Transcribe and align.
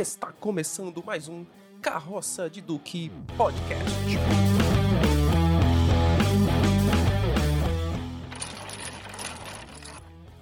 Está 0.00 0.32
começando 0.32 1.04
mais 1.04 1.28
um 1.28 1.44
Carroça 1.82 2.48
de 2.48 2.62
Duque 2.62 3.12
Podcast. 3.36 4.79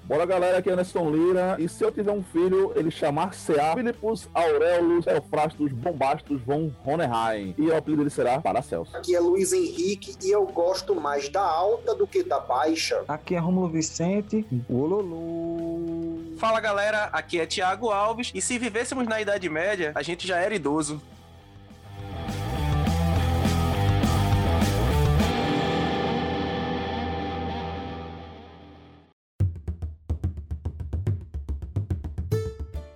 Bora 0.09 0.25
galera, 0.25 0.57
aqui 0.57 0.71
é 0.71 0.73
Anderson 0.73 1.11
Lira. 1.11 1.57
E 1.59 1.69
se 1.69 1.85
eu 1.85 1.93
tiver 1.93 2.11
um 2.11 2.23
filho, 2.23 2.73
ele 2.75 2.91
chamar 2.91 3.33
CA 3.33 3.75
Filipus 3.75 4.27
Aurelus 4.33 5.07
Eufrastus 5.07 5.71
Bombastus 5.71 6.41
von 6.41 6.73
Hohenheim. 6.83 7.55
E 7.59 7.69
o 7.69 7.77
apelido 7.77 8.03
dele 8.03 8.09
será 8.09 8.41
Paracelso. 8.41 8.97
Aqui 8.97 9.15
é 9.15 9.21
Luiz 9.21 9.53
Henrique 9.53 10.17
e 10.25 10.31
eu 10.31 10.47
gosto 10.47 10.99
mais 10.99 11.29
da 11.29 11.43
alta 11.43 11.95
do 11.95 12.07
que 12.07 12.23
da 12.23 12.41
baixa. 12.41 13.05
Aqui 13.07 13.35
é 13.35 13.39
Romulo 13.39 13.69
Vicente. 13.69 14.47
Ololô. 14.67 16.17
Fala 16.39 16.59
galera, 16.59 17.11
aqui 17.13 17.39
é 17.39 17.45
Thiago 17.45 17.91
Alves. 17.91 18.33
E 18.35 18.41
se 18.41 18.59
vivêssemos 18.59 19.07
na 19.07 19.21
Idade 19.21 19.47
Média, 19.51 19.93
a 19.95 20.01
gente 20.03 20.27
já 20.27 20.39
era 20.39 20.55
idoso. 20.55 21.03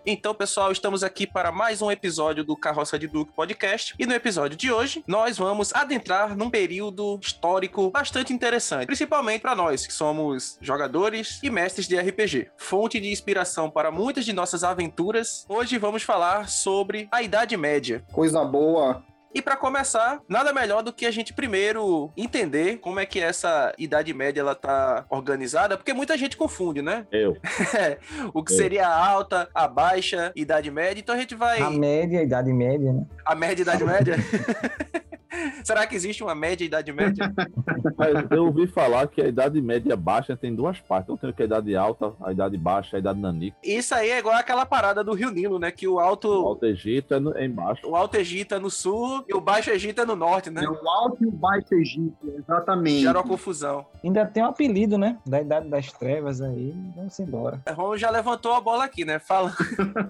Então, 0.04 0.34
pessoal, 0.34 0.72
estamos 0.72 1.04
aqui 1.04 1.28
para 1.28 1.52
mais 1.52 1.80
um 1.80 1.88
episódio 1.88 2.42
do 2.42 2.56
Carroça 2.56 2.98
de 2.98 3.06
Duque 3.06 3.32
Podcast. 3.32 3.94
E 3.96 4.04
no 4.04 4.12
episódio 4.12 4.56
de 4.56 4.72
hoje, 4.72 5.04
nós 5.06 5.38
vamos 5.38 5.72
adentrar 5.72 6.36
num 6.36 6.50
período 6.50 7.20
histórico 7.22 7.88
bastante 7.88 8.32
interessante, 8.32 8.86
principalmente 8.86 9.42
para 9.42 9.54
nós 9.54 9.86
que 9.86 9.92
somos 9.92 10.58
jogadores 10.60 11.38
e 11.40 11.48
mestres 11.48 11.86
de 11.86 11.96
RPG. 11.96 12.50
Fonte 12.56 12.98
de 12.98 13.10
inspiração 13.12 13.70
para 13.70 13.92
muitas 13.92 14.24
de 14.24 14.32
nossas 14.32 14.64
aventuras. 14.64 15.46
Hoje 15.48 15.78
vamos 15.78 16.02
falar 16.02 16.48
sobre 16.48 17.08
a 17.12 17.22
Idade 17.22 17.56
Média. 17.56 18.04
Coisa 18.12 18.44
boa. 18.44 19.04
E 19.34 19.40
para 19.40 19.56
começar, 19.56 20.20
nada 20.28 20.52
melhor 20.52 20.82
do 20.82 20.92
que 20.92 21.06
a 21.06 21.10
gente 21.10 21.32
primeiro 21.32 22.10
entender 22.16 22.78
como 22.78 23.00
é 23.00 23.06
que 23.06 23.18
essa 23.18 23.72
Idade 23.78 24.12
Média 24.12 24.40
ela 24.40 24.54
tá 24.54 25.06
organizada, 25.08 25.76
porque 25.76 25.94
muita 25.94 26.16
gente 26.18 26.36
confunde, 26.36 26.82
né? 26.82 27.06
Eu. 27.10 27.36
o 28.34 28.44
que 28.44 28.52
seria 28.52 28.86
a 28.86 29.08
alta, 29.08 29.48
a 29.54 29.66
baixa 29.66 30.32
Idade 30.36 30.70
Média. 30.70 31.00
Então 31.00 31.14
a 31.14 31.18
gente 31.18 31.34
vai 31.34 31.60
A 31.60 31.70
média, 31.70 32.20
a 32.20 32.22
idade 32.22 32.52
média, 32.52 32.92
né? 32.92 33.06
a 33.24 33.34
média 33.34 33.62
Idade 33.62 33.84
Média. 33.84 34.16
Será 35.64 35.86
que 35.86 35.94
existe 35.94 36.22
uma 36.22 36.34
média 36.34 36.64
Idade 36.64 36.92
Média? 36.92 37.32
Eu 38.30 38.46
ouvi 38.46 38.66
falar 38.66 39.06
que 39.08 39.20
a 39.20 39.26
idade 39.28 39.60
média 39.60 39.96
baixa 39.96 40.36
tem 40.36 40.54
duas 40.54 40.78
partes. 40.80 41.04
Então 41.04 41.16
tem 41.16 41.32
que 41.32 41.42
a 41.42 41.46
idade 41.46 41.74
alta, 41.76 42.12
a 42.22 42.32
idade 42.32 42.56
baixa, 42.58 42.96
a 42.96 43.00
idade 43.00 43.18
nanica. 43.18 43.56
Isso 43.62 43.94
aí 43.94 44.10
é 44.10 44.18
igual 44.18 44.34
aquela 44.36 44.66
parada 44.66 45.02
do 45.02 45.12
Rio 45.14 45.30
Nilo, 45.30 45.58
né? 45.58 45.70
Que 45.70 45.88
o 45.88 45.94
O 45.94 46.00
alto, 46.00 46.28
Alto 46.28 46.66
Egito 46.66 47.14
é, 47.14 47.20
no- 47.20 47.36
é 47.36 47.44
embaixo. 47.44 47.86
o 47.88 47.94
alto 47.96 48.16
Egito 48.16 48.54
é 48.54 48.58
no 48.58 48.70
sul 48.70 49.24
e 49.28 49.34
o 49.34 49.40
baixo 49.40 49.70
Egito 49.70 50.00
é 50.00 50.04
no 50.06 50.16
norte, 50.16 50.50
né? 50.50 50.62
É 50.64 50.68
o 50.68 50.88
Alto 50.88 51.22
e 51.22 51.26
o 51.26 51.30
Baixo 51.30 51.74
Egito, 51.74 52.16
exatamente. 52.38 53.02
Gera 53.02 53.18
uma 53.18 53.24
confusão. 53.28 53.86
Ainda 54.02 54.26
tem 54.26 54.42
um 54.42 54.46
apelido, 54.46 54.98
né? 54.98 55.18
Da 55.26 55.40
idade 55.40 55.68
das 55.68 55.90
trevas 55.92 56.40
aí. 56.40 56.74
Vamos 56.96 57.18
embora. 57.20 57.60
Ron 57.74 57.96
já 57.96 58.10
levantou 58.10 58.52
a 58.54 58.60
bola 58.60 58.84
aqui, 58.84 59.04
né? 59.04 59.18
Fala, 59.18 59.52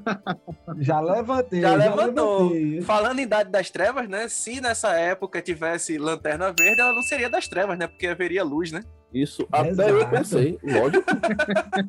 Já 0.78 1.00
levantei. 1.00 1.60
Já 1.60 1.74
levantou. 1.74 2.48
levantei. 2.50 2.80
Falando 2.82 3.18
em 3.18 3.22
Idade 3.22 3.50
das 3.50 3.70
Trevas, 3.70 4.08
né? 4.08 4.28
Se 4.28 4.60
nessa 4.60 4.90
época 4.98 5.11
tivesse 5.42 5.98
lanterna 5.98 6.52
verde, 6.58 6.80
ela 6.80 6.92
não 6.92 7.02
seria 7.02 7.28
das 7.30 7.46
trevas, 7.48 7.78
né? 7.78 7.86
Porque 7.86 8.06
haveria 8.06 8.42
luz, 8.44 8.70
né? 8.72 8.82
Isso 9.12 9.46
até 9.52 9.68
Exato. 9.68 9.90
eu 9.90 10.08
pensei, 10.08 10.58
lógico. 10.62 11.04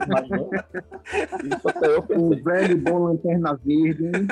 Mas 0.09 0.29
não. 0.29 0.49
Isso 1.57 1.69
até 1.69 1.87
eu 1.87 1.99
O 1.99 2.03
pensei. 2.03 2.43
velho 2.43 2.77
bom 2.79 2.97
Lanterna 3.05 3.59
Verde. 3.63 4.05
hein? 4.07 4.27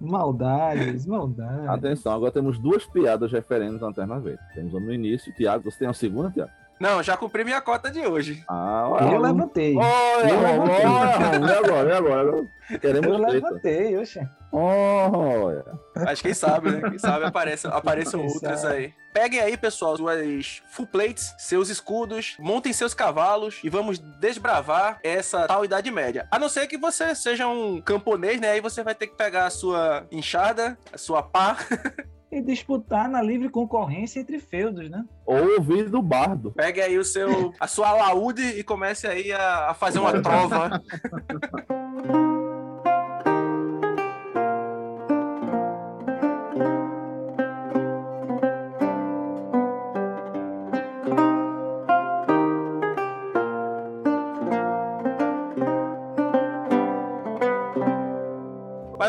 Maldades, 0.00 1.06
maldades. 1.06 1.68
Atenção, 1.68 2.12
agora 2.12 2.32
temos 2.32 2.58
duas 2.58 2.84
piadas 2.86 3.30
referentes 3.30 3.82
à 3.82 3.86
Lanterna 3.86 4.18
Verde. 4.18 4.40
Temos 4.54 4.72
uma 4.72 4.80
no 4.80 4.92
início. 4.92 5.32
Tiago, 5.34 5.70
você 5.70 5.78
tem 5.80 5.88
a 5.88 5.92
segunda, 5.92 6.30
Tiago? 6.30 6.50
Não, 6.82 7.00
já 7.00 7.16
cumpri 7.16 7.44
minha 7.44 7.60
cota 7.60 7.88
de 7.90 8.00
hoje. 8.04 8.42
Ah, 8.50 8.88
Eu 9.12 9.18
levantei. 9.20 9.76
Olha, 9.76 10.28
Eu 10.28 10.40
levantei. 10.40 10.84
olha, 10.86 11.58
agora, 11.58 11.88
e 11.88 11.92
agora? 11.96 12.28
Eu 12.70 12.80
Queremos 12.80 13.16
treta. 13.18 13.32
levantei, 13.32 13.96
oxe. 13.98 14.20
Olha. 14.50 15.64
Mas 15.94 16.20
quem 16.20 16.34
sabe, 16.34 16.70
né? 16.72 16.90
Quem 16.90 16.98
sabe 16.98 17.24
apareçam, 17.24 17.72
apareçam 17.72 18.20
Quem 18.20 18.28
outras 18.30 18.60
sabe. 18.60 18.74
aí. 18.74 18.94
Peguem 19.14 19.40
aí, 19.40 19.56
pessoal, 19.56 19.96
suas 19.96 20.62
full 20.70 20.86
plates, 20.86 21.34
seus 21.38 21.68
escudos, 21.68 22.34
montem 22.40 22.72
seus 22.72 22.94
cavalos 22.94 23.60
e 23.62 23.68
vamos 23.68 23.98
desbravar 24.18 24.98
essa 25.04 25.46
tal 25.46 25.64
Idade 25.64 25.90
Média. 25.90 26.26
A 26.30 26.38
não 26.38 26.48
ser 26.48 26.66
que 26.66 26.76
você 26.78 27.14
seja 27.14 27.46
um 27.46 27.80
camponês, 27.80 28.40
né? 28.40 28.50
Aí 28.52 28.60
você 28.60 28.82
vai 28.82 28.94
ter 28.94 29.06
que 29.06 29.16
pegar 29.16 29.46
a 29.46 29.50
sua 29.50 30.04
enxada, 30.10 30.76
a 30.92 30.98
sua 30.98 31.22
pá, 31.22 31.56
E 32.32 32.40
disputar 32.40 33.10
na 33.10 33.20
livre 33.20 33.50
concorrência 33.50 34.18
entre 34.18 34.38
feudos, 34.38 34.88
né? 34.88 35.04
Ou 35.26 35.56
ouvir 35.56 35.90
do 35.90 36.00
bardo. 36.00 36.50
pegue 36.52 36.80
aí 36.80 36.98
o 36.98 37.04
seu, 37.04 37.52
a 37.60 37.66
sua 37.66 37.90
alaúde 37.90 38.42
e 38.42 38.64
comece 38.64 39.06
aí 39.06 39.30
a, 39.30 39.70
a 39.70 39.74
fazer 39.74 39.98
uma 39.98 40.14
trova. 40.22 40.80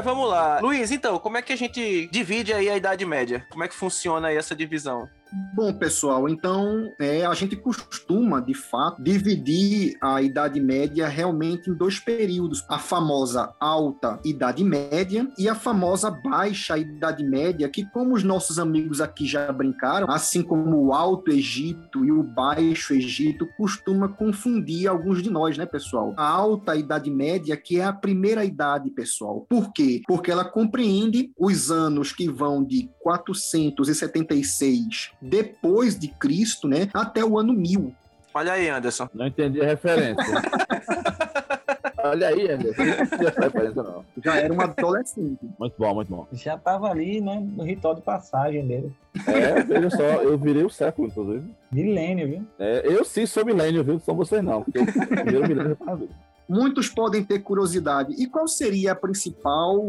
Mas 0.04 0.14
vamos 0.14 0.30
lá. 0.30 0.60
Luiz, 0.60 0.92
então, 0.92 1.18
como 1.18 1.38
é 1.38 1.42
que 1.42 1.54
a 1.54 1.56
gente 1.56 2.10
divide 2.12 2.52
aí 2.52 2.70
a 2.70 2.76
Idade 2.76 3.06
Média? 3.06 3.48
Como 3.50 3.64
é 3.64 3.70
que 3.70 3.74
funciona 3.74 4.28
aí 4.28 4.36
essa 4.36 4.54
divisão? 4.54 5.10
Bom, 5.56 5.74
pessoal, 5.74 6.30
então 6.30 6.92
é, 7.00 7.26
a 7.26 7.34
gente 7.34 7.56
costuma, 7.56 8.40
de 8.40 8.54
fato, 8.54 9.02
dividir 9.02 9.98
a 10.02 10.22
Idade 10.22 10.60
Média 10.60 11.08
realmente 11.08 11.70
em 11.70 11.74
dois 11.74 12.00
períodos: 12.00 12.64
a 12.70 12.78
famosa 12.78 13.54
Alta 13.60 14.20
Idade 14.24 14.64
Média 14.64 15.28
e 15.38 15.50
a 15.50 15.56
famosa 15.56 16.12
Baixa 16.12 16.78
Idade 16.78 17.24
Média, 17.24 17.68
que, 17.68 17.84
como 17.86 18.14
os 18.14 18.24
nossos 18.24 18.60
amigos 18.60 19.02
aqui 19.02 19.26
já 19.26 19.52
brincaram, 19.52 20.08
assim 20.10 20.44
como 20.44 20.86
o 20.86 20.94
Alto 20.94 21.32
Egito 21.32 22.06
e 22.06 22.12
o 22.12 22.22
Baixo 22.22 22.94
Egito, 22.94 23.48
costuma 23.58 24.10
confundir 24.10 24.88
alguns 24.88 25.24
de 25.24 25.32
nós, 25.32 25.58
né, 25.58 25.66
pessoal? 25.66 26.14
A 26.16 26.28
Alta 26.28 26.76
Idade 26.76 27.10
Média, 27.10 27.58
que 27.58 27.80
é 27.80 27.86
a 27.86 27.94
primeira 27.94 28.46
idade, 28.46 28.92
pessoal. 28.92 29.48
Por 29.50 29.74
quê? 29.74 30.04
Porque 30.08 30.30
ela 30.30 30.46
compreende 30.46 31.32
os 31.38 31.72
anos 31.72 32.12
que 32.12 32.30
vão 32.30 32.64
de 32.64 32.88
476 33.00 35.14
depois 35.24 35.98
de 35.98 36.08
Cristo, 36.08 36.68
né, 36.68 36.90
até 36.94 37.24
o 37.24 37.38
ano 37.38 37.54
1000. 37.54 37.94
Olha 38.34 38.54
aí, 38.54 38.70
Anderson. 38.70 39.08
Não 39.14 39.28
entendi 39.28 39.62
a 39.62 39.66
referência. 39.66 40.24
Olha 42.04 42.28
aí, 42.28 42.52
Anderson. 42.52 42.84
Não 42.84 43.04
entendi 43.04 43.28
essa 43.28 43.42
referência, 43.42 43.84
não. 43.84 44.04
Já 44.24 44.36
era 44.36 44.54
um 44.54 44.60
adolescente. 44.60 45.40
Muito 45.60 45.76
bom, 45.78 45.94
muito 45.94 46.10
bom. 46.10 46.28
Já 46.34 46.58
tava 46.58 46.90
ali, 46.90 47.22
né? 47.22 47.42
No 47.56 47.64
ritual 47.64 47.96
de 47.96 48.02
passagem 48.02 48.66
dele. 48.68 48.92
É, 49.28 49.62
veja 49.64 49.90
só, 49.92 50.04
eu 50.04 50.38
virei 50.38 50.64
o 50.64 50.70
século, 50.70 51.08
inclusive. 51.08 51.48
Milênio, 51.72 52.28
viu? 52.28 52.48
É, 52.58 52.82
eu 52.86 53.06
sim 53.06 53.26
sou 53.26 53.46
milênio, 53.46 53.84
viu? 53.84 53.94
Não 53.94 54.02
são 54.02 54.16
vocês, 54.16 54.44
não. 54.44 54.64
Porque 54.64 54.80
eu 54.80 54.86
primeiro 54.86 55.48
milênio 55.48 55.70
já 55.70 55.76
tava 55.76 55.98
vivo. 55.98 56.14
Muitos 56.54 56.88
podem 56.88 57.24
ter 57.24 57.40
curiosidade. 57.40 58.14
E 58.22 58.28
qual 58.28 58.48
seria 58.48 58.92
a 58.92 58.96
principal 58.96 59.84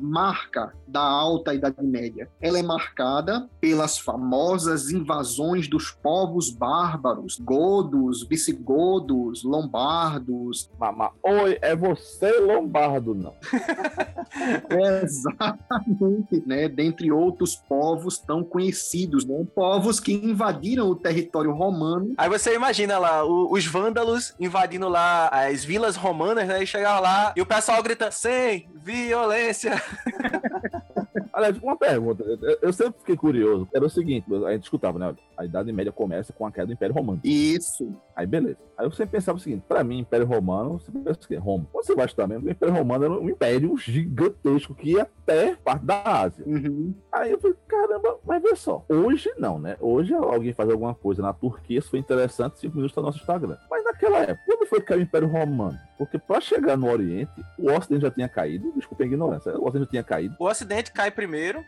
marca 0.00 0.72
da 0.88 1.02
Alta 1.02 1.52
Idade 1.52 1.82
Média? 1.82 2.26
Ela 2.40 2.58
é 2.58 2.62
marcada 2.62 3.46
pelas 3.60 3.98
famosas 3.98 4.90
invasões 4.90 5.68
dos 5.68 5.90
povos 5.90 6.48
bárbaros, 6.48 7.38
godos, 7.38 8.26
visigodos, 8.26 9.44
lombardos. 9.44 10.70
Mamá, 10.80 11.10
oi, 11.22 11.58
é 11.60 11.76
você, 11.76 12.40
Lombardo, 12.40 13.14
não. 13.14 13.34
Exatamente, 15.02 16.42
né? 16.46 16.66
Dentre 16.66 17.12
outros 17.12 17.56
povos 17.56 18.16
tão 18.18 18.42
conhecidos, 18.42 19.26
né? 19.26 19.46
Povos 19.54 20.00
que 20.00 20.14
invadiram 20.14 20.88
o 20.88 20.96
território 20.96 21.52
romano 21.52 22.14
Aí 22.16 22.28
você 22.28 22.54
imagina 22.54 22.98
lá, 22.98 23.24
os 23.24 23.66
vândalos 23.66 24.34
invadindo 24.40 24.88
lá 24.88 25.28
as 25.28 25.62
vilas 25.62 25.94
romanas, 25.94 26.05
né? 26.14 26.62
E 26.62 26.66
chegar 26.66 27.00
lá 27.00 27.32
e 27.36 27.40
o 27.42 27.46
pessoal 27.46 27.82
grita, 27.82 28.10
sem 28.10 28.68
violência. 28.74 29.72
Aliás, 31.32 31.58
uma 31.58 31.76
pergunta. 31.76 32.22
Eu- 32.24 32.58
Eu 32.62 32.72
sempre 32.72 32.98
fiquei 33.00 33.16
curioso. 33.16 33.68
Era 33.74 33.84
o 33.84 33.90
seguinte, 33.90 34.26
a 34.46 34.52
gente 34.52 34.64
escutava, 34.64 34.98
né? 34.98 35.14
A 35.36 35.44
Idade 35.44 35.70
Média 35.70 35.92
começa 35.92 36.32
com 36.32 36.46
a 36.46 36.50
queda 36.50 36.66
do 36.66 36.72
Império 36.72 36.94
Romano. 36.94 37.20
Isso. 37.22 37.94
Aí, 38.14 38.26
beleza. 38.26 38.56
Aí 38.78 38.86
eu 38.86 38.90
sempre 38.90 39.12
pensava 39.12 39.36
o 39.36 39.40
seguinte, 39.40 39.62
pra 39.68 39.84
mim, 39.84 39.98
Império 39.98 40.26
Romano, 40.26 40.78
você 40.80 40.90
pensa 40.90 41.18
o 41.22 41.28
quê? 41.28 41.36
Roma. 41.36 41.66
Quando 41.72 41.84
você 41.84 41.94
vai 41.94 42.06
estudar 42.06 42.26
mesmo, 42.26 42.46
o 42.46 42.50
Império 42.50 42.74
Romano 42.74 43.04
era 43.04 43.12
um 43.14 43.28
império 43.28 43.76
gigantesco 43.76 44.74
que 44.74 44.92
ia 44.92 45.02
até 45.02 45.54
parte 45.56 45.84
da 45.84 46.02
Ásia. 46.02 46.42
Uhum. 46.46 46.94
Aí 47.12 47.32
eu 47.32 47.40
falei, 47.40 47.56
caramba, 47.68 48.18
mas 48.24 48.42
vê 48.42 48.56
só. 48.56 48.82
Hoje 48.88 49.30
não, 49.38 49.58
né? 49.58 49.76
Hoje 49.80 50.14
alguém 50.14 50.54
faz 50.54 50.70
alguma 50.70 50.94
coisa 50.94 51.20
na 51.22 51.32
Turquia, 51.34 51.78
isso 51.78 51.90
foi 51.90 51.98
interessante, 51.98 52.58
cinco 52.58 52.76
minutos 52.76 52.94
tá 52.94 53.00
no 53.02 53.08
nosso 53.08 53.18
Instagram. 53.18 53.56
Mas 53.70 53.84
naquela 53.84 54.18
época, 54.20 54.40
quando 54.46 54.66
foi 54.68 54.80
que 54.80 54.86
caiu 54.86 55.00
o 55.00 55.02
Império 55.02 55.28
Romano? 55.28 55.78
Porque 55.98 56.18
para 56.18 56.40
chegar 56.40 56.76
no 56.76 56.90
Oriente, 56.90 57.32
o 57.58 57.70
Ocidente 57.72 58.02
já 58.02 58.10
tinha 58.10 58.28
caído. 58.28 58.72
Desculpa 58.76 59.02
a 59.02 59.06
ignorância. 59.06 59.52
O 59.58 59.64
Ocidente 59.64 59.84
já 59.84 59.90
tinha 59.90 60.04
caído. 60.04 60.36
O 60.38 60.44
Ocidente 60.46 60.92
cai 60.92 61.10
primeiro. 61.10 61.64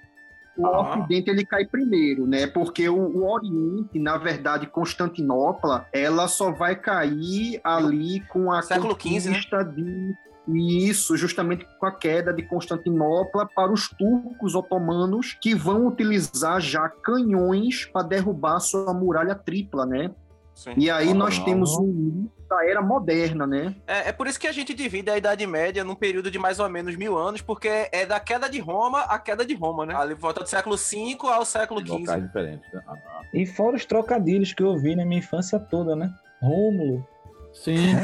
O 0.57 0.67
Ah. 0.67 0.91
Ocidente 0.99 1.31
ele 1.31 1.47
cai 1.47 1.65
primeiro, 1.65 2.27
né? 2.27 2.47
Porque 2.47 2.89
o, 2.89 2.97
o 2.99 3.31
Oriente, 3.31 3.99
na 3.99 4.17
verdade, 4.19 4.67
Constantinopla, 4.67 5.87
ela 5.93 6.27
só 6.29 6.51
vai 6.51 6.75
cair 6.77 7.61
ali 7.63 8.21
com 8.29 8.51
a 8.53 8.61
Século 8.61 8.93
XV, 8.95 9.31
né? 9.31 9.37
conquista 9.37 9.65
de 9.65 10.15
isso, 10.51 11.15
justamente 11.17 11.67
com 11.79 11.85
a 11.87 11.93
queda 11.93 12.33
de 12.33 12.43
Constantinopla 12.43 13.47
para 13.55 13.71
os 13.71 13.89
turcos 13.91 14.55
otomanos 14.55 15.37
que 15.43 15.55
vão 15.55 15.87
utilizar 15.87 16.59
já 16.61 16.89
canhões 16.89 17.85
para 17.85 18.07
derrubar 18.07 18.59
sua 18.61 18.93
muralha 18.95 19.35
tripla, 19.35 19.85
né? 19.87 20.11
Sim. 20.55 20.73
E 20.77 20.91
aí 20.91 21.13
nós 21.15 21.39
Ah. 21.39 21.45
temos 21.45 21.71
início 21.79 22.33
da 22.49 22.65
era 22.65 22.81
moderna, 22.81 23.47
né? 23.47 23.75
É, 23.87 24.09
é 24.09 24.13
por 24.13 24.27
isso 24.27 24.41
que 24.41 24.47
a 24.47 24.53
gente 24.53 24.73
divide 24.75 25.11
a 25.11 25.19
Idade 25.19 25.47
Média 25.47 25.85
num 25.85 25.95
período 25.95 26.31
de 26.31 26.39
mais 26.39 26.59
ou 26.59 26.69
menos 26.69 26.97
mil 26.97 27.17
anos, 27.17 27.43
porque 27.43 27.89
é 27.93 28.07
da 28.07 28.19
queda 28.19 28.49
de 28.49 28.59
Roma 28.59 29.03
à 29.03 29.19
queda 29.19 29.45
de 29.45 29.55
Roma, 29.55 29.85
né? 29.85 29.95
Ali 29.95 30.15
volta 30.15 30.41
do 30.41 30.49
século 30.49 30.77
V 30.77 31.17
ao 31.23 31.45
século 31.45 31.81
XV. 31.81 32.21
diferentes. 32.21 32.73
Né? 32.73 32.83
Ah, 32.87 32.95
ah. 32.95 33.21
E 33.35 33.47
fora 33.47 33.77
os 33.77 33.85
trocadilhos 33.85 34.53
que 34.53 34.63
eu 34.63 34.77
vi 34.79 34.97
na 34.97 35.05
minha 35.05 35.19
infância 35.19 35.59
toda, 35.59 35.95
né? 35.95 36.11
Rômulo, 36.41 37.07
Sim. 37.53 37.95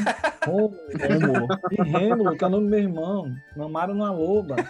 Rômulo, 0.44 0.76
Rômulo. 1.00 1.49
e 1.70 1.82
Rêmulo, 1.82 2.37
que 2.37 2.44
é 2.44 2.46
o 2.46 2.50
nome 2.50 2.64
do 2.64 2.70
meu 2.70 2.81
irmão. 2.81 3.35
Mamaram 3.56 3.94
numa 3.94 4.11
loba, 4.11 4.56
né? 4.56 4.64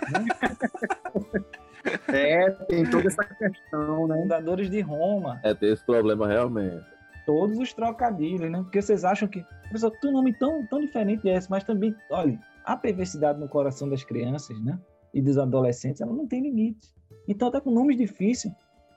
É, 2.09 2.51
tem 2.69 2.89
toda 2.89 3.09
essa 3.09 3.25
questão, 3.25 4.07
né? 4.07 4.17
Fundadores 4.17 4.71
de 4.71 4.81
Roma. 4.81 5.41
É 5.43 5.55
ter 5.55 5.73
esse 5.73 5.85
problema 5.85 6.27
realmente. 6.27 6.94
Todos 7.27 7.59
os 7.59 7.73
trocadilhos, 7.73 8.51
né? 8.51 8.63
Porque 8.63 8.81
vocês 8.81 9.05
acham 9.05 9.29
que. 9.29 9.45
Pessoal, 9.71 9.93
tem 9.93 10.11
um 10.11 10.15
nome 10.15 10.33
tão, 10.39 10.67
tão 10.67 10.81
diferente 10.81 11.23
desse, 11.23 11.51
mas 11.51 11.65
também, 11.65 11.95
olha, 12.11 12.39
a 12.65 12.77
perversidade 12.77 13.41
no 13.41 13.49
coração 13.49 13.89
das 13.89 14.05
crianças, 14.05 14.59
né? 14.63 14.79
E 15.13 15.21
dos 15.23 15.39
adolescentes, 15.39 16.01
ela 16.01 16.13
não 16.13 16.27
tem 16.27 16.43
limite. 16.43 16.93
Então, 17.27 17.49
até 17.49 17.61
com 17.61 17.71
nomes 17.71 17.97
difíceis, 17.97 18.53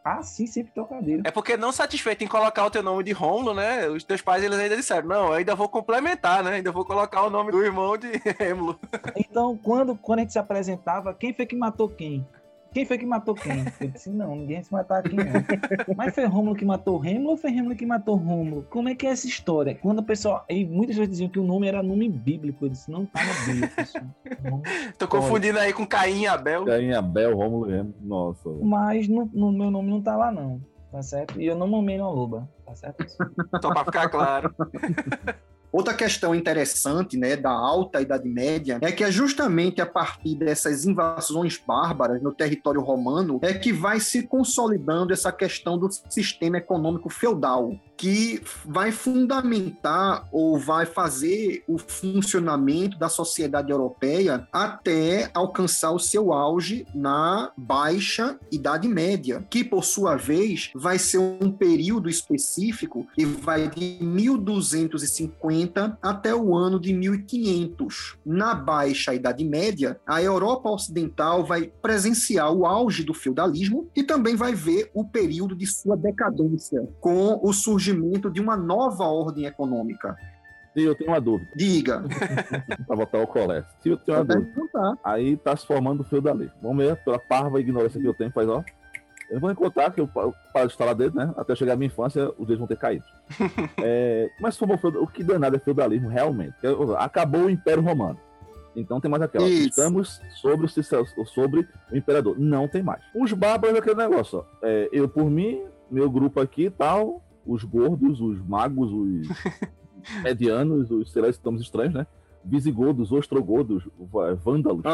ah, 0.10 0.24
sim, 0.24 0.48
sempre 0.48 0.72
trocadilho. 0.74 1.22
É 1.26 1.32
porque 1.32 1.58
não 1.58 1.74
satisfeito 1.74 2.24
em 2.24 2.28
colocar 2.28 2.66
o 2.66 2.72
teu 2.72 2.82
nome 2.82 3.04
de 3.04 3.12
Rômulo, 3.12 3.54
né? 3.54 3.90
Os 3.90 4.06
teus 4.06 4.22
pais 4.22 4.42
eles 4.42 4.58
ainda 4.58 4.78
disseram: 4.78 5.06
não, 5.06 5.28
eu 5.28 5.34
ainda 5.34 5.54
vou 5.54 5.68
complementar, 5.68 6.42
né? 6.42 6.52
Ainda 6.54 6.72
vou 6.72 6.86
colocar 6.86 7.24
o 7.24 7.30
nome 7.30 7.52
do 7.52 7.62
irmão 7.62 7.98
de 7.98 8.08
Rêmulo. 8.40 8.80
Então, 9.18 9.58
quando, 9.58 9.98
quando 9.98 10.20
a 10.20 10.22
gente 10.22 10.32
se 10.32 10.40
apresentava, 10.40 11.14
quem 11.14 11.34
foi 11.34 11.46
que 11.46 11.58
matou 11.58 11.90
quem? 11.90 12.26
Quem 12.78 12.86
foi 12.86 13.00
que 13.00 13.08
matou 13.08 13.34
quem? 13.34 13.66
Eu 13.82 13.88
disse, 13.88 14.08
não, 14.12 14.36
ninguém 14.36 14.62
se 14.62 14.72
matar 14.72 15.00
aqui, 15.00 15.16
não. 15.16 15.26
Mas 15.98 16.14
foi 16.14 16.26
Rômulo 16.26 16.56
que 16.56 16.64
matou 16.64 17.00
Rêmulo 17.00 17.32
ou 17.32 17.38
foi 17.38 17.50
Rêmulo 17.50 17.76
que 17.76 17.88
matou 17.88 18.16
Rômulo? 18.16 18.68
Como 18.70 18.88
é 18.88 18.94
que 18.94 19.08
é 19.08 19.10
essa 19.10 19.26
história? 19.26 19.74
Quando 19.74 19.98
a 19.98 20.04
pessoa. 20.04 20.46
E 20.48 20.64
muitas 20.64 20.96
pessoas 20.96 21.10
diziam 21.10 21.28
que 21.28 21.40
o 21.40 21.44
nome 21.44 21.68
era 21.68 21.82
nome 21.82 22.08
bíblico. 22.08 22.66
Eu 22.66 22.70
disse, 22.70 22.92
não 22.92 23.04
tá 23.08 23.20
na 23.26 23.46
Bíblia, 23.48 23.72
pessoal. 23.76 24.04
Tô 24.96 25.08
confundindo 25.08 25.58
aí 25.58 25.74
com 25.74 25.88
Caim 25.88 26.22
e 26.22 26.28
Abel. 26.28 26.66
Caim, 26.66 26.94
Abel, 26.94 27.36
Rômulo 27.36 27.68
e 27.68 27.78
Remo. 27.78 27.96
Nossa. 28.00 28.48
Mas 28.62 29.08
no, 29.08 29.28
no 29.34 29.52
meu 29.52 29.72
nome 29.72 29.90
não 29.90 30.00
tá 30.04 30.16
lá, 30.16 30.32
não. 30.32 30.62
Tá 30.92 31.02
certo? 31.02 31.42
E 31.42 31.48
eu 31.48 31.56
não 31.56 31.68
mamei 31.68 31.98
na 31.98 32.08
loba. 32.08 32.48
Tá 32.64 32.76
certo? 32.76 33.04
Só 33.60 33.74
pra 33.74 33.86
ficar 33.86 34.08
claro. 34.08 34.54
Outra 35.72 35.94
questão 35.94 36.34
interessante 36.34 37.18
né, 37.18 37.36
da 37.36 37.52
Alta 37.52 38.02
Idade 38.02 38.28
Média 38.28 38.80
é 38.82 38.92
que 38.92 39.04
é 39.04 39.12
justamente 39.12 39.82
a 39.82 39.86
partir 39.86 40.36
dessas 40.36 40.86
invasões 40.86 41.58
bárbaras 41.66 42.22
no 42.22 42.34
território 42.34 42.82
romano 42.82 43.40
é 43.42 43.54
que 43.54 43.74
vai 43.74 44.00
se 44.00 44.24
consolidando 44.24 45.12
essa 45.12 45.32
questão 45.32 45.78
do 45.78 45.90
sistema 46.10 46.58
econômico 46.58 47.10
feudal, 47.10 47.76
que 47.98 48.42
vai 48.64 48.92
fundamentar 48.92 50.28
ou 50.32 50.58
vai 50.58 50.86
fazer 50.86 51.64
o 51.68 51.78
funcionamento 51.78 52.98
da 52.98 53.10
sociedade 53.10 53.72
europeia 53.72 54.48
até 54.52 55.30
alcançar 55.34 55.92
o 55.92 56.00
seu 56.00 56.32
auge 56.32 56.86
na 56.94 57.52
Baixa 57.58 58.40
Idade 58.52 58.88
Média, 58.88 59.46
que 59.50 59.64
por 59.64 59.84
sua 59.84 60.16
vez 60.16 60.72
vai 60.74 60.98
ser 60.98 61.18
um 61.18 61.52
período 61.52 62.10
específico 62.10 63.08
e 63.18 63.26
vai 63.26 63.68
de 63.68 63.98
1250 64.02 65.57
até 66.02 66.34
o 66.36 66.56
ano 66.56 66.80
de 66.80 66.94
1500. 66.94 68.18
Na 68.26 68.54
Baixa 68.54 69.14
Idade 69.14 69.44
Média, 69.44 70.00
a 70.06 70.22
Europa 70.22 70.70
Ocidental 70.70 71.46
vai 71.46 71.72
presenciar 71.82 72.52
o 72.52 72.66
auge 72.66 73.04
do 73.04 73.14
feudalismo 73.14 73.90
e 73.96 74.04
também 74.04 74.36
vai 74.36 74.54
ver 74.54 74.92
o 74.94 75.06
período 75.06 75.56
de 75.56 75.66
sua 75.66 75.96
decadência, 75.96 76.88
com 77.00 77.40
o 77.42 77.54
surgimento 77.54 78.30
de 78.30 78.42
uma 78.42 78.58
nova 78.58 79.06
ordem 79.06 79.46
econômica. 79.46 80.16
Eu 80.76 80.94
tenho 80.94 81.10
uma 81.10 81.20
dúvida, 81.20 81.50
Diga, 81.56 82.04
para 82.86 82.96
voltar 82.96 83.18
ao 83.18 83.26
colégio. 83.26 83.68
Se 83.82 83.90
eu 83.90 83.98
tenho 83.98 84.20
uma 84.20 84.26
dúvida, 84.26 84.98
aí 85.04 85.36
tá 85.36 85.56
se 85.56 85.66
formando 85.66 86.02
o 86.02 86.04
feudalismo. 86.04 86.54
Vamos 86.62 86.86
ver, 86.86 86.96
pela 86.98 87.18
parva 87.18 87.60
ignorância 87.60 88.00
que 88.00 88.08
eu 88.08 88.14
tenho, 88.14 88.32
faz 88.32 88.48
ó. 88.48 88.64
Eu 89.30 89.40
vou 89.40 89.54
contar 89.56 89.92
que 89.92 90.00
eu 90.00 90.08
pa- 90.08 90.22
eu 90.24 90.34
paro 90.54 90.68
de 90.68 90.74
instalar 90.74 90.96
dedo, 90.96 91.16
né? 91.18 91.34
Até 91.38 91.54
chegar 91.56 91.74
à 91.74 91.76
minha 91.76 91.88
infância, 91.88 92.30
os 92.38 92.48
dedos 92.48 92.60
vão 92.60 92.68
ter 92.68 92.78
caído. 92.78 93.06
É, 93.84 94.30
mas 94.40 94.58
feudal- 94.58 95.04
o 95.04 95.08
que 95.08 95.24
danado 95.24 95.56
é 95.56 95.60
feudalismo 95.60 96.08
realmente? 96.10 96.56
Acabou 96.98 97.42
o 97.46 97.50
Império 97.50 97.84
Romano. 97.84 98.18
Então 98.76 99.02
tem 99.02 99.10
mais 99.10 99.24
aquela. 99.24 99.48
Isso. 99.48 99.70
Estamos 99.70 100.22
sobre 100.42 100.66
o, 100.68 101.26
sobre 101.26 101.68
o 101.92 101.98
imperador. 101.98 102.38
Não 102.40 102.68
tem 102.68 102.82
mais. 102.84 103.02
Os 103.16 103.34
bárbaros 103.34 103.76
é 103.76 103.80
aquele 103.80 103.96
negócio, 103.96 104.40
ó. 104.40 104.44
É, 104.62 104.88
eu 104.92 105.10
por 105.10 105.30
mim, 105.30 105.64
meu 105.90 106.10
grupo 106.12 106.40
aqui 106.40 106.66
e 106.66 106.70
tal, 106.70 107.22
os 107.46 107.64
gordos, 107.64 108.22
os 108.22 108.40
magos, 108.48 108.92
os 108.92 109.28
medianos, 110.24 110.92
os 110.92 111.12
sei 111.12 111.22
lá, 111.22 111.30
estamos 111.30 111.62
estranhos, 111.62 111.94
né? 111.94 112.06
Visigodos, 112.46 113.12
ostrogodos, 113.12 113.88
vândalos, 114.44 114.84
né? 114.84 114.92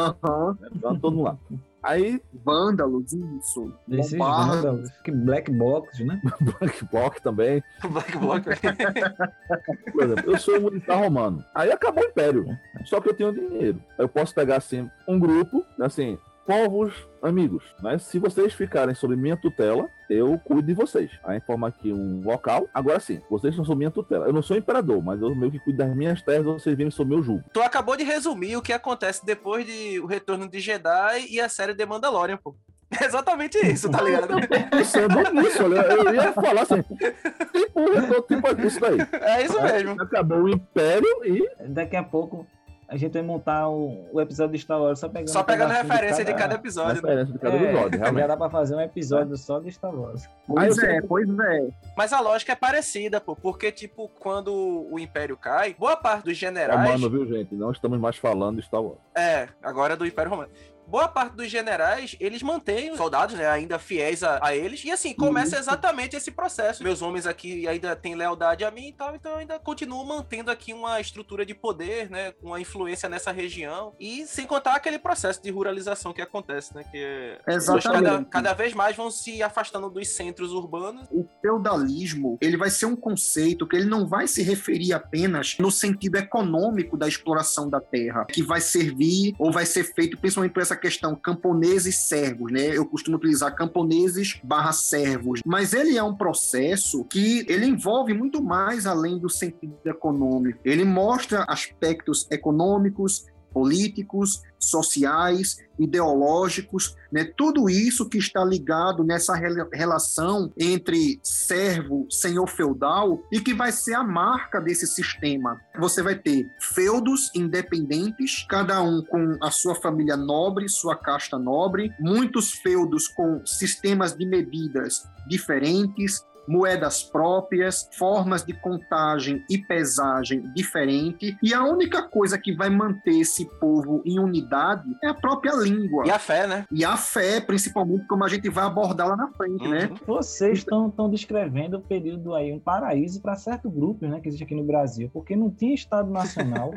Tá 0.80 0.94
todo 1.00 1.14
mundo 1.16 1.24
lá. 1.24 1.38
Aí, 1.84 2.20
vândalos, 2.44 3.12
isso. 3.12 3.70
Esses 3.90 4.18
vândalos, 4.18 4.90
que 5.04 5.10
black 5.10 5.52
box, 5.52 6.02
né? 6.02 6.18
Black 6.40 6.84
Bloc 6.86 7.20
também. 7.20 7.62
Black 7.90 8.16
Block. 8.16 8.44
Por 9.92 10.02
exemplo, 10.04 10.32
eu 10.32 10.38
sou 10.38 10.56
um 10.56 10.60
militar 10.62 10.96
romano. 10.96 11.44
Aí 11.54 11.70
acabou 11.70 12.02
o 12.02 12.06
império. 12.06 12.46
Só 12.86 13.00
que 13.00 13.10
eu 13.10 13.14
tenho 13.14 13.34
dinheiro. 13.34 13.82
Eu 13.98 14.08
posso 14.08 14.34
pegar 14.34 14.56
assim 14.56 14.90
um 15.06 15.18
grupo, 15.18 15.64
assim, 15.78 16.18
povos 16.46 16.92
amigos, 17.22 17.64
né? 17.82 17.98
Se 17.98 18.18
vocês 18.18 18.52
ficarem 18.52 18.94
sob 18.94 19.16
minha 19.16 19.36
tutela, 19.36 19.88
eu 20.08 20.38
cuido 20.38 20.66
de 20.66 20.74
vocês. 20.74 21.10
Aí 21.24 21.40
forma 21.40 21.68
aqui 21.68 21.92
um 21.92 22.22
local. 22.22 22.68
Agora 22.72 23.00
sim, 23.00 23.20
vocês 23.30 23.56
não 23.56 23.64
são 23.64 23.74
minha 23.74 23.90
tutela. 23.90 24.26
Eu 24.26 24.32
não 24.32 24.42
sou 24.42 24.56
imperador, 24.56 25.02
mas 25.02 25.20
eu 25.20 25.34
meio 25.34 25.50
que 25.50 25.58
cuido 25.58 25.78
das 25.78 25.94
minhas 25.96 26.22
terras, 26.22 26.44
vocês 26.44 26.76
vêm 26.76 26.90
sob 26.90 27.10
meu 27.10 27.22
jugo. 27.22 27.42
tu 27.52 27.62
acabou 27.62 27.96
de 27.96 28.04
resumir 28.04 28.56
o 28.56 28.62
que 28.62 28.72
acontece 28.72 29.24
depois 29.24 29.66
de 29.66 29.98
o 30.00 30.06
retorno 30.06 30.48
de 30.48 30.60
Jedi 30.60 31.26
e 31.30 31.40
a 31.40 31.48
série 31.48 31.74
The 31.74 31.86
Mandalorian, 31.86 32.36
pô. 32.36 32.54
É 33.00 33.06
exatamente 33.06 33.58
isso, 33.58 33.90
tá 33.90 34.00
ligado? 34.02 34.34
Pensando 34.70 35.32
nisso, 35.32 35.64
olha, 35.64 35.80
eu 35.80 36.14
ia 36.14 36.32
falar 36.32 36.62
assim, 36.62 36.80
tipo, 36.82 37.80
eu 37.80 38.06
tô 38.06 38.22
tipo 38.22 38.66
isso 38.66 38.78
daí. 38.78 38.98
É 39.20 39.44
isso 39.44 39.60
mesmo. 39.60 40.00
Acabou 40.00 40.42
o 40.42 40.48
império 40.48 41.08
e 41.24 41.44
Daqui 41.68 41.96
a 41.96 42.04
pouco 42.04 42.46
a 42.88 42.96
gente 42.96 43.12
vai 43.12 43.22
montar 43.22 43.68
o, 43.68 44.08
o 44.12 44.20
episódio 44.20 44.52
de 44.56 44.58
Star 44.62 44.80
Wars 44.80 44.98
só 44.98 45.08
pegando, 45.08 45.28
Só 45.30 45.42
pegando 45.42 45.68
pedacinho 45.68 45.92
referência 45.92 46.24
de 46.24 46.34
cada 46.34 46.54
a 46.54 46.56
episódio. 46.56 46.94
né? 46.94 47.00
diferença 47.00 47.32
de 47.32 47.38
cada 47.38 47.56
É, 47.56 47.62
episódio, 47.62 47.98
realmente. 47.98 48.20
Já 48.22 48.26
dá 48.26 48.36
pra 48.36 48.50
fazer 48.50 48.74
um 48.74 48.80
episódio 48.80 49.36
só 49.36 49.58
de 49.58 49.70
Star 49.72 49.94
Wars. 49.94 50.28
Eu 50.48 50.84
é, 50.84 51.00
pois 51.02 51.28
é. 51.28 51.68
Mas 51.96 52.12
a 52.12 52.20
lógica 52.20 52.52
é 52.52 52.56
parecida, 52.56 53.20
pô. 53.20 53.34
Porque, 53.34 53.72
tipo, 53.72 54.08
quando 54.20 54.52
o 54.90 54.98
Império 54.98 55.36
cai, 55.36 55.74
boa 55.78 55.96
parte 55.96 56.24
dos 56.24 56.36
generais. 56.36 56.80
Romano, 56.80 57.10
viu, 57.10 57.26
gente? 57.26 57.54
Não 57.54 57.70
estamos 57.70 57.98
mais 57.98 58.16
falando 58.16 58.56
de 58.60 58.66
Star 58.66 58.82
Wars. 58.82 58.98
É, 59.16 59.48
agora 59.62 59.94
é 59.94 59.96
do 59.96 60.06
Império 60.06 60.30
Romano. 60.30 60.50
Boa 60.86 61.08
parte 61.08 61.34
dos 61.34 61.50
generais, 61.50 62.16
eles 62.20 62.42
mantêm 62.42 62.90
os 62.90 62.96
soldados, 62.96 63.34
né, 63.34 63.46
ainda 63.46 63.78
fiéis 63.78 64.22
a, 64.22 64.38
a 64.42 64.54
eles. 64.54 64.84
E 64.84 64.90
assim, 64.90 65.14
começa 65.14 65.58
exatamente 65.58 66.16
esse 66.16 66.30
processo. 66.30 66.82
Meus 66.82 67.02
homens 67.02 67.26
aqui 67.26 67.66
ainda 67.66 67.96
têm 67.96 68.14
lealdade 68.14 68.64
a 68.64 68.70
mim 68.70 68.88
e 68.88 68.92
tal, 68.92 69.14
então 69.14 69.32
eu 69.32 69.38
ainda 69.38 69.58
continuo 69.58 70.04
mantendo 70.04 70.50
aqui 70.50 70.72
uma 70.72 71.00
estrutura 71.00 71.44
de 71.44 71.54
poder, 71.54 72.10
né, 72.10 72.32
uma 72.42 72.60
influência 72.60 73.08
nessa 73.08 73.32
região. 73.32 73.94
E 73.98 74.26
sem 74.26 74.46
contar 74.46 74.74
aquele 74.74 74.98
processo 74.98 75.42
de 75.42 75.50
ruralização 75.50 76.12
que 76.12 76.22
acontece, 76.22 76.74
né, 76.74 76.84
que 76.90 77.04
Cada, 77.44 77.56
Exatamente. 77.56 78.30
cada 78.30 78.52
vez 78.52 78.74
mais 78.74 78.96
vão 78.96 79.10
se 79.10 79.42
afastando 79.42 79.90
dos 79.90 80.08
centros 80.08 80.52
urbanos. 80.52 81.06
o 81.10 81.26
feudalismo 81.40 82.38
ele 82.40 82.56
vai 82.56 82.70
ser 82.70 82.86
um 82.86 82.96
conceito 82.96 83.66
que 83.66 83.76
ele 83.76 83.86
não 83.86 84.06
vai 84.06 84.26
se 84.26 84.42
referir 84.42 84.92
apenas 84.92 85.56
no 85.58 85.70
sentido 85.70 86.16
econômico 86.16 86.96
da 86.96 87.06
exploração 87.06 87.68
da 87.68 87.80
terra, 87.80 88.24
que 88.26 88.42
vai 88.42 88.60
servir 88.60 89.34
ou 89.38 89.52
vai 89.52 89.66
ser 89.66 89.84
feito 89.84 90.16
principalmente 90.18 90.52
por 90.52 90.62
essa 90.62 90.73
questão 90.76 91.14
camponeses 91.14 91.96
servos, 92.08 92.52
né? 92.52 92.76
Eu 92.76 92.86
costumo 92.86 93.16
utilizar 93.16 93.54
camponeses 93.54 94.40
barra 94.42 94.72
servos, 94.72 95.40
mas 95.44 95.72
ele 95.72 95.96
é 95.96 96.02
um 96.02 96.14
processo 96.14 97.04
que 97.04 97.44
ele 97.48 97.66
envolve 97.66 98.14
muito 98.14 98.42
mais 98.42 98.86
além 98.86 99.18
do 99.18 99.28
sentido 99.28 99.76
econômico. 99.84 100.58
Ele 100.64 100.84
mostra 100.84 101.44
aspectos 101.48 102.26
econômicos, 102.30 103.26
políticos, 103.54 104.42
sociais, 104.58 105.58
ideológicos, 105.78 106.96
né? 107.12 107.24
tudo 107.36 107.70
isso 107.70 108.08
que 108.08 108.18
está 108.18 108.44
ligado 108.44 109.04
nessa 109.04 109.34
relação 109.72 110.52
entre 110.58 111.20
servo, 111.22 112.06
senhor 112.10 112.48
feudal, 112.48 113.22
e 113.30 113.40
que 113.40 113.54
vai 113.54 113.70
ser 113.70 113.94
a 113.94 114.02
marca 114.02 114.60
desse 114.60 114.86
sistema. 114.86 115.60
Você 115.78 116.02
vai 116.02 116.16
ter 116.16 116.50
feudos 116.60 117.30
independentes, 117.34 118.44
cada 118.48 118.82
um 118.82 119.02
com 119.02 119.36
a 119.40 119.50
sua 119.50 119.74
família 119.74 120.16
nobre, 120.16 120.68
sua 120.68 120.96
casta 120.96 121.38
nobre, 121.38 121.92
muitos 122.00 122.52
feudos 122.52 123.06
com 123.06 123.44
sistemas 123.46 124.16
de 124.16 124.26
medidas 124.26 125.06
diferentes, 125.28 126.24
moedas 126.46 127.02
próprias, 127.02 127.88
formas 127.92 128.44
de 128.44 128.52
contagem 128.52 129.44
e 129.48 129.58
pesagem 129.58 130.42
diferente, 130.54 131.36
e 131.42 131.54
a 131.54 131.64
única 131.64 132.02
coisa 132.02 132.38
que 132.38 132.54
vai 132.54 132.70
manter 132.70 133.20
esse 133.20 133.46
povo 133.58 134.02
em 134.04 134.18
unidade 134.18 134.84
é 135.02 135.08
a 135.08 135.14
própria 135.14 135.52
língua. 135.54 136.06
E 136.06 136.10
a 136.10 136.18
fé, 136.18 136.46
né? 136.46 136.66
E 136.70 136.84
a 136.84 136.96
fé, 136.96 137.40
principalmente, 137.40 138.06
como 138.06 138.24
a 138.24 138.28
gente 138.28 138.48
vai 138.48 138.64
abordar 138.64 139.08
lá 139.08 139.16
na 139.16 139.28
frente, 139.28 139.66
né? 139.66 139.84
uhum. 139.84 139.92
né? 139.92 140.00
Vocês 140.06 140.58
estão 140.58 140.90
descrevendo 141.10 141.78
o 141.78 141.80
período 141.80 142.34
aí, 142.34 142.52
um 142.52 142.60
paraíso 142.60 143.20
para 143.20 143.36
certo 143.36 143.70
grupo, 143.70 144.06
né, 144.06 144.20
que 144.20 144.28
existe 144.28 144.44
aqui 144.44 144.54
no 144.54 144.64
Brasil, 144.64 145.10
porque 145.12 145.36
não 145.36 145.50
tinha 145.50 145.74
Estado 145.74 146.10
Nacional. 146.10 146.72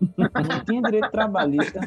não 0.16 0.64
tinha 0.64 0.80
direito 0.80 1.10
trabalhista, 1.10 1.80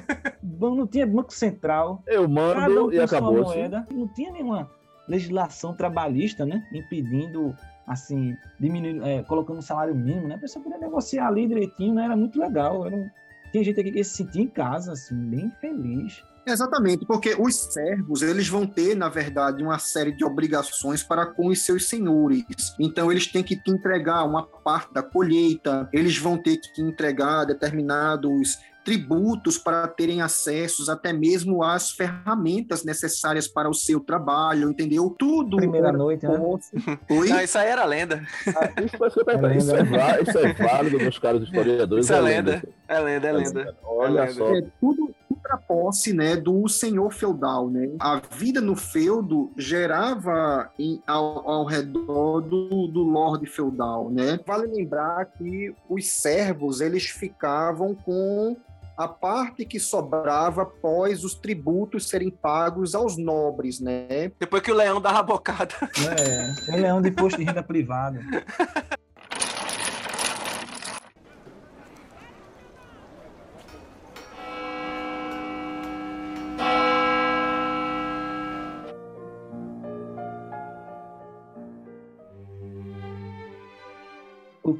não 0.44 0.86
tinha 0.86 1.08
Banco 1.08 1.34
Central. 1.34 2.04
Eu 2.06 2.28
mando 2.28 2.88
um 2.88 2.92
e 2.92 3.00
acabou. 3.00 3.44
Moeda, 3.44 3.88
não 3.90 4.08
tinha 4.10 4.32
nenhuma 4.32 4.70
legislação 5.12 5.76
trabalhista, 5.76 6.46
né? 6.46 6.66
Impedindo, 6.74 7.56
assim, 7.86 8.36
diminuir, 8.60 9.02
é, 9.04 9.24
colocando 9.24 9.60
um 9.60 9.62
salário 9.62 9.94
mínimo, 9.94 10.28
né? 10.28 10.36
A 10.36 10.40
pessoa 10.40 10.64
podia 10.64 10.80
negociar 10.80 11.28
ali 11.28 11.48
direitinho, 11.48 11.94
né? 11.94 12.06
Era 12.06 12.16
muito 12.16 12.40
legal. 12.40 12.86
Era 12.86 12.96
um... 12.96 13.10
Tinha 13.52 13.64
gente 13.64 13.80
aqui 13.80 13.92
que 13.92 14.04
se 14.04 14.16
sentia 14.16 14.42
em 14.42 14.48
casa, 14.48 14.94
assim, 14.94 15.16
bem 15.16 15.52
feliz. 15.60 16.24
Exatamente, 16.48 17.06
porque 17.06 17.36
os 17.38 17.56
servos, 17.56 18.24
eles 18.24 18.48
vão 18.48 18.66
ter, 18.66 18.96
na 18.96 19.10
verdade, 19.10 19.62
uma 19.62 19.78
série 19.78 20.12
de 20.12 20.26
obrigações 20.26 21.04
para 21.04 21.26
com 21.26 21.48
os 21.48 21.64
seus 21.64 21.88
senhores. 21.88 22.44
Então, 22.80 23.12
eles 23.12 23.28
têm 23.28 23.44
que 23.44 23.62
entregar 23.68 24.24
uma 24.24 24.48
parte 24.48 24.92
da 24.92 25.04
colheita, 25.04 25.88
eles 25.94 26.18
vão 26.18 26.38
ter 26.38 26.58
que 26.58 26.82
entregar 26.82 27.46
determinados 27.46 28.58
tributos 28.84 29.58
para 29.58 29.88
terem 29.88 30.22
acessos 30.22 30.90
até 30.90 31.14
mesmo 31.14 31.64
às 31.64 31.92
ferramentas 31.92 32.84
necessárias 32.84 33.48
para 33.48 33.70
o 33.70 33.74
seu 33.74 34.00
trabalho, 34.00 34.70
entendeu? 34.70 35.16
Tudo. 35.18 35.58
Primeira 35.58 35.92
noite, 35.92 36.28
né? 36.28 36.40
Oi? 37.10 37.30
Não, 37.30 37.42
isso 37.42 37.58
aí 37.58 37.68
era 37.68 37.86
lenda. 37.86 38.24
Ah, 38.48 38.82
isso, 38.82 39.04
é, 39.04 39.08
isso, 39.08 39.76
é, 39.76 40.22
isso, 40.22 40.38
é, 40.40 40.54
válido, 40.54 40.98
meus 40.98 41.20
caros 41.20 41.44
historiadores. 41.44 42.06
Isso 42.06 42.14
é, 42.14 42.18
é 42.18 42.22
lenda. 42.22 42.64
É 42.88 43.00
lenda, 43.00 43.28
é 43.28 43.32
lenda. 43.32 43.78
Olha 43.84 44.22
é 44.22 44.28
só. 44.30 44.56
É, 44.56 44.64
tudo 44.80 45.14
a 45.52 45.58
posse 45.58 46.14
né, 46.14 46.36
do 46.36 46.68
senhor 46.68 47.12
feudal. 47.12 47.70
Né? 47.70 47.90
A 48.00 48.22
vida 48.32 48.62
no 48.62 48.76
feudo 48.76 49.52
gerava 49.58 50.72
em, 50.80 51.02
ao, 51.06 51.50
ao 51.50 51.66
redor 51.66 52.42
do, 52.42 52.88
do 52.88 53.04
lord 53.04 53.46
feudal. 53.48 54.10
Né? 54.10 54.40
Vale 54.46 54.68
lembrar 54.68 55.26
que 55.26 55.74
os 55.90 56.08
servos 56.08 56.82
eles 56.82 57.06
ficavam 57.06 57.94
com 57.94 58.56
a 59.04 59.08
parte 59.08 59.66
que 59.66 59.80
sobrava 59.80 60.64
após 60.64 61.24
os 61.24 61.34
tributos 61.34 62.08
serem 62.08 62.30
pagos 62.30 62.96
aos 62.96 63.18
nobres, 63.18 63.80
né? 63.80 64.32
Depois 64.40 64.62
que 64.62 64.72
o 64.72 64.76
leão 64.76 65.02
dava 65.02 65.20
a 65.20 65.24
bocada. 65.24 65.74
É, 66.18 66.72
o 66.72 66.76
leão 66.76 67.02
de 67.02 67.12
posto 67.12 67.38
de 67.38 67.44
renda 67.44 67.64
privada. 67.64 68.22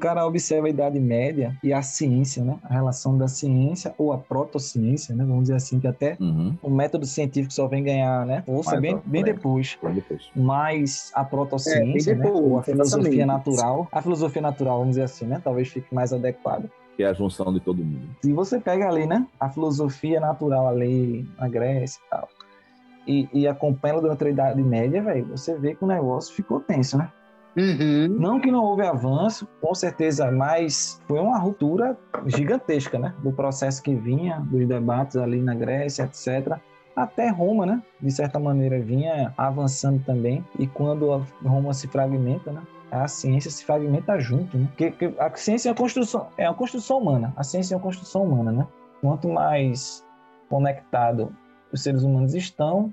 cara 0.02 0.26
observa 0.26 0.66
a 0.66 0.70
Idade 0.70 0.98
Média 0.98 1.56
e 1.62 1.72
a 1.72 1.80
ciência, 1.80 2.42
né? 2.42 2.58
A 2.64 2.74
relação 2.74 3.16
da 3.16 3.28
ciência 3.28 3.94
ou 3.96 4.12
a 4.12 4.18
protociência, 4.18 5.14
né? 5.14 5.24
Vamos 5.24 5.42
dizer 5.42 5.54
assim, 5.54 5.78
que 5.78 5.86
até 5.86 6.16
uhum. 6.20 6.56
o 6.60 6.68
método 6.68 7.06
científico 7.06 7.52
só 7.52 7.68
vem 7.68 7.84
ganhar, 7.84 8.26
né? 8.26 8.42
Força 8.44 8.80
bem, 8.80 9.00
bem 9.06 9.22
depois. 9.22 9.78
depois. 9.94 10.28
Mas 10.34 11.12
a 11.14 11.24
protociência, 11.24 12.10
é, 12.10 12.14
depois, 12.16 12.34
né? 12.34 12.40
Ou 12.40 12.58
a 12.58 12.62
filosofia 12.64 13.24
natural, 13.24 13.88
a 13.92 14.02
filosofia 14.02 14.42
natural, 14.42 14.78
vamos 14.78 14.90
dizer 14.90 15.04
assim, 15.04 15.26
né? 15.26 15.40
Talvez 15.42 15.68
fique 15.68 15.94
mais 15.94 16.12
adequado 16.12 16.68
que 16.94 17.02
é 17.02 17.06
a 17.06 17.14
junção 17.14 17.50
de 17.50 17.58
todo 17.58 17.82
mundo. 17.82 18.06
Se 18.22 18.34
você 18.34 18.60
pega 18.60 18.86
ali, 18.86 19.06
né, 19.06 19.26
a 19.40 19.48
filosofia 19.48 20.20
natural 20.20 20.68
ali 20.68 21.26
na 21.38 21.48
Grécia 21.48 21.98
e 21.98 22.10
tal, 22.10 22.28
e, 23.06 23.28
e 23.32 23.48
acompanha 23.48 23.98
durante 23.98 24.24
a 24.24 24.28
Idade 24.28 24.62
Média, 24.62 25.02
velho, 25.02 25.26
você 25.26 25.56
vê 25.56 25.74
que 25.74 25.82
o 25.82 25.86
negócio 25.86 26.34
ficou 26.34 26.60
tenso, 26.60 26.98
né? 26.98 27.10
Uhum. 27.56 28.08
Não 28.18 28.40
que 28.40 28.50
não 28.50 28.64
houve 28.64 28.82
avanço, 28.82 29.46
com 29.60 29.74
certeza, 29.74 30.30
mas 30.30 31.00
foi 31.06 31.18
uma 31.18 31.38
ruptura 31.38 31.96
gigantesca, 32.26 32.98
né? 32.98 33.14
Do 33.22 33.32
processo 33.32 33.82
que 33.82 33.94
vinha, 33.94 34.40
dos 34.40 34.66
debates 34.66 35.16
ali 35.16 35.40
na 35.42 35.54
Grécia, 35.54 36.04
etc. 36.04 36.58
Até 36.96 37.28
Roma, 37.28 37.66
né? 37.66 37.82
De 38.00 38.10
certa 38.10 38.38
maneira, 38.38 38.80
vinha 38.80 39.32
avançando 39.36 40.02
também. 40.04 40.44
E 40.58 40.66
quando 40.66 41.24
Roma 41.44 41.74
se 41.74 41.86
fragmenta, 41.88 42.52
né? 42.52 42.62
A 42.90 43.08
ciência 43.08 43.50
se 43.50 43.64
fragmenta 43.64 44.18
junto, 44.20 44.56
né? 44.56 44.68
Porque 44.76 45.14
a 45.18 45.34
ciência 45.34 45.68
é 45.68 45.72
uma 45.72 45.76
construção, 45.76 46.28
é 46.36 46.48
uma 46.48 46.56
construção 46.56 46.98
humana. 46.98 47.32
A 47.36 47.42
ciência 47.42 47.74
é 47.74 47.76
uma 47.76 47.82
construção 47.82 48.22
humana, 48.24 48.52
né? 48.52 48.66
Quanto 49.00 49.28
mais 49.28 50.04
conectado 50.48 51.34
os 51.72 51.82
seres 51.82 52.02
humanos 52.02 52.34
estão, 52.34 52.92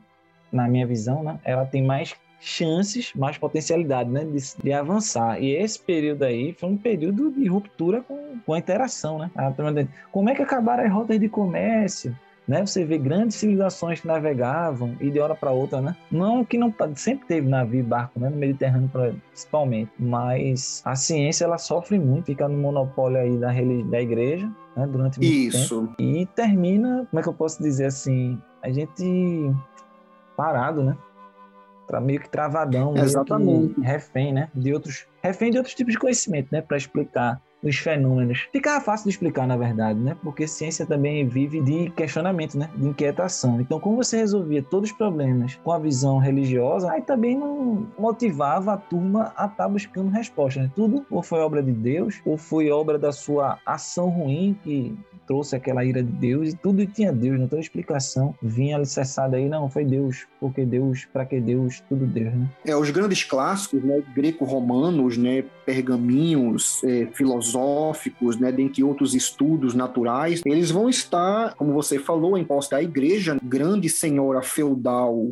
na 0.51 0.68
minha 0.68 0.88
visão, 0.88 1.24
né? 1.24 1.39
Ela 1.44 1.66
tem 1.66 1.84
mais 1.84 2.16
chances, 2.39 3.12
mais 3.13 3.38
potencialidade 3.38 4.10
né, 4.10 4.24
de, 4.24 4.39
de, 4.63 4.74
avançar. 4.74 5.41
E 5.41 5.55
esse 5.55 5.79
período 5.79 6.24
aí 6.24 6.53
foi 6.53 6.69
um 6.69 6.77
período 6.77 7.31
de 7.31 7.48
ruptura 7.48 8.01
com, 8.01 8.39
com 8.46 8.53
a 8.53 8.60
interação. 8.60 9.19
Né? 9.19 9.29
Como 10.12 10.29
é 10.29 10.36
que 10.36 10.41
acabaram 10.41 10.84
as 10.86 10.91
rotas 10.91 11.19
de 11.19 11.27
comércio? 11.27 12.15
Né? 12.50 12.65
Você 12.65 12.84
vê 12.84 12.98
grandes 12.98 13.38
civilizações 13.38 14.01
que 14.01 14.08
navegavam 14.08 14.98
e 15.00 15.12
de 15.12 15.19
hora 15.19 15.36
para 15.36 15.51
outra, 15.51 15.79
né? 15.81 15.96
Não 16.10 16.43
que 16.43 16.58
não 16.58 16.74
sempre 16.96 17.27
teve 17.27 17.48
navio 17.48 17.81
e 17.81 17.84
barco, 17.84 18.19
né? 18.19 18.27
No 18.27 18.38
Mediterrâneo 18.38 18.89
principalmente, 19.27 19.91
mas 20.00 20.81
a 20.84 20.96
ciência 20.96 21.46
ela 21.46 21.60
sofre 21.60 22.00
muito, 22.00 22.25
fica 22.25 22.48
no 22.48 22.58
monopólio 22.58 23.19
aí 23.19 23.38
da, 23.38 23.50
da 23.51 24.01
igreja, 24.01 24.51
né? 24.75 24.88
Durante 24.88 25.19
muito 25.19 25.31
Isso. 25.31 25.81
tempo 25.96 25.96
e 26.00 26.25
termina, 26.25 27.05
como 27.08 27.19
é 27.19 27.22
que 27.22 27.29
eu 27.29 27.36
posso 27.36 27.62
dizer 27.62 27.86
assim, 27.86 28.41
a 28.63 28.72
gente 28.72 29.53
parado, 30.36 30.81
né? 30.81 30.98
Meio 32.01 32.19
que 32.19 32.29
travadão, 32.29 32.96
Exatamente. 32.98 33.75
Que 33.75 33.81
refém, 33.81 34.34
né? 34.34 34.50
De 34.53 34.74
outros, 34.74 35.08
refém 35.24 35.50
de 35.50 35.58
outros 35.58 35.74
tipos 35.74 35.93
de 35.93 36.00
conhecimento, 36.00 36.50
né? 36.51 36.62
Para 36.62 36.77
explicar 36.77 37.41
os 37.63 37.78
fenômenos. 37.78 38.48
Ficava 38.51 38.84
fácil 38.84 39.06
de 39.06 39.12
explicar, 39.12 39.48
na 39.48 39.58
verdade, 39.58 40.00
né? 40.00 40.16
Porque 40.24 40.48
ciência 40.48 40.86
também 40.86 41.28
vive 41.28 41.62
de 41.62 41.89
questionamento, 41.92 42.58
né? 42.58 42.70
De 42.75 42.88
inquietação. 42.88 43.60
Então, 43.60 43.80
como 43.80 43.98
você 43.98 44.18
resolvia 44.18 44.63
todos 44.63 44.92
os 44.92 44.96
problemas 44.96 45.60
com 45.63 45.72
a 45.72 45.80
visão 45.80 46.18
religiosa, 46.18 46.92
aí 46.92 47.01
também 47.01 47.38
não 47.38 47.88
motivava 47.98 48.74
a 48.74 48.78
turma 48.78 49.34
a 49.36 49.46
estar 49.46 49.56
tá 49.63 49.70
buscando 49.70 50.10
respostas, 50.10 50.63
né? 50.63 50.72
Tudo 50.75 51.06
ou 51.10 51.22
foi 51.22 51.39
obra 51.39 51.62
de 51.62 51.72
Deus, 51.72 52.22
ou 52.25 52.38
foi 52.38 52.70
obra 52.70 52.98
da 52.98 53.12
sua 53.12 53.60
ação 53.66 54.10
ruim 54.10 54.58
que 54.63 54.98
trouxe 55.30 55.56
aquela 55.56 55.86
ira 55.86 56.01
de 56.01 56.12
Deus 56.12 56.54
e 56.54 56.58
tudo 56.58 56.84
tinha 56.88 57.13
Deus, 57.13 57.39
né? 57.39 57.46
toda 57.48 57.62
explicação 57.62 58.34
vinha 58.42 58.75
alicerçada 58.75 59.38
aí, 59.38 59.48
não, 59.48 59.70
foi 59.70 59.86
Deus, 59.86 60.25
porque 60.39 60.66
Deus, 60.66 61.06
para 61.13 61.24
que 61.24 61.39
Deus, 61.39 61.84
tudo 61.88 62.08
Deus, 62.08 62.34
né? 62.34 62.50
É, 62.66 62.75
os 62.75 62.89
grandes 62.89 63.24
clássicos, 63.24 63.84
né, 63.84 64.01
greco-romanos, 64.16 65.18
né, 65.18 65.44
pergaminhos 65.68 66.84
é, 66.84 67.06
filosóficos, 67.13 67.49
né, 68.39 68.51
dentre 68.51 68.84
outros 68.84 69.13
estudos 69.13 69.74
naturais, 69.74 70.41
eles 70.46 70.72
vão 70.72 70.89
estar, 70.89 71.56
como 71.56 71.74
você 71.74 72.00
falou, 72.00 72.38
em 72.38 72.44
posse 72.44 72.70
da 72.70 72.82
igreja, 72.82 73.38
grande 73.44 73.89
senhora 73.89 74.41
feudal 74.41 75.32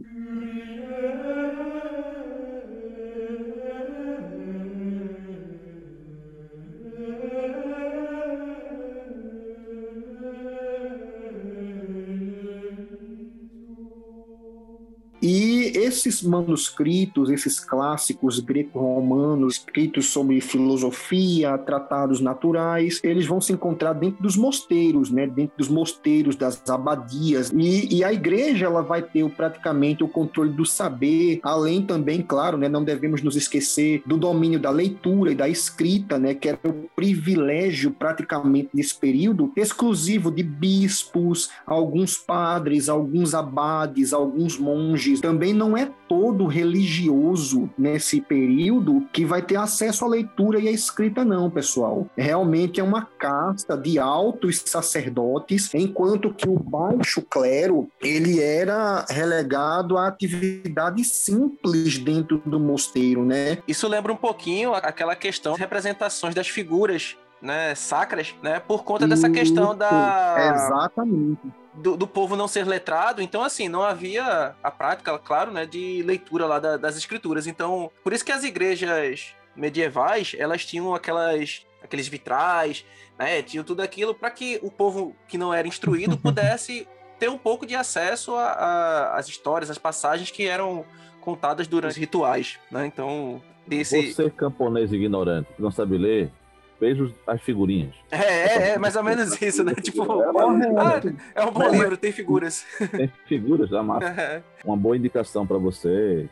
esses 15.87 16.21
manuscritos, 16.21 17.29
esses 17.29 17.59
clássicos 17.59 18.39
greco-romanos, 18.39 19.55
escritos 19.55 20.07
sobre 20.07 20.41
filosofia, 20.41 21.57
tratados 21.57 22.19
naturais, 22.19 22.99
eles 23.03 23.25
vão 23.25 23.39
se 23.39 23.53
encontrar 23.53 23.93
dentro 23.93 24.21
dos 24.21 24.35
mosteiros, 24.35 25.09
né? 25.09 25.25
Dentro 25.25 25.57
dos 25.57 25.69
mosteiros, 25.69 26.35
das 26.35 26.61
abadias. 26.69 27.51
E, 27.55 27.97
e 27.97 28.03
a 28.03 28.11
igreja, 28.11 28.65
ela 28.65 28.81
vai 28.81 29.01
ter 29.01 29.27
praticamente 29.29 30.03
o 30.03 30.07
controle 30.07 30.51
do 30.51 30.65
saber, 30.65 31.39
além 31.43 31.81
também, 31.81 32.21
claro, 32.21 32.57
né? 32.57 32.67
Não 32.67 32.83
devemos 32.83 33.21
nos 33.21 33.35
esquecer 33.35 34.01
do 34.05 34.17
domínio 34.17 34.59
da 34.59 34.69
leitura 34.69 35.31
e 35.31 35.35
da 35.35 35.47
escrita, 35.47 36.19
né? 36.19 36.33
Que 36.33 36.49
era 36.49 36.59
o 36.65 36.89
privilégio 36.95 37.91
praticamente 37.91 38.69
nesse 38.73 38.95
período 38.95 39.51
exclusivo 39.55 40.31
de 40.31 40.43
bispos, 40.43 41.49
alguns 41.65 42.17
padres, 42.17 42.89
alguns 42.89 43.33
abades, 43.33 44.13
alguns 44.13 44.57
monges. 44.57 45.21
Também 45.21 45.53
não 45.53 45.76
é 45.77 45.89
todo 46.07 46.47
religioso 46.47 47.69
nesse 47.77 48.21
período 48.21 49.07
que 49.11 49.25
vai 49.25 49.41
ter 49.41 49.57
acesso 49.57 50.05
à 50.05 50.07
leitura 50.07 50.59
e 50.59 50.67
à 50.67 50.71
escrita, 50.71 51.23
não, 51.23 51.49
pessoal. 51.49 52.07
Realmente 52.17 52.79
é 52.79 52.83
uma 52.83 53.05
casta 53.05 53.77
de 53.77 53.99
altos 53.99 54.63
sacerdotes, 54.65 55.73
enquanto 55.73 56.33
que 56.33 56.47
o 56.47 56.57
baixo 56.57 57.21
clero 57.21 57.89
ele 58.01 58.41
era 58.41 59.05
relegado 59.09 59.97
a 59.97 60.07
atividades 60.07 61.07
simples 61.11 61.97
dentro 61.97 62.41
do 62.45 62.59
mosteiro, 62.59 63.25
né? 63.25 63.59
Isso 63.67 63.87
lembra 63.87 64.11
um 64.11 64.17
pouquinho 64.17 64.73
aquela 64.73 65.15
questão 65.15 65.53
de 65.53 65.59
representações 65.59 66.33
das 66.33 66.47
figuras 66.47 67.17
né, 67.41 67.75
sacras, 67.75 68.33
né, 68.41 68.59
por 68.59 68.83
conta 68.83 69.07
dessa 69.07 69.29
questão 69.29 69.75
da 69.75 70.53
exatamente 70.55 71.39
do, 71.77 71.95
do, 71.95 72.07
povo 72.07 72.35
não 72.35 72.47
ser 72.47 72.65
letrado, 72.65 73.21
então 73.21 73.43
assim, 73.43 73.69
não 73.69 73.83
havia 73.83 74.55
a 74.63 74.71
prática, 74.71 75.17
claro, 75.19 75.51
né, 75.51 75.65
de 75.65 76.01
leitura 76.03 76.45
lá 76.45 76.59
da, 76.59 76.77
das 76.77 76.97
escrituras. 76.97 77.47
Então, 77.47 77.91
por 78.03 78.13
isso 78.13 78.25
que 78.25 78.31
as 78.31 78.43
igrejas 78.43 79.35
medievais, 79.55 80.35
elas 80.37 80.65
tinham 80.65 80.93
aquelas 80.93 81.65
aqueles 81.81 82.07
vitrais, 82.07 82.83
né, 83.17 83.41
tinham 83.41 83.63
tudo 83.63 83.81
aquilo 83.81 84.13
para 84.13 84.31
que 84.31 84.59
o 84.61 84.71
povo 84.71 85.15
que 85.27 85.37
não 85.37 85.53
era 85.53 85.67
instruído 85.67 86.17
pudesse 86.19 86.87
ter 87.19 87.29
um 87.29 87.37
pouco 87.37 87.65
de 87.65 87.75
acesso 87.75 88.35
às 88.35 89.27
histórias, 89.27 89.69
às 89.69 89.77
passagens 89.77 90.29
que 90.29 90.45
eram 90.45 90.85
contadas 91.21 91.67
durante 91.67 91.99
rituais, 91.99 92.59
né? 92.71 92.85
Então, 92.85 93.41
desse 93.65 94.13
Você 94.13 94.29
camponês 94.29 94.93
ignorante, 94.93 95.49
que 95.55 95.61
não 95.61 95.71
sabe 95.71 95.97
ler, 95.97 96.31
vejo 96.79 97.13
as 97.25 97.41
figurinhas. 97.41 97.93
É, 98.11 98.17
é, 98.17 98.69
é 98.71 98.77
mais 98.77 98.95
ou 98.95 99.03
menos 99.03 99.41
isso, 99.41 99.63
né? 99.63 99.73
Tipo, 99.75 100.03
ah, 100.21 101.01
é 101.35 101.45
um 101.45 101.51
bom 101.51 101.69
livro, 101.69 101.97
tem 101.97 102.11
figuras. 102.11 102.65
Tem 102.91 103.11
figuras, 103.25 103.71
é 103.71 103.81
massa. 103.81 104.07
É. 104.17 104.41
Uma 104.65 104.75
boa 104.75 104.97
indicação 104.97 105.45
para 105.45 105.57
você. 105.57 106.27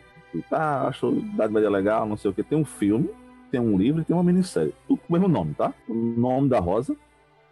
Tá, 0.50 0.88
acho 0.88 1.12
Idade 1.12 1.54
Média 1.54 1.70
legal, 1.70 2.06
não 2.06 2.18
sei 2.18 2.32
o 2.32 2.34
que. 2.34 2.44
Tem 2.44 2.58
um 2.58 2.66
filme, 2.66 3.10
tem 3.52 3.60
um 3.60 3.78
livro 3.78 4.02
e 4.02 4.04
tem 4.04 4.16
uma 4.16 4.24
minissérie. 4.24 4.74
Tudo 4.88 5.00
com 5.00 5.08
o 5.10 5.14
mesmo 5.14 5.28
nome, 5.28 5.54
tá? 5.54 5.74
O 5.88 5.94
nome 5.94 6.50
da 6.50 6.60
Rosa. 6.60 6.96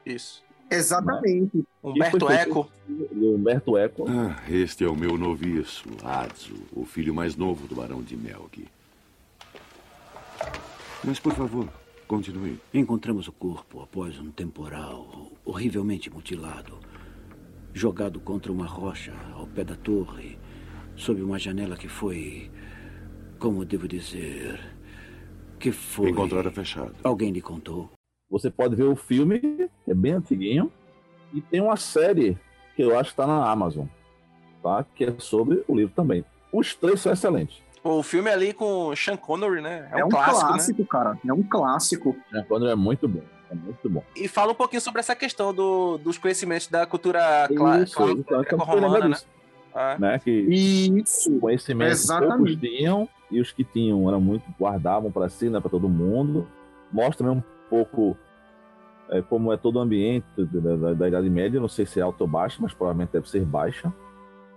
Isso. 0.06 0.44
Exatamente. 0.70 1.58
Né? 1.58 1.64
Humberto 1.84 2.32
Eco. 2.32 2.72
Humberto 2.90 3.78
Eco. 3.78 4.06
Ah, 4.10 4.42
este 4.50 4.84
é 4.84 4.88
o 4.88 4.96
meu 4.96 5.18
noviço, 5.18 5.86
Adzo, 6.04 6.56
o 6.74 6.84
filho 6.84 7.14
mais 7.14 7.36
novo 7.36 7.68
do 7.68 7.76
Barão 7.76 8.02
de 8.02 8.18
Melg. 8.18 8.68
Mas, 11.04 11.20
por 11.20 11.34
favor, 11.34 11.68
Continue. 12.14 12.60
Encontramos 12.72 13.28
o 13.28 13.32
corpo 13.32 13.82
após 13.82 14.20
um 14.20 14.30
temporal 14.30 15.32
horrivelmente 15.44 16.12
mutilado, 16.12 16.78
jogado 17.74 18.20
contra 18.20 18.52
uma 18.52 18.68
rocha 18.68 19.12
ao 19.34 19.48
pé 19.48 19.64
da 19.64 19.76
torre, 19.76 20.38
sob 20.96 21.24
uma 21.24 21.40
janela 21.40 21.76
que 21.76 21.88
foi. 21.88 22.52
Como 23.40 23.66
devo 23.66 23.88
dizer. 23.88 24.60
Que 25.60 25.72
foi. 25.72 26.12
Encontrada 26.12 26.52
fechada. 26.52 26.94
Alguém 27.04 27.32
lhe 27.32 27.42
contou? 27.42 27.90
Você 28.30 28.52
pode 28.52 28.76
ver 28.76 28.84
o 28.84 28.96
filme, 28.96 29.42
é 29.88 29.94
bem 29.96 30.12
antiguinho, 30.12 30.72
e 31.34 31.42
tem 31.42 31.62
uma 31.62 31.78
série 31.78 32.38
que 32.76 32.84
eu 32.84 32.92
acho 32.96 33.10
que 33.10 33.14
está 33.22 33.26
na 33.26 33.50
Amazon, 33.50 33.88
tá? 34.62 34.86
que 34.96 35.06
é 35.06 35.16
sobre 35.18 35.64
o 35.68 35.76
livro 35.76 35.96
também. 35.96 36.24
Os 36.52 36.76
três 36.76 37.02
são 37.02 37.12
excelentes. 37.12 37.60
O 37.84 38.02
filme 38.02 38.30
ali 38.30 38.54
com 38.54 38.96
Sean 38.96 39.18
Connery, 39.18 39.62
né? 39.62 39.90
É, 39.92 40.00
é 40.00 40.04
um, 40.04 40.08
um, 40.08 40.10
clássico, 40.10 40.48
clássico 40.48 40.82
né? 40.82 40.88
cara. 40.90 41.18
É 41.28 41.34
um 41.34 41.44
clássico. 41.44 42.16
Sean 42.32 42.44
Connery 42.44 42.72
é 42.72 42.76
muito 42.76 43.08
bom. 43.08 43.22
É 43.52 43.56
muito 43.56 43.90
bom. 43.90 44.04
E 44.16 44.28
fala 44.28 44.54
um 44.54 44.56
pouquinho 44.56 44.82
sobre 44.82 45.00
essa 45.00 45.16
questão 45.16 45.54
do, 45.54 45.98
dos 45.98 46.18
conhecimentos 46.18 46.68
da 46.68 46.86
cultura 46.86 47.48
clássica 47.56 48.56
romana 48.56 49.10
né? 49.10 49.18
Ah. 49.76 49.98
né? 50.00 50.20
Que 50.20 50.32
Isso. 50.32 51.40
conhecimentos 51.40 52.06
poucos 52.06 52.56
tinham 52.56 53.08
e 53.30 53.42
os 53.42 53.52
que 53.52 53.64
tinham 53.64 54.08
eram 54.08 54.22
muito 54.22 54.46
guardavam 54.60 55.12
para 55.12 55.28
si, 55.30 55.50
né, 55.50 55.60
para 55.60 55.70
todo 55.70 55.90
mundo. 55.90 56.48
Mostra 56.92 57.32
um 57.32 57.44
pouco 57.70 58.16
é, 59.10 59.22
como 59.22 59.52
é 59.52 59.58
todo 59.58 59.78
o 59.78 59.80
ambiente 59.80 60.26
da, 60.38 60.76
da, 60.76 60.94
da, 60.94 61.08
Idade 61.08 61.30
Média. 61.30 61.60
Não 61.60 61.68
sei 61.68 61.86
se 61.86 62.00
é 62.00 62.04
alto 62.04 62.22
ou 62.22 62.28
baixo, 62.28 62.62
mas 62.62 62.74
provavelmente 62.74 63.12
deve 63.12 63.30
ser 63.30 63.44
baixa. 63.44 63.92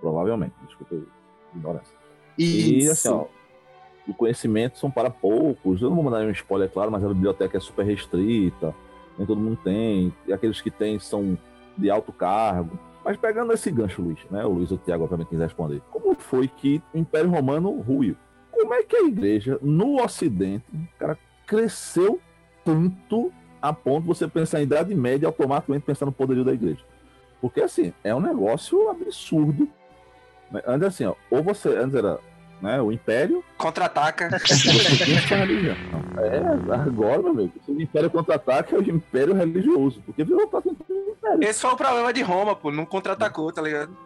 Provavelmente. 0.00 0.54
Desculpa 0.66 0.94
a 0.94 1.56
ignorância. 2.38 2.86
E 2.86 2.90
assim, 2.90 3.08
ó, 3.08 3.26
o 4.08 4.14
conhecimento 4.14 4.78
são 4.78 4.90
para 4.90 5.10
poucos. 5.10 5.82
Eu 5.82 5.88
não 5.88 5.96
vou 5.96 6.04
mandar 6.04 6.24
um 6.24 6.30
spoiler, 6.30 6.70
claro, 6.70 6.90
mas 6.90 7.04
a 7.04 7.08
biblioteca 7.08 7.56
é 7.56 7.60
super 7.60 7.84
restrita, 7.84 8.74
nem 9.18 9.26
todo 9.26 9.40
mundo 9.40 9.58
tem, 9.62 10.12
e 10.26 10.32
aqueles 10.32 10.60
que 10.60 10.70
têm 10.70 10.98
são 10.98 11.36
de 11.76 11.90
alto 11.90 12.12
cargo. 12.12 12.78
Mas 13.04 13.16
pegando 13.16 13.52
esse 13.52 13.70
gancho, 13.70 14.02
Luiz, 14.02 14.18
né? 14.30 14.44
O 14.44 14.50
Luiz 14.50 14.70
ou 14.72 14.76
o 14.76 14.80
Tiago, 14.80 15.04
obviamente, 15.04 15.28
quiser 15.28 15.44
responder. 15.44 15.80
Como 15.90 16.14
foi 16.16 16.48
que 16.48 16.82
o 16.92 16.98
Império 16.98 17.30
Romano 17.30 17.70
ruiu? 17.80 18.16
Como 18.50 18.74
é 18.74 18.82
que 18.82 18.96
a 18.96 19.04
igreja, 19.04 19.58
no 19.62 20.02
Ocidente, 20.02 20.64
cara, 20.98 21.16
cresceu 21.46 22.20
tanto 22.64 23.32
a 23.62 23.72
ponto 23.72 24.02
de 24.02 24.08
você 24.08 24.26
pensar 24.26 24.60
em 24.60 24.64
Idade 24.64 24.94
Média 24.94 25.28
automaticamente 25.28 25.84
pensar 25.84 26.06
no 26.06 26.12
poderio 26.12 26.44
da 26.44 26.52
igreja? 26.52 26.80
Porque, 27.40 27.60
assim, 27.60 27.92
é 28.02 28.14
um 28.14 28.20
negócio 28.20 28.88
absurdo 28.88 29.68
Antes 30.66 30.88
assim, 30.88 31.04
ó, 31.04 31.14
ou 31.30 31.42
você 31.42 31.68
antes 31.70 31.94
era 31.94 32.18
né, 32.60 32.80
o 32.80 32.90
Império. 32.90 33.44
Contra-ataca. 33.58 34.28
é, 36.18 36.74
agora, 36.74 37.22
meu 37.22 37.30
amigo, 37.30 37.52
o 37.68 37.80
Império 37.80 38.10
contra-ataca 38.10 38.76
é 38.76 38.78
o 38.78 38.82
Império 38.82 39.34
religioso, 39.34 40.02
porque 40.04 40.24
virou 40.24 40.46
pra 40.48 40.60
Império. 40.64 41.06
Esse 41.40 41.60
foi 41.60 41.72
o 41.72 41.76
problema 41.76 42.12
de 42.12 42.22
Roma, 42.22 42.54
pô, 42.54 42.70
não 42.70 42.86
contra-atacou, 42.86 43.52
tá 43.52 43.60
ligado? 43.60 43.96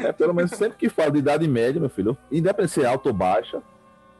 É, 0.00 0.10
pelo 0.12 0.34
menos 0.34 0.50
sempre 0.52 0.76
que 0.76 0.88
falo 0.88 1.12
de 1.12 1.18
Idade 1.18 1.46
Média, 1.46 1.80
meu 1.80 1.90
filho, 1.90 2.16
independente 2.32 2.72
se 2.72 2.82
é 2.82 2.86
alta 2.86 3.08
ou 3.08 3.14
baixa, 3.14 3.62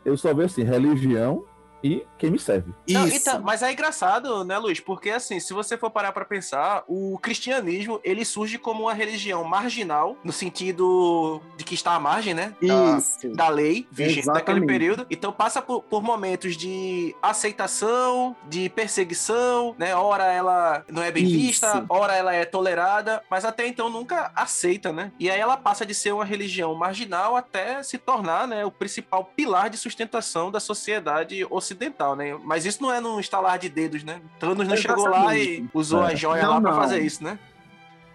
eu 0.05 0.17
só 0.17 0.33
vejo 0.33 0.47
assim, 0.47 0.63
religião 0.63 1.45
e 1.85 2.07
quem 2.17 2.31
me 2.31 2.39
serve. 2.39 2.73
Não, 2.89 3.07
então, 3.07 3.43
mas 3.43 3.63
é 3.63 3.71
engraçado, 3.71 4.43
né, 4.43 4.57
Luiz? 4.57 4.81
Porque 4.81 5.11
assim, 5.11 5.39
se 5.39 5.53
você 5.53 5.77
for 5.77 5.91
parar 5.91 6.13
para 6.13 6.25
pensar, 6.25 6.83
o 6.89 7.19
cristianismo 7.19 8.01
ele 8.03 8.25
surge 8.25 8.57
como 8.57 8.85
uma 8.85 8.95
religião 8.95 9.45
marginal, 9.45 10.17
no 10.25 10.33
sentido 10.33 11.43
de 11.59 11.65
que 11.65 11.75
está 11.75 11.93
à 11.93 12.01
margem, 12.01 12.33
né? 12.33 12.55
Da, 12.63 12.99
da 13.35 13.49
lei 13.51 13.87
vigente 13.93 14.27
daquele 14.27 14.65
período. 14.65 15.07
Então 15.11 15.31
passa 15.31 15.61
por, 15.61 15.83
por, 15.83 16.03
momentos 16.03 16.57
de 16.57 17.15
aceitação, 17.21 18.35
de 18.49 18.71
perseguição, 18.71 19.77
né? 19.79 19.95
Ora 19.95 20.33
ela 20.33 20.83
não 20.89 21.03
é 21.03 21.11
bem 21.11 21.25
Isso. 21.25 21.35
vista, 21.35 21.85
ora 21.91 22.17
ela 22.17 22.35
é 22.35 22.47
tolerada, 22.47 23.23
mas 23.29 23.45
até 23.45 23.67
então 23.67 23.91
nunca 23.91 24.33
aceita, 24.35 24.91
né? 24.91 25.13
E 25.21 25.31
aí 25.31 25.39
ela 25.39 25.59
passa 25.59 25.85
de 25.85 25.95
ser 25.95 26.13
uma 26.13 26.25
religião 26.25 26.75
marginal 26.75 27.37
até 27.37 27.83
se 27.83 27.99
tornar, 27.99 28.49
né, 28.49 28.65
o 28.65 28.71
principal 28.71 29.31
pilar 29.37 29.69
de 29.69 29.77
sustentação 29.77 30.51
da 30.51 30.61
sociedade 30.61 31.45
ocidental 31.51 31.74
ocidental, 31.75 32.17
né? 32.17 32.37
Mas 32.43 32.65
isso 32.65 32.83
não 32.83 32.93
é 32.93 33.01
num 33.01 33.21
estalar 33.21 33.59
de 33.59 33.69
dedos, 33.69 34.03
né? 34.03 34.21
Thanos 34.39 34.67
não 34.67 34.77
chegou 34.77 35.09
lá 35.09 35.37
e 35.37 35.67
usou 35.75 36.05
é. 36.05 36.13
a 36.13 36.15
joia 36.15 36.43
não, 36.43 36.55
lá 36.55 36.61
para 36.61 36.75
fazer 36.75 37.01
isso, 37.01 37.23
né? 37.23 37.39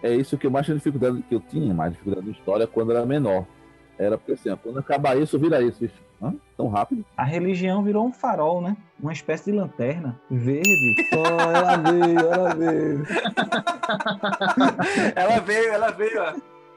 É 0.02 0.14
isso 0.14 0.36
que 0.38 0.46
eu 0.46 0.50
mais 0.50 0.64
tinha 0.64 0.76
dificuldade 0.76 1.22
que 1.28 1.34
eu 1.34 1.40
tinha, 1.40 1.74
mais 1.74 1.92
dificuldade 1.92 2.26
na 2.26 2.32
história 2.32 2.66
quando 2.66 2.90
era 2.90 3.04
menor. 3.04 3.44
Era 3.98 4.16
porque 4.16 4.32
assim, 4.32 4.48
quando 4.62 4.78
acabar 4.78 5.18
isso, 5.18 5.38
vira 5.38 5.62
isso. 5.62 5.90
Hã? 6.22 6.34
Tão 6.56 6.68
rápido. 6.68 7.04
A 7.16 7.24
religião 7.24 7.82
virou 7.82 8.06
um 8.06 8.12
farol, 8.12 8.62
né? 8.62 8.76
Uma 8.98 9.12
espécie 9.12 9.50
de 9.50 9.58
lanterna 9.58 10.18
verde. 10.30 10.94
oh, 11.12 11.50
ela 11.50 11.76
veio, 11.76 12.18
ela 12.18 12.54
veio. 12.54 13.06
ela 15.14 15.38
veio, 15.40 15.72
ela 15.72 15.90
veio, 15.90 16.22
ó. 16.22 16.34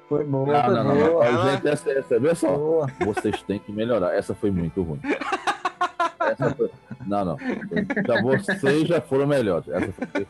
Foi 0.10 0.26
boa, 0.26 0.46
não, 0.46 0.70
não, 0.70 0.84
não, 0.84 1.22
não. 1.22 1.52
Gente, 1.52 1.66
essa, 1.68 1.92
essa, 1.92 2.20
vê 2.20 2.36
só. 2.36 2.56
Boa. 2.56 2.88
Vocês 3.06 3.42
têm 3.44 3.58
que 3.58 3.72
melhorar. 3.72 4.14
Essa 4.14 4.36
foi 4.36 4.52
muito 4.52 4.82
ruim. 4.82 5.00
Não, 7.06 7.26
não. 7.26 7.38
Já 8.06 8.22
vocês 8.22 8.88
já 8.88 9.02
foram 9.02 9.28
melhores. 9.28 9.68
Essa 9.68 9.92
foi 9.92 10.26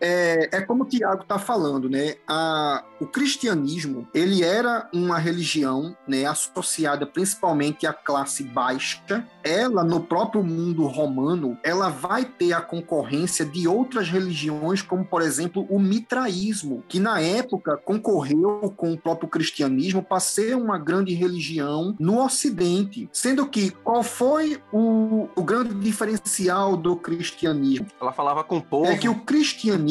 é, 0.00 0.48
é 0.52 0.60
como 0.60 0.84
o 0.84 0.86
Tiago 0.86 1.22
está 1.22 1.38
falando, 1.38 1.88
né? 1.88 2.14
A, 2.26 2.84
o 3.00 3.06
cristianismo 3.06 4.08
ele 4.14 4.42
era 4.42 4.88
uma 4.92 5.18
religião, 5.18 5.96
né, 6.06 6.24
associada 6.24 7.06
principalmente 7.06 7.86
à 7.86 7.92
classe 7.92 8.42
baixa. 8.42 9.26
Ela 9.42 9.84
no 9.84 10.00
próprio 10.00 10.42
mundo 10.42 10.86
romano, 10.86 11.56
ela 11.62 11.88
vai 11.88 12.24
ter 12.24 12.52
a 12.52 12.60
concorrência 12.60 13.44
de 13.44 13.68
outras 13.68 14.08
religiões, 14.08 14.82
como 14.82 15.04
por 15.04 15.22
exemplo 15.22 15.66
o 15.68 15.78
mitraísmo, 15.78 16.82
que 16.88 16.98
na 16.98 17.20
época 17.20 17.76
concorreu 17.76 18.72
com 18.76 18.92
o 18.92 18.98
próprio 18.98 19.28
cristianismo 19.28 20.02
para 20.02 20.20
ser 20.20 20.56
uma 20.56 20.78
grande 20.78 21.14
religião 21.14 21.94
no 21.98 22.24
Ocidente, 22.24 23.08
sendo 23.12 23.46
que 23.46 23.70
qual 23.70 24.02
foi 24.02 24.60
o, 24.72 25.28
o 25.36 25.42
grande 25.42 25.74
diferencial 25.74 26.76
do 26.76 26.96
cristianismo? 26.96 27.86
Ela 28.00 28.12
falava 28.12 28.42
com 28.42 28.56
o 28.56 28.62
povo. 28.62 28.90
É 28.90 28.96
que 28.96 29.08
o 29.08 29.20
cristianismo 29.20 29.85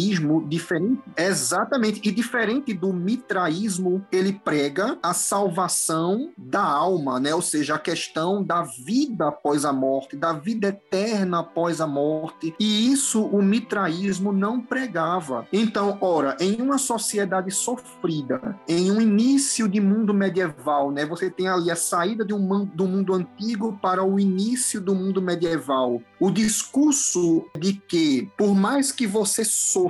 diferente, 0.48 1.02
exatamente, 1.18 2.02
e 2.04 2.12
diferente 2.12 2.74
do 2.74 2.94
mitraísmo, 2.94 4.06
ele 4.12 4.34
prega 4.34 4.98
a 5.02 5.14
salvação 5.14 6.32
da 6.38 6.64
alma, 6.64 7.20
né? 7.20 7.34
Ou 7.34 7.42
seja, 7.42 7.76
a 7.76 7.80
questão 7.80 8.44
da 8.44 8.64
vida 8.64 9.28
após 9.28 9.66
a 9.66 9.74
morte, 9.74 10.16
da 10.16 10.34
vida 10.34 10.68
eterna 10.68 11.40
após 11.40 11.80
a 11.80 11.88
morte. 11.88 12.54
E 12.60 12.92
isso 12.92 13.24
o 13.26 13.42
mitraísmo 13.42 14.32
não 14.32 14.62
pregava. 14.62 15.48
Então, 15.52 15.98
ora, 16.02 16.36
em 16.40 16.62
uma 16.62 16.78
sociedade 16.78 17.52
sofrida, 17.52 18.58
em 18.68 18.92
um 18.92 19.02
início 19.02 19.68
de 19.68 19.80
mundo 19.80 20.14
medieval, 20.14 20.92
né? 20.92 21.06
Você 21.06 21.30
tem 21.30 21.48
ali 21.48 21.72
a 21.72 21.76
saída 21.76 22.26
de 22.26 22.34
um, 22.34 22.66
do 22.66 22.86
mundo 22.86 23.14
antigo 23.14 23.78
para 23.82 24.04
o 24.04 24.20
início 24.20 24.82
do 24.82 24.94
mundo 24.94 25.22
medieval. 25.22 26.02
O 26.20 26.30
discurso 26.30 27.46
de 27.58 27.74
que, 27.74 28.30
por 28.38 28.54
mais 28.54 28.92
que 28.92 29.08
você 29.08 29.44
sofra 29.46 29.85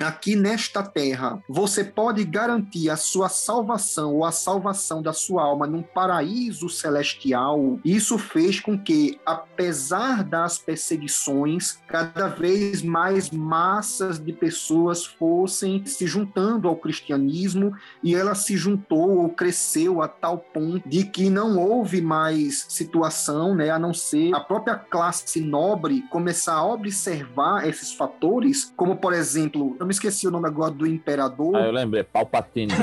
aqui 0.00 0.36
nesta 0.36 0.82
terra, 0.82 1.42
você 1.48 1.84
pode 1.84 2.24
garantir 2.24 2.90
a 2.90 2.96
sua 2.96 3.28
salvação 3.28 4.14
ou 4.14 4.24
a 4.24 4.32
salvação 4.32 5.02
da 5.02 5.12
sua 5.12 5.42
alma 5.42 5.66
num 5.66 5.82
paraíso 5.82 6.68
celestial, 6.68 7.78
isso 7.84 8.18
fez 8.18 8.60
com 8.60 8.78
que, 8.78 9.20
apesar 9.24 10.22
das 10.22 10.58
perseguições, 10.58 11.78
cada 11.86 12.28
vez 12.28 12.82
mais 12.82 13.30
massas 13.30 14.18
de 14.18 14.32
pessoas 14.32 15.04
fossem 15.04 15.84
se 15.86 16.06
juntando 16.06 16.68
ao 16.68 16.76
cristianismo 16.76 17.72
e 18.02 18.14
ela 18.14 18.34
se 18.34 18.56
juntou 18.56 19.18
ou 19.18 19.28
cresceu 19.30 20.02
a 20.02 20.08
tal 20.08 20.38
ponto 20.38 20.88
de 20.88 21.04
que 21.04 21.28
não 21.30 21.58
houve 21.58 22.00
mais 22.00 22.66
situação, 22.68 23.54
né, 23.54 23.70
a 23.70 23.78
não 23.78 23.92
ser 23.92 24.34
a 24.34 24.40
própria 24.40 24.76
classe 24.76 25.40
nobre 25.40 26.02
começar 26.10 26.54
a 26.54 26.66
observar 26.66 27.66
esses 27.68 27.92
fatores, 27.92 28.72
como 28.76 28.96
por 28.96 29.12
exemplo, 29.12 29.39
eu 29.78 29.86
me 29.86 29.92
esqueci 29.92 30.26
o 30.26 30.30
nome 30.30 30.48
agora 30.48 30.70
do 30.70 30.86
imperador. 30.86 31.56
Ah, 31.56 31.66
eu 31.66 31.72
lembrei, 31.72 32.02
Palpatine. 32.02 32.72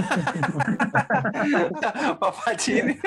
Palpatine. 2.19 2.99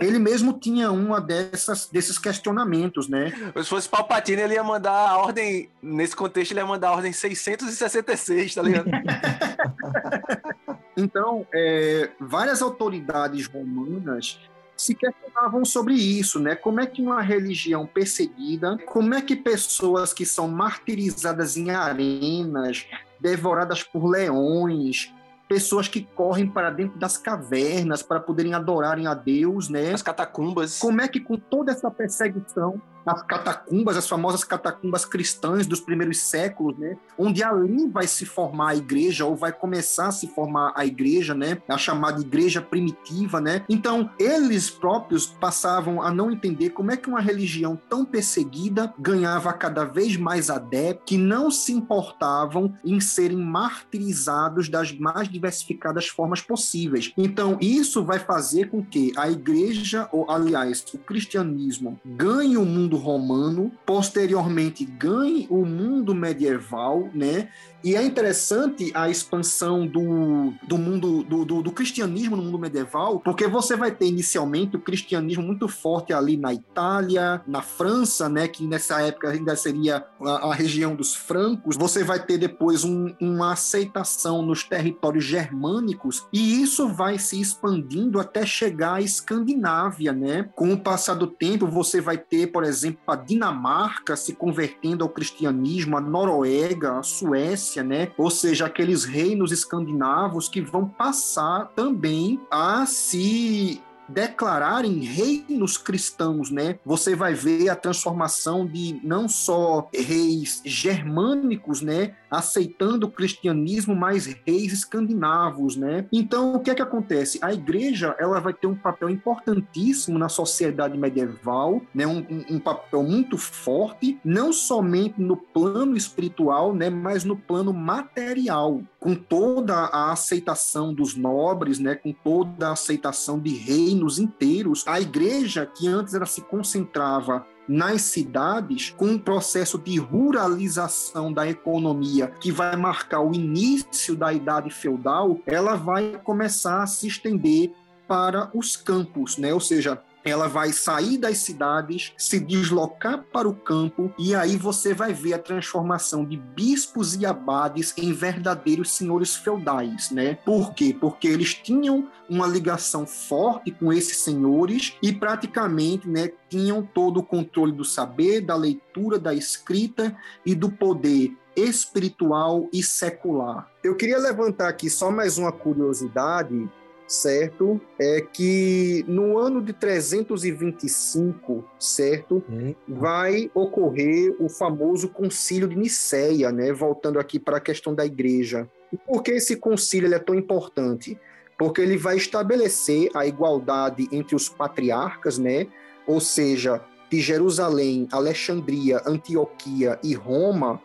ele 0.00 0.18
mesmo 0.18 0.54
tinha 0.54 0.90
uma 0.90 1.20
dessas 1.20 1.86
desses 1.86 2.18
questionamentos, 2.18 3.08
né? 3.08 3.32
Se 3.56 3.68
fosse 3.68 3.88
Palpatine, 3.88 4.40
ele 4.40 4.54
ia 4.54 4.64
mandar 4.64 4.92
a 4.92 5.18
ordem, 5.18 5.68
nesse 5.82 6.16
contexto, 6.16 6.52
ele 6.52 6.60
ia 6.60 6.66
mandar 6.66 6.88
a 6.88 6.92
ordem 6.92 7.12
666, 7.12 8.54
tá 8.54 8.62
ligado? 8.62 8.90
então, 10.96 11.46
é, 11.54 12.10
várias 12.18 12.62
autoridades 12.62 13.46
romanas 13.46 14.40
se 14.80 14.94
questionavam 14.94 15.62
sobre 15.64 15.94
isso, 15.94 16.40
né? 16.40 16.54
Como 16.54 16.80
é 16.80 16.86
que 16.86 17.02
uma 17.02 17.20
religião 17.20 17.86
perseguida, 17.86 18.78
como 18.86 19.14
é 19.14 19.20
que 19.20 19.36
pessoas 19.36 20.14
que 20.14 20.24
são 20.24 20.48
martirizadas 20.48 21.56
em 21.56 21.70
arenas, 21.70 22.86
devoradas 23.20 23.82
por 23.82 24.06
leões, 24.06 25.12
pessoas 25.46 25.86
que 25.86 26.02
correm 26.14 26.48
para 26.48 26.70
dentro 26.70 26.98
das 26.98 27.18
cavernas 27.18 28.02
para 28.02 28.20
poderem 28.20 28.54
adorarem 28.54 29.06
a 29.06 29.12
Deus, 29.12 29.68
né? 29.68 29.92
As 29.92 30.00
catacumbas. 30.00 30.78
Como 30.78 31.00
é 31.00 31.08
que 31.08 31.20
com 31.20 31.36
toda 31.36 31.72
essa 31.72 31.90
perseguição 31.90 32.80
as 33.04 33.22
catacumbas, 33.22 33.96
as 33.96 34.08
famosas 34.08 34.44
catacumbas 34.44 35.04
cristãs 35.04 35.66
dos 35.66 35.80
primeiros 35.80 36.18
séculos, 36.18 36.78
né? 36.78 36.96
Onde 37.18 37.42
ali 37.42 37.88
vai 37.88 38.06
se 38.06 38.24
formar 38.24 38.70
a 38.70 38.76
igreja 38.76 39.24
ou 39.24 39.36
vai 39.36 39.52
começar 39.52 40.08
a 40.08 40.12
se 40.12 40.28
formar 40.28 40.72
a 40.74 40.84
igreja, 40.84 41.34
né? 41.34 41.58
A 41.68 41.78
chamada 41.78 42.20
igreja 42.20 42.60
primitiva, 42.60 43.40
né? 43.40 43.64
Então, 43.68 44.10
eles 44.18 44.70
próprios 44.70 45.26
passavam 45.26 46.02
a 46.02 46.10
não 46.10 46.30
entender 46.30 46.70
como 46.70 46.90
é 46.90 46.96
que 46.96 47.08
uma 47.08 47.20
religião 47.20 47.80
tão 47.88 48.04
perseguida 48.04 48.92
ganhava 48.98 49.52
cada 49.52 49.84
vez 49.84 50.16
mais 50.16 50.50
adeptos 50.50 51.04
que 51.06 51.18
não 51.18 51.50
se 51.50 51.72
importavam 51.72 52.74
em 52.84 53.00
serem 53.00 53.38
martirizados 53.38 54.68
das 54.68 54.92
mais 54.92 55.28
diversificadas 55.28 56.08
formas 56.08 56.40
possíveis. 56.40 57.12
Então, 57.16 57.58
isso 57.60 58.04
vai 58.04 58.18
fazer 58.18 58.70
com 58.70 58.84
que 58.84 59.12
a 59.16 59.30
igreja, 59.30 60.08
ou 60.12 60.30
aliás, 60.30 60.84
o 60.92 60.98
cristianismo 60.98 61.98
ganhe 62.04 62.56
o 62.56 62.64
mundo 62.64 62.89
mundo 62.90 62.96
romano, 62.96 63.72
posteriormente 63.86 64.84
ganhe 64.84 65.46
o 65.48 65.64
mundo 65.64 66.14
medieval, 66.14 67.08
né? 67.14 67.48
E 67.82 67.96
é 67.96 68.04
interessante 68.04 68.90
a 68.94 69.08
expansão 69.08 69.86
do, 69.86 70.52
do 70.62 70.76
mundo 70.76 71.22
do, 71.22 71.44
do, 71.46 71.62
do, 71.62 71.72
cristianismo 71.72 72.36
no 72.36 72.42
mundo 72.42 72.58
medieval, 72.58 73.20
porque 73.20 73.46
você 73.46 73.74
vai 73.74 73.90
ter 73.90 74.06
inicialmente 74.06 74.76
o 74.76 74.80
cristianismo 74.80 75.42
muito 75.42 75.66
forte 75.66 76.12
ali 76.12 76.36
na 76.36 76.52
Itália, 76.52 77.40
na 77.46 77.62
França, 77.62 78.28
né, 78.28 78.46
que 78.46 78.66
nessa 78.66 79.00
época 79.00 79.30
ainda 79.30 79.56
seria 79.56 80.04
a, 80.20 80.50
a 80.50 80.54
região 80.54 80.94
dos 80.94 81.14
francos. 81.14 81.76
Você 81.76 82.04
vai 82.04 82.22
ter 82.22 82.36
depois 82.36 82.84
um, 82.84 83.14
uma 83.18 83.52
aceitação 83.52 84.42
nos 84.42 84.62
territórios 84.62 85.24
germânicos 85.24 86.26
e 86.30 86.60
isso 86.60 86.86
vai 86.88 87.18
se 87.18 87.40
expandindo 87.40 88.20
até 88.20 88.44
chegar 88.44 88.96
à 88.96 89.00
Escandinávia, 89.00 90.12
né? 90.12 90.50
Com 90.54 90.70
o 90.72 90.78
passar 90.78 91.14
do 91.14 91.26
tempo, 91.26 91.66
você 91.66 92.00
vai 92.00 92.18
ter, 92.18 92.48
por 92.48 92.62
exemplo, 92.62 92.79
a 93.06 93.16
Dinamarca 93.16 94.16
se 94.16 94.34
convertendo 94.34 95.04
ao 95.04 95.10
cristianismo, 95.10 95.96
a 95.96 96.00
Noruega, 96.00 96.98
a 96.98 97.02
Suécia, 97.02 97.82
né? 97.82 98.12
Ou 98.16 98.30
seja, 98.30 98.66
aqueles 98.66 99.04
reinos 99.04 99.52
escandinavos 99.52 100.48
que 100.48 100.60
vão 100.60 100.86
passar 100.86 101.72
também 101.74 102.40
a 102.50 102.86
se 102.86 103.82
declararem 104.10 104.98
reinos 105.00 105.78
cristãos, 105.78 106.50
né? 106.50 106.78
Você 106.84 107.14
vai 107.14 107.34
ver 107.34 107.68
a 107.68 107.76
transformação 107.76 108.66
de 108.66 109.00
não 109.02 109.28
só 109.28 109.88
reis 109.94 110.60
germânicos, 110.64 111.80
né, 111.80 112.16
aceitando 112.30 113.06
o 113.06 113.10
cristianismo, 113.10 113.94
mas 113.94 114.26
reis 114.46 114.72
escandinavos, 114.72 115.76
né? 115.76 116.06
Então, 116.12 116.54
o 116.54 116.60
que 116.60 116.70
é 116.70 116.74
que 116.74 116.82
acontece? 116.82 117.38
A 117.42 117.52
igreja, 117.52 118.14
ela 118.18 118.40
vai 118.40 118.52
ter 118.54 118.66
um 118.66 118.76
papel 118.76 119.10
importantíssimo 119.10 120.18
na 120.18 120.28
sociedade 120.28 120.96
medieval, 120.96 121.82
né? 121.94 122.06
Um, 122.06 122.18
um, 122.18 122.56
um 122.56 122.58
papel 122.58 123.02
muito 123.02 123.36
forte, 123.36 124.18
não 124.24 124.52
somente 124.52 125.20
no 125.20 125.36
plano 125.36 125.96
espiritual, 125.96 126.74
né, 126.74 126.90
mas 126.90 127.24
no 127.24 127.36
plano 127.36 127.72
material, 127.72 128.82
com 128.98 129.14
toda 129.14 129.74
a 129.74 130.12
aceitação 130.12 130.92
dos 130.92 131.16
nobres, 131.16 131.78
né, 131.78 131.94
com 131.94 132.12
toda 132.12 132.68
a 132.68 132.72
aceitação 132.72 133.38
de 133.38 133.54
reinos 133.54 134.18
inteiros, 134.18 134.84
a 134.86 135.00
igreja, 135.00 135.66
que 135.66 135.88
antes 135.88 136.14
ela 136.14 136.26
se 136.26 136.42
concentrava 136.42 137.46
nas 137.70 138.02
cidades, 138.02 138.92
com 138.96 139.04
um 139.04 139.18
processo 139.18 139.78
de 139.78 139.96
ruralização 139.96 141.32
da 141.32 141.48
economia 141.48 142.26
que 142.40 142.50
vai 142.50 142.74
marcar 142.74 143.20
o 143.20 143.32
início 143.32 144.16
da 144.16 144.32
idade 144.32 144.70
feudal, 144.70 145.38
ela 145.46 145.76
vai 145.76 146.20
começar 146.24 146.82
a 146.82 146.86
se 146.88 147.06
estender 147.06 147.72
para 148.08 148.50
os 148.52 148.76
campos, 148.76 149.38
né? 149.38 149.54
Ou 149.54 149.60
seja, 149.60 150.02
ela 150.24 150.48
vai 150.48 150.72
sair 150.72 151.18
das 151.18 151.38
cidades, 151.38 152.12
se 152.16 152.38
deslocar 152.38 153.24
para 153.32 153.48
o 153.48 153.54
campo, 153.54 154.12
e 154.18 154.34
aí 154.34 154.56
você 154.56 154.92
vai 154.92 155.12
ver 155.12 155.34
a 155.34 155.38
transformação 155.38 156.24
de 156.24 156.36
bispos 156.36 157.14
e 157.16 157.24
abades 157.24 157.94
em 157.96 158.12
verdadeiros 158.12 158.92
senhores 158.92 159.34
feudais, 159.34 160.10
né? 160.10 160.34
Por 160.44 160.74
quê? 160.74 160.96
Porque 160.98 161.28
eles 161.28 161.54
tinham 161.54 162.08
uma 162.28 162.46
ligação 162.46 163.06
forte 163.06 163.70
com 163.72 163.92
esses 163.92 164.18
senhores 164.18 164.94
e 165.02 165.12
praticamente, 165.12 166.08
né, 166.08 166.30
tinham 166.48 166.82
todo 166.82 167.18
o 167.18 167.22
controle 167.22 167.72
do 167.72 167.84
saber, 167.84 168.40
da 168.40 168.54
leitura, 168.54 169.18
da 169.18 169.34
escrita 169.34 170.16
e 170.44 170.54
do 170.54 170.70
poder 170.70 171.36
espiritual 171.56 172.68
e 172.72 172.82
secular. 172.82 173.68
Eu 173.82 173.96
queria 173.96 174.18
levantar 174.18 174.68
aqui 174.68 174.88
só 174.88 175.10
mais 175.10 175.38
uma 175.38 175.50
curiosidade 175.50 176.68
certo? 177.10 177.80
É 177.98 178.20
que 178.20 179.04
no 179.08 179.36
ano 179.36 179.60
de 179.60 179.72
325, 179.72 181.64
certo? 181.76 182.42
Hum. 182.48 182.72
Vai 182.86 183.50
ocorrer 183.52 184.36
o 184.38 184.48
famoso 184.48 185.08
concílio 185.08 185.66
de 185.66 185.76
Nicéia, 185.76 186.52
né? 186.52 186.72
Voltando 186.72 187.18
aqui 187.18 187.40
para 187.40 187.56
a 187.56 187.60
questão 187.60 187.92
da 187.92 188.06
igreja. 188.06 188.70
E 188.92 188.96
por 188.96 189.24
que 189.24 189.32
esse 189.32 189.56
concílio 189.56 190.14
é 190.14 190.20
tão 190.20 190.36
importante? 190.36 191.18
Porque 191.58 191.80
ele 191.80 191.96
vai 191.96 192.16
estabelecer 192.16 193.10
a 193.12 193.26
igualdade 193.26 194.08
entre 194.12 194.36
os 194.36 194.48
patriarcas, 194.48 195.36
né? 195.36 195.66
Ou 196.06 196.20
seja, 196.20 196.80
de 197.10 197.20
Jerusalém, 197.20 198.06
Alexandria, 198.12 199.02
Antioquia 199.04 199.98
e 200.00 200.14
Roma, 200.14 200.80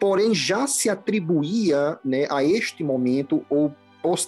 porém 0.00 0.34
já 0.34 0.66
se 0.66 0.90
atribuía 0.90 1.96
né, 2.04 2.26
a 2.28 2.42
este 2.42 2.82
momento, 2.82 3.44
ou 3.48 3.72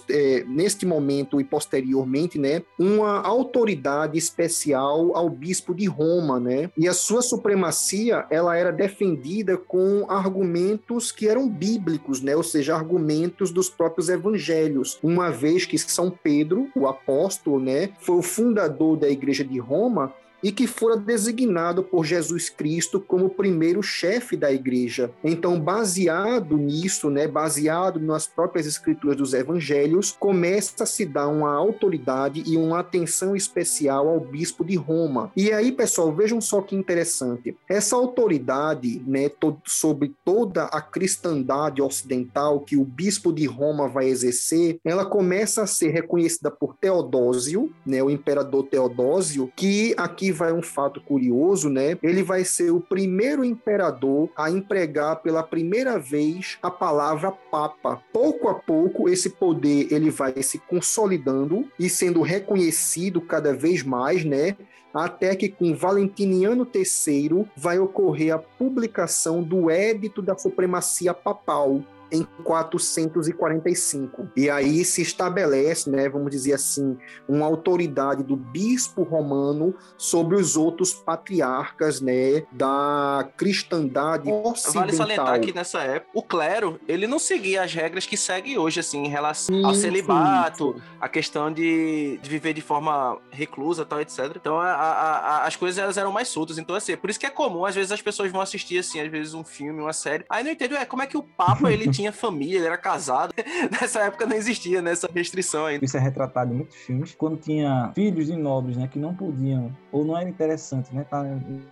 é, 0.09 0.43
neste 0.47 0.85
momento 0.85 1.39
e 1.39 1.43
posteriormente, 1.43 2.37
né, 2.37 2.61
uma 2.77 3.21
autoridade 3.21 4.17
especial 4.17 5.15
ao 5.15 5.29
bispo 5.29 5.73
de 5.73 5.85
Roma, 5.85 6.39
né, 6.39 6.69
e 6.77 6.87
a 6.87 6.93
sua 6.93 7.21
supremacia 7.21 8.25
ela 8.29 8.55
era 8.55 8.71
defendida 8.71 9.57
com 9.57 10.05
argumentos 10.09 11.11
que 11.11 11.27
eram 11.27 11.49
bíblicos, 11.49 12.21
né, 12.21 12.35
ou 12.35 12.43
seja, 12.43 12.75
argumentos 12.75 13.51
dos 13.51 13.69
próprios 13.69 14.09
evangelhos, 14.09 14.99
uma 15.01 15.29
vez 15.29 15.65
que 15.65 15.77
São 15.77 16.09
Pedro, 16.09 16.69
o 16.75 16.87
apóstolo, 16.87 17.59
né, 17.59 17.89
foi 17.99 18.17
o 18.17 18.21
fundador 18.21 18.97
da 18.97 19.09
igreja 19.09 19.43
de 19.43 19.59
Roma 19.59 20.13
e 20.43 20.51
que 20.51 20.67
fora 20.67 20.97
designado 20.97 21.81
por 21.83 22.03
Jesus 22.05 22.49
Cristo 22.49 22.99
como 22.99 23.29
primeiro 23.29 23.81
chefe 23.81 24.35
da 24.35 24.51
igreja. 24.51 25.11
Então, 25.23 25.59
baseado 25.59 26.57
nisso, 26.57 27.09
né, 27.09 27.27
baseado 27.27 27.99
nas 27.99 28.27
próprias 28.27 28.67
escrituras 28.67 29.15
dos 29.15 29.33
evangelhos, 29.33 30.15
começa 30.19 30.83
a 30.83 30.85
se 30.85 31.05
dar 31.05 31.27
uma 31.27 31.53
autoridade 31.53 32.43
e 32.45 32.57
uma 32.57 32.79
atenção 32.79 33.35
especial 33.35 34.09
ao 34.09 34.19
bispo 34.19 34.65
de 34.65 34.75
Roma. 34.75 35.31
E 35.35 35.51
aí, 35.51 35.71
pessoal, 35.71 36.13
vejam 36.13 36.41
só 36.41 36.61
que 36.61 36.75
interessante. 36.75 37.55
Essa 37.69 37.95
autoridade, 37.95 39.01
né, 39.07 39.29
to 39.29 39.57
sobre 39.65 40.13
toda 40.25 40.65
a 40.65 40.81
cristandade 40.81 41.81
ocidental 41.81 42.59
que 42.59 42.75
o 42.75 42.83
bispo 42.83 43.31
de 43.31 43.45
Roma 43.45 43.87
vai 43.87 44.07
exercer, 44.07 44.79
ela 44.83 45.05
começa 45.05 45.63
a 45.63 45.67
ser 45.67 45.89
reconhecida 45.89 46.51
por 46.51 46.75
Teodósio, 46.75 47.71
né, 47.85 48.03
o 48.03 48.09
imperador 48.09 48.63
Teodósio, 48.63 49.51
que 49.55 49.93
aqui 49.95 50.32
vai 50.33 50.51
um 50.51 50.61
fato 50.61 50.99
curioso, 50.99 51.69
né? 51.69 51.97
Ele 52.03 52.21
vai 52.21 52.43
ser 52.43 52.71
o 52.71 52.81
primeiro 52.81 53.45
imperador 53.45 54.29
a 54.35 54.51
empregar 54.51 55.21
pela 55.21 55.43
primeira 55.43 55.97
vez 55.97 56.57
a 56.61 56.69
palavra 56.69 57.31
papa. 57.31 58.01
Pouco 58.11 58.49
a 58.49 58.55
pouco 58.55 59.07
esse 59.07 59.29
poder 59.29 59.87
ele 59.91 60.09
vai 60.09 60.43
se 60.43 60.57
consolidando 60.57 61.65
e 61.79 61.89
sendo 61.89 62.21
reconhecido 62.21 63.21
cada 63.21 63.53
vez 63.53 63.83
mais, 63.83 64.25
né? 64.25 64.57
até 64.93 65.35
que 65.35 65.49
com 65.49 65.75
Valentiniano 65.75 66.67
III 66.71 67.47
vai 67.57 67.79
ocorrer 67.79 68.35
a 68.35 68.37
publicação 68.37 69.41
do 69.41 69.69
Édito 69.69 70.21
da 70.21 70.37
Supremacia 70.37 71.13
Papal, 71.13 71.81
em 72.11 72.23
445. 72.43 74.29
E 74.35 74.49
aí 74.49 74.83
se 74.85 75.01
estabelece, 75.01 75.89
né, 75.89 76.07
vamos 76.09 76.31
dizer 76.31 76.53
assim, 76.53 76.97
uma 77.27 77.45
autoridade 77.45 78.23
do 78.23 78.35
bispo 78.35 79.03
romano 79.03 79.73
sobre 79.97 80.35
os 80.35 80.55
outros 80.55 80.93
patriarcas, 80.93 82.01
né, 82.01 82.43
da 82.51 83.27
cristandade 83.35 84.29
ocidental. 84.31 84.81
Vale 84.81 84.93
salientar 84.93 85.41
que 85.41 85.53
nessa 85.53 85.81
época 85.81 86.11
o 86.13 86.21
clero, 86.21 86.79
ele 86.87 87.07
não 87.07 87.17
seguia 87.19 87.63
as 87.63 87.73
regras 87.73 88.05
que 88.05 88.15
segue 88.15 88.57
hoje 88.57 88.79
assim 88.79 89.03
em 89.03 89.07
relação 89.07 89.55
sim, 89.55 89.63
ao 89.65 89.73
celibato, 89.73 90.73
sim. 90.75 90.81
a 90.99 91.09
questão 91.09 91.51
de, 91.51 92.19
de, 92.21 92.29
viver 92.29 92.53
de 92.53 92.61
forma 92.61 93.19
reclusa, 93.31 93.85
tal, 93.85 93.99
etc. 93.99 94.31
Então 94.35 94.59
a, 94.59 94.71
a, 94.71 95.17
a, 95.17 95.47
as 95.47 95.55
coisas 95.55 95.77
elas 95.77 95.97
eram 95.97 96.11
mais 96.11 96.27
soltas. 96.27 96.57
Então 96.57 96.75
assim, 96.75 96.95
por 96.95 97.09
isso 97.09 97.19
que 97.19 97.25
é 97.25 97.29
comum 97.29 97.65
às 97.65 97.75
vezes 97.75 97.91
as 97.91 98.01
pessoas 98.01 98.31
vão 98.31 98.41
assistir 98.41 98.77
assim, 98.77 98.99
às 98.99 99.09
vezes 99.09 99.33
um 99.33 99.43
filme, 99.43 99.81
uma 99.81 99.93
série. 99.93 100.25
Aí 100.29 100.43
não 100.43 100.51
entendo 100.51 100.75
é 100.75 100.85
como 100.85 101.01
é 101.01 101.07
que 101.07 101.17
o 101.17 101.23
papa 101.23 101.71
ele 101.71 101.89
tinha 101.89 102.02
tinha 102.03 102.11
família, 102.11 102.57
ele 102.57 102.65
era 102.65 102.77
casado. 102.77 103.33
Nessa 103.71 104.01
época 104.01 104.25
não 104.25 104.35
existia 104.35 104.81
nessa 104.81 105.07
né, 105.07 105.13
restrição 105.15 105.65
ainda. 105.65 105.85
Isso 105.85 105.95
é 105.95 105.99
retratado 105.99 106.53
em 106.53 106.57
muitos 106.57 106.75
filmes. 106.75 107.15
Quando 107.15 107.37
tinha 107.37 107.91
filhos 107.95 108.27
de 108.27 108.35
nobres, 108.35 108.75
né, 108.75 108.87
que 108.87 108.99
não 108.99 109.15
podiam, 109.15 109.75
ou 109.91 110.03
não 110.03 110.17
era 110.17 110.29
interessante, 110.29 110.93
né, 110.93 111.03
estar 111.03 111.23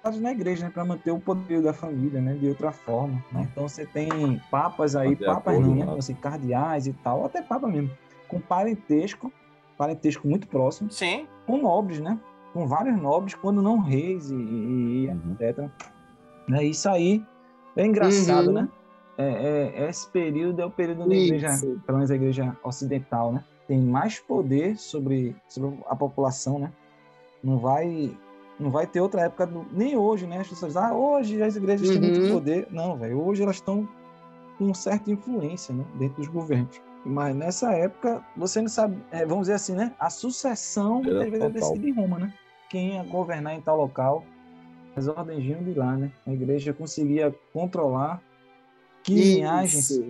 tá, 0.02 0.12
na 0.12 0.32
igreja, 0.32 0.66
né, 0.66 0.72
para 0.72 0.86
manter 0.86 1.12
o 1.12 1.20
poder 1.20 1.62
da 1.62 1.74
família, 1.74 2.22
né, 2.22 2.34
de 2.34 2.48
outra 2.48 2.72
forma. 2.72 3.24
Né? 3.32 3.48
Então 3.52 3.68
você 3.68 3.86
tem 3.86 4.42
papas 4.50 4.96
aí, 4.96 5.14
Até 5.14 5.26
papas 5.26 5.60
não, 5.60 5.76
né, 5.76 5.96
assim, 5.98 6.14
cardeais 6.14 6.88
e 6.88 6.94
tal, 6.94 7.26
até 7.26 7.42
papa 7.42 7.68
mesmo, 7.68 7.92
com 8.28 8.40
parentesco, 8.40 9.32
parentesco 9.78 10.28
muito 10.28 10.48
próximo. 10.48 10.90
Sim. 10.92 11.28
Com 11.46 11.58
nobres, 11.58 12.00
né? 12.00 12.18
Com 12.54 12.68
vários 12.68 13.00
nobres, 13.02 13.36
quando 13.36 13.62
não 13.62 13.80
reis 13.80 14.30
e, 14.30 14.36
e 14.36 15.08
uhum. 15.08 15.36
etc. 15.40 15.70
Né? 16.48 16.64
Isso 16.66 16.88
aí 16.88 17.24
é 17.76 17.86
engraçado, 17.86 18.48
uhum. 18.48 18.54
né? 18.54 18.70
É, 19.22 19.74
é, 19.76 19.90
esse 19.90 20.08
período 20.10 20.62
é 20.62 20.66
o 20.66 20.72
período 20.72 21.08
da 21.08 21.16
igreja, 21.16 21.50
pelo 21.86 21.98
menos 21.98 22.12
a 22.12 22.16
igreja 22.16 22.58
ocidental, 22.64 23.32
né? 23.34 23.44
Tem 23.68 23.80
mais 23.80 24.20
poder 24.20 24.78
sobre, 24.78 25.36
sobre 25.48 25.78
a 25.88 25.96
população, 25.96 26.60
né? 26.60 26.72
Não 27.44 27.58
vai 27.58 28.16
não 28.60 28.70
vai 28.70 28.86
ter 28.86 29.02
outra 29.02 29.22
época, 29.22 29.48
do, 29.48 29.66
nem 29.72 29.98
hoje, 29.98 30.28
né? 30.28 30.40
As 30.40 30.48
pessoas 30.48 30.78
ah, 30.78 30.94
hoje 30.94 31.42
as 31.42 31.56
igrejas 31.56 31.90
uhum. 31.90 32.00
têm 32.00 32.12
muito 32.12 32.26
uhum. 32.26 32.34
poder. 32.34 32.68
Não, 32.70 32.96
velho, 32.96 33.20
hoje 33.20 33.42
elas 33.42 33.56
estão 33.56 33.88
com 34.58 34.74
certa 34.74 35.10
influência, 35.12 35.74
né? 35.74 35.84
Dentro 35.96 36.18
dos 36.18 36.28
governos. 36.28 36.80
Mas 37.04 37.36
nessa 37.36 37.74
época, 37.74 38.24
você 38.38 38.62
não 38.62 38.70
sabe, 38.70 38.98
é, 39.12 39.26
vamos 39.26 39.44
dizer 39.44 39.54
assim, 39.54 39.74
né? 39.74 39.94
A 40.00 40.10
sucessão 40.10 41.02
muitas 41.02 41.30
vezes 41.30 41.42
é 41.42 41.50
decidida 41.50 41.88
em 41.88 41.94
Roma, 41.94 42.20
né? 42.20 42.34
Quem 42.70 42.96
ia 42.96 43.04
governar 43.04 43.56
em 43.56 43.62
tal 43.62 43.78
local, 43.78 44.24
as 44.96 45.08
ordens 45.08 45.44
vinham 45.44 45.64
de 45.64 45.74
lá, 45.74 45.98
né? 45.98 46.12
A 46.28 46.32
igreja 46.32 46.74
conseguia 46.74 47.34
controlar 47.52 48.22
que 49.04 49.14
Isso. 49.14 49.36
linhagens 49.36 50.02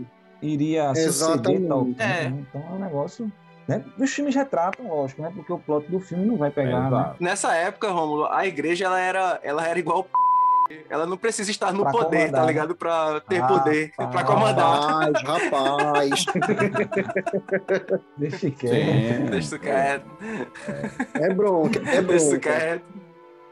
iria 0.42 0.94
suceder 0.96 1.68
tal 1.68 1.88
é. 1.98 2.30
Né? 2.30 2.46
Então 2.50 2.62
é 2.62 2.74
um 2.74 2.80
negócio 2.80 3.32
né? 3.68 3.84
Os 3.98 4.12
filmes 4.12 4.36
retratam, 4.36 4.88
lógico, 4.88 5.22
né? 5.22 5.32
Porque 5.34 5.54
o 5.54 5.60
plot 5.60 5.90
do 5.90 6.00
filme 6.00 6.26
não 6.26 6.36
vai 6.36 6.50
pegar. 6.50 6.88
É, 6.88 6.90
né? 6.90 7.16
Nessa 7.20 7.56
época, 7.56 7.90
Romulo, 7.90 8.26
a 8.26 8.46
igreja 8.46 8.86
ela 8.86 9.00
era, 9.00 9.40
ela 9.44 9.66
era 9.66 9.80
igual 9.80 10.08
ela 10.90 11.06
não 11.06 11.18
precisa 11.18 11.52
estar 11.52 11.74
no 11.74 11.84
pra 11.84 11.92
poder, 11.92 12.02
tá 12.02 12.18
comandar. 12.18 12.42
tá 12.42 12.48
ligado? 12.48 12.76
Pra 12.76 13.20
ter 13.22 13.42
ah, 13.42 13.48
poder, 13.48 13.94
ah, 13.98 14.08
pra 14.08 14.24
comandar. 14.24 15.12
Rapaz, 15.24 15.24
rapaz. 15.24 16.26
Deixa 18.18 18.52
quieto. 18.52 19.32
Deixa 19.32 19.60
quieto. 19.60 20.06
É 21.14 21.34
bronca, 21.34 21.80
é 21.80 22.02
bronca. 22.02 22.18
Deixa 22.18 22.40
quieto. 22.40 23.11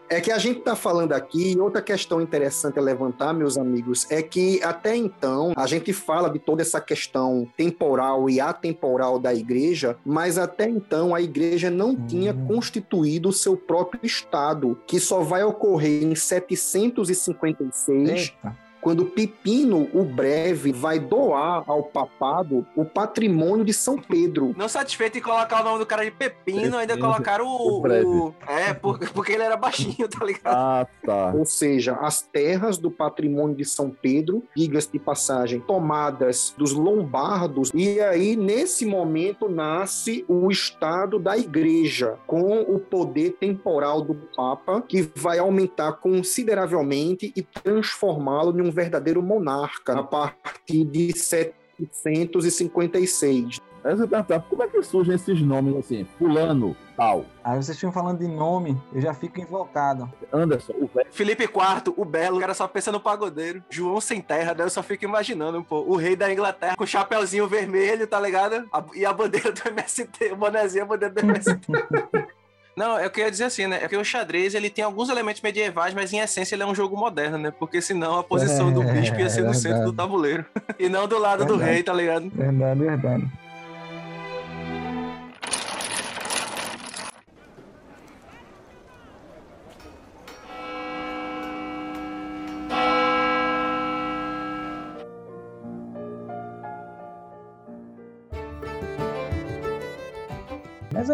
É 0.09 0.19
que 0.19 0.31
a 0.31 0.39
gente 0.39 0.59
está 0.59 0.75
falando 0.75 1.13
aqui, 1.13 1.55
outra 1.59 1.83
questão 1.83 2.19
interessante 2.19 2.79
a 2.79 2.81
levantar, 2.81 3.31
meus 3.31 3.59
amigos, 3.59 4.09
é 4.09 4.23
que 4.23 4.61
até 4.63 4.95
então 4.95 5.53
a 5.55 5.67
gente 5.67 5.93
fala 5.93 6.29
de 6.29 6.39
toda 6.39 6.63
essa 6.63 6.81
questão 6.81 7.47
temporal 7.55 8.27
e 8.27 8.41
atemporal 8.41 9.19
da 9.19 9.33
igreja, 9.33 9.95
mas 10.03 10.39
até 10.39 10.67
então 10.67 11.13
a 11.13 11.21
igreja 11.21 11.69
não 11.69 11.89
uhum. 11.89 12.07
tinha 12.07 12.33
constituído 12.33 13.29
o 13.29 13.33
seu 13.33 13.55
próprio 13.55 13.99
Estado, 14.03 14.79
que 14.87 14.99
só 14.99 15.21
vai 15.21 15.43
ocorrer 15.43 16.03
em 16.03 16.15
756. 16.15 18.09
Eita 18.09 18.68
quando 18.81 19.05
Pipino 19.05 19.89
o 19.93 20.03
Breve 20.03 20.71
vai 20.71 20.99
doar 20.99 21.63
ao 21.67 21.83
papado 21.83 22.65
o 22.75 22.85
patrimônio 22.85 23.65
de 23.65 23.73
São 23.73 23.97
Pedro. 23.97 24.53
Não 24.57 24.69
satisfeito 24.69 25.17
em 25.17 25.21
colocar 25.21 25.61
o 25.61 25.63
nome 25.63 25.79
do 25.79 25.85
cara 25.85 26.03
de 26.03 26.11
Pepino, 26.11 26.77
ainda 26.77 26.97
colocaram 26.97 27.45
o. 27.45 27.81
o, 27.81 28.27
o 28.27 28.35
é, 28.47 28.73
porque 29.13 29.33
ele 29.33 29.43
era 29.43 29.57
baixinho, 29.57 30.07
tá 30.07 30.25
ligado? 30.25 30.55
Ah, 30.55 30.87
tá. 31.05 31.33
Ou 31.33 31.45
seja, 31.45 31.93
as 31.95 32.21
terras 32.21 32.77
do 32.77 32.89
patrimônio 32.89 33.55
de 33.55 33.65
São 33.65 33.89
Pedro, 33.89 34.43
diga-se 34.55 34.91
de 34.91 34.99
passagem, 34.99 35.59
tomadas 35.59 36.53
dos 36.57 36.73
lombardos, 36.73 37.71
e 37.73 37.99
aí, 37.99 38.35
nesse 38.35 38.85
momento, 38.85 39.49
nasce 39.49 40.25
o 40.27 40.49
Estado 40.51 41.19
da 41.19 41.37
Igreja, 41.37 42.17
com 42.25 42.61
o 42.61 42.79
poder 42.79 43.31
temporal 43.39 44.01
do 44.01 44.15
Papa, 44.35 44.81
que 44.87 45.09
vai 45.15 45.39
aumentar 45.39 45.93
consideravelmente 45.93 47.31
e 47.35 47.41
transformá-lo 47.41 48.57
em 48.59 48.68
um 48.69 48.71
verdadeiro 48.71 49.21
monarca 49.21 49.99
a 49.99 50.03
partir 50.03 50.85
de 50.85 51.11
756. 51.17 53.59
Aí 53.83 53.95
você 53.95 54.05
perguntar, 54.05 54.41
como 54.41 54.63
é 54.63 54.67
que 54.67 54.83
surgem 54.83 55.15
esses 55.15 55.41
nomes 55.41 55.75
assim? 55.77 56.05
Fulano, 56.17 56.75
tal. 56.97 57.25
Aí 57.43 57.55
vocês 57.55 57.77
ficam 57.77 57.93
falando 57.93 58.19
de 58.19 58.27
nome, 58.27 58.77
eu 58.93 59.01
já 59.01 59.13
fico 59.13 59.39
invocado. 59.39 60.11
Anderson, 60.33 60.73
o 60.73 60.87
velho. 60.87 61.07
Felipe 61.11 61.45
IV, 61.45 61.93
o 61.95 62.03
Belo, 62.03 62.37
o 62.37 62.41
cara 62.41 62.53
só 62.53 62.67
pensa 62.67 62.91
no 62.91 62.99
pagodeiro. 62.99 63.63
João 63.69 64.01
Sem 64.01 64.21
Terra, 64.21 64.53
daí 64.53 64.65
eu 64.65 64.69
só 64.69 64.83
fico 64.83 65.05
imaginando, 65.05 65.63
pô, 65.63 65.79
o 65.79 65.95
rei 65.95 66.15
da 66.15 66.31
Inglaterra 66.31 66.75
com 66.75 66.83
o 66.83 66.87
chapéuzinho 66.87 67.47
vermelho, 67.47 68.05
tá 68.05 68.19
ligado? 68.19 68.67
A, 68.73 68.83
e 68.93 69.05
a 69.05 69.13
bandeira 69.13 69.51
do 69.51 69.69
MST, 69.69 70.33
o 70.33 70.35
bonezinho, 70.35 70.83
a 70.83 70.87
bandeira 70.87 71.13
do 71.13 71.21
MST. 71.21 71.59
Não, 72.79 72.97
é 72.97 73.03
eu 73.03 73.09
queria 73.09 73.29
dizer 73.29 73.43
assim, 73.43 73.67
né? 73.67 73.79
É 73.83 73.89
que 73.89 73.97
o 73.97 74.05
xadrez 74.05 74.55
ele 74.55 74.69
tem 74.69 74.85
alguns 74.85 75.09
elementos 75.09 75.41
medievais, 75.41 75.93
mas 75.93 76.13
em 76.13 76.19
essência 76.19 76.55
ele 76.55 76.63
é 76.63 76.65
um 76.65 76.73
jogo 76.73 76.95
moderno, 76.95 77.37
né? 77.37 77.51
Porque 77.51 77.81
senão 77.81 78.17
a 78.17 78.23
posição 78.23 78.69
é, 78.71 78.71
do 78.71 78.81
bispo 78.81 79.19
ia 79.19 79.29
ser 79.29 79.41
é 79.41 79.43
no 79.43 79.53
centro 79.53 79.83
do 79.83 79.91
tabuleiro. 79.91 80.45
e 80.79 80.87
não 80.87 81.05
do 81.05 81.17
lado 81.17 81.39
verdade. 81.39 81.59
do 81.59 81.65
rei, 81.65 81.83
tá 81.83 81.91
ligado? 81.91 82.29
Verdade, 82.33 82.79
verdade. 82.79 83.27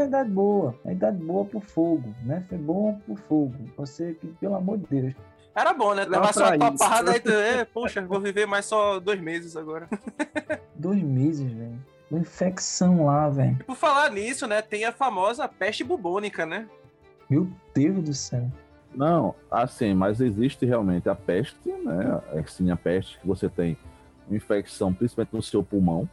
É 0.06 0.08
uma 0.08 0.08
idade 0.08 0.30
boa, 0.30 0.76
uma 0.84 0.94
idade 0.94 1.18
boa 1.18 1.46
pro 1.46 1.60
fogo, 1.60 2.14
né? 2.24 2.44
Foi 2.48 2.58
bom 2.58 3.00
pro 3.06 3.16
fogo. 3.16 3.56
Você 3.78 4.14
que, 4.14 4.28
pelo 4.28 4.56
amor 4.56 4.78
de 4.78 4.86
Deus. 4.88 5.14
Era 5.56 5.74
bom, 5.74 5.94
né? 5.94 6.06
Levar 6.06 6.34
só 6.34 6.54
uma 6.54 6.78
parada 6.78 7.12
aí, 7.12 7.22
é, 7.26 7.66
poxa, 7.66 8.02
vou 8.02 8.20
viver 8.20 8.46
mais 8.46 8.66
só 8.66 9.00
dois 9.00 9.20
meses 9.20 9.56
agora. 9.56 9.88
Dois 10.76 11.02
meses, 11.02 11.50
velho. 11.50 11.82
Uma 12.12 12.20
infecção 12.20 13.06
lá, 13.06 13.30
velho. 13.30 13.58
Por 13.66 13.78
falar 13.78 14.12
nisso, 14.12 14.46
né, 14.46 14.62
tem 14.62 14.84
a 14.84 14.92
famosa 14.92 15.48
peste 15.48 15.86
bubônica, 15.86 16.46
né? 16.46 16.68
Meu 17.30 17.48
Deus 17.74 18.04
do 18.04 18.14
céu. 18.14 18.52
Não, 18.94 19.34
assim, 19.50 19.94
mas 19.94 20.20
existe 20.20 20.66
realmente 20.66 21.08
a 21.08 21.16
peste, 21.16 21.72
né? 21.72 22.22
É 22.34 22.44
sim 22.46 22.70
a 22.70 22.76
peste 22.76 23.18
que 23.20 23.26
você 23.26 23.48
tem 23.48 23.78
uma 24.28 24.36
infecção, 24.36 24.94
principalmente 24.94 25.34
no 25.34 25.42
seu 25.42 25.64
pulmão, 25.64 26.08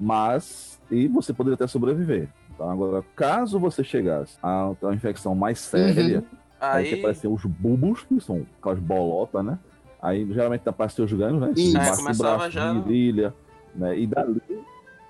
mas 0.00 0.80
e 0.90 1.06
você 1.06 1.32
poderia 1.32 1.54
até 1.54 1.66
sobreviver. 1.66 2.28
Tá? 2.58 2.70
Agora, 2.72 3.04
caso 3.14 3.58
você 3.60 3.84
chegasse 3.84 4.36
a 4.42 4.72
uma 4.82 4.94
infecção 4.94 5.32
mais 5.34 5.60
séria, 5.60 6.24
aí, 6.60 6.84
que 6.88 6.94
Aí, 6.94 6.98
aparecem 6.98 7.30
os 7.32 7.44
bulbos, 7.44 8.02
que 8.02 8.20
são 8.20 8.44
aquelas 8.58 8.80
bolotas, 8.80 9.44
né? 9.44 9.58
Aí 10.02 10.26
geralmente 10.32 10.68
aparecem 10.68 11.04
os 11.04 11.12
ganhos, 11.12 11.40
né? 11.40 11.52
Isso. 11.56 11.76
É, 11.78 11.96
começava 11.96 12.36
braço, 12.36 12.50
já- 12.50 12.72
virilha, 12.72 13.34
né? 13.74 13.96
E 13.96 14.06
dali, 14.08 14.42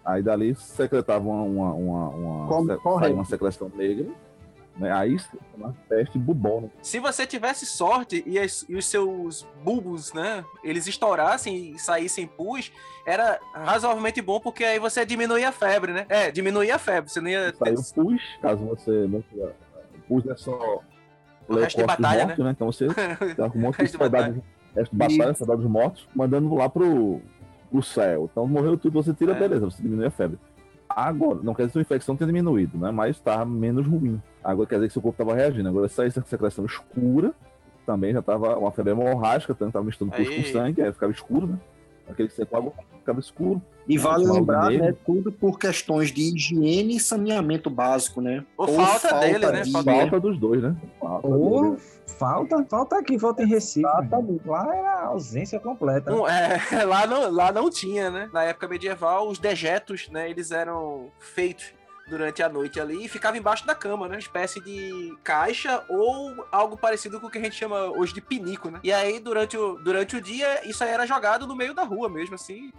aí 0.05 0.23
dali 0.23 0.55
secretava 0.55 1.27
uma, 1.27 1.43
uma, 1.43 1.73
uma, 1.75 2.09
uma, 2.11 2.47
uma 3.15 3.25
secreção 3.25 3.71
negra, 3.75 4.07
né? 4.79 4.93
Aí 4.93 5.19
se 5.19 5.29
chama 5.53 5.75
peste 5.89 6.19
bubônica. 6.19 6.73
se 6.83 6.99
você 7.01 7.27
tivesse 7.27 7.67
sorte 7.67 8.23
e, 8.27 8.39
as- 8.39 8.65
e 8.69 8.77
os 8.77 8.87
seus 8.87 9.47
bulbos, 9.65 10.13
né, 10.13 10.45
eles 10.63 10.87
estourassem 10.87 11.73
e 11.75 11.79
saíssem 11.79 12.27
pus, 12.27 12.71
era 13.05 13.39
razoavelmente 13.53 14.23
bom, 14.23 14.39
porque 14.41 14.65
aí 14.65 14.79
você 14.79 15.05
diminuía 15.05 15.49
a 15.49 15.53
febre, 15.53 15.93
né? 15.93 16.07
É, 16.09 16.31
diminuía 16.31 16.77
a 16.77 16.79
febre, 16.79 17.11
você 17.11 17.21
não 17.21 17.29
ia... 17.29 17.53
ter- 17.53 17.77
Saiu 17.77 18.05
pus, 18.05 18.23
caso 18.41 18.65
você 18.65 18.91
não 19.09 19.21
tiver. 19.23 19.55
Pus 20.07 20.27
é 20.27 20.37
só 20.37 20.81
O 21.49 21.55
resto 21.57 21.79
de 21.79 21.85
batalha, 21.85 22.27
mortos, 22.27 22.45
né? 22.45 22.51
Então 22.53 22.71
você 22.73 22.87
tá 23.35 23.51
com 23.51 23.59
um 23.59 23.63
monte 23.63 23.79
de 23.85 23.89
soldados, 23.91 24.37
resto 24.77 24.93
de 24.93 24.97
batalha, 24.99 25.35
soldados 25.35 25.65
mortos, 25.67 26.09
mandando 26.15 26.55
lá 26.55 26.69
pro, 26.69 27.21
pro 27.71 27.83
céu. 27.83 28.29
Então 28.31 28.47
morreu 28.47 28.77
tudo, 28.79 29.03
você 29.03 29.13
tira, 29.13 29.33
É. 29.33 29.35
beleza, 29.39 29.65
você 29.65 29.83
diminui 29.83 30.07
a 30.07 30.11
febre. 30.11 30.39
Agora, 31.01 31.39
não 31.43 31.55
quer 31.55 31.63
dizer 31.63 31.73
que 31.75 31.79
a 31.79 31.83
infecção 31.83 32.17
tenha 32.17 32.27
diminuído, 32.27 32.77
né? 32.77 32.91
Mas 32.91 33.21
tá 33.21 33.45
menos 33.45 33.87
ruim. 33.87 34.21
Agora 34.43 34.67
quer 34.69 34.75
dizer 34.77 34.89
que 34.89 34.93
seu 34.95 35.03
corpo 35.03 35.17
tava 35.17 35.35
reagindo. 35.37 35.69
Agora 35.69 35.89
se 35.89 36.05
essa 36.05 36.25
secreção 36.27 36.65
escura, 36.65 37.33
também 37.87 38.13
já 38.13 38.21
tava 38.21 38.59
uma 38.59 38.73
febre 38.73 38.93
hemorrágica, 38.93 39.55
tanto 39.55 39.73
tava 39.75 39.85
misturando 39.85 40.17
Aí. 40.17 40.43
com 40.43 40.53
sangue, 40.53 40.83
aí 40.83 40.93
ficava 40.93 41.13
escuro, 41.13 41.47
né? 41.47 41.59
Aquele 42.11 42.29
que 42.29 42.35
você 42.35 42.43
água 42.53 42.73
ficava 42.99 43.21
escuro. 43.21 43.63
E 43.87 43.97
vale 43.97 44.25
lembrar, 44.27 44.69
dele. 44.69 44.83
né, 44.83 44.95
tudo 45.07 45.31
por 45.31 45.59
questões 45.59 46.11
de 46.11 46.35
higiene 46.35 46.97
e 46.97 47.01
saneamento 47.01 47.71
básico, 47.71 48.21
né? 48.21 48.45
Ou 48.57 48.67
falta 48.69 49.21
dele, 49.21 49.47
né? 49.47 49.61
de- 49.63 49.71
Falta 49.71 49.93
Falta 49.93 50.21
dos 50.21 50.39
dois, 50.39 50.63
né? 50.63 50.77
Falta 50.99 51.27
Ou 51.29 51.69
dois. 51.71 51.98
Falta, 52.09 52.65
falta 52.69 52.99
aqui, 52.99 53.19
falta 53.19 53.43
em 53.43 53.47
Recife. 53.47 53.87
Exatamente. 53.87 54.47
Lá 54.47 54.75
era 54.75 55.01
ausência 55.03 55.61
completa. 55.61 56.11
É, 56.11 56.85
lá, 56.87 57.07
não, 57.07 57.31
lá 57.31 57.53
não 57.53 57.71
tinha, 57.71 58.11
né? 58.11 58.31
Na 58.33 58.45
época 58.45 58.69
medieval, 58.69 59.29
os 59.29 59.39
dejetos, 59.39 60.09
né, 60.09 60.31
eles 60.31 60.51
eram 60.51 61.11
feitos 61.21 61.73
durante 62.09 62.43
a 62.43 62.49
noite 62.49 62.81
ali 62.81 63.05
e 63.05 63.09
ficava 63.09 63.37
embaixo 63.37 63.67
da 63.67 63.75
cama, 63.75 64.09
né? 64.09 64.15
Uma 64.15 64.19
espécie 64.19 64.61
de 64.61 65.17
caixa 65.23 65.85
ou 65.89 66.47
algo 66.51 66.77
parecido 66.77 67.21
com 67.21 67.27
o 67.27 67.31
que 67.31 67.39
a 67.39 67.43
gente 67.43 67.57
chama 67.57 67.85
hoje 67.85 68.15
de 68.15 68.21
pinico, 68.21 68.71
né? 68.71 68.81
E 68.83 68.93
aí, 68.93 69.21
durante 69.21 69.57
o, 69.57 69.77
durante 69.77 70.17
o 70.17 70.21
dia, 70.21 70.67
isso 70.69 70.83
aí 70.83 70.91
era 70.91 71.07
jogado 71.07 71.47
no 71.47 71.55
meio 71.55 71.75
da 71.75 71.85
rua 71.85 72.09
mesmo, 72.09 72.35
assim. 72.35 72.73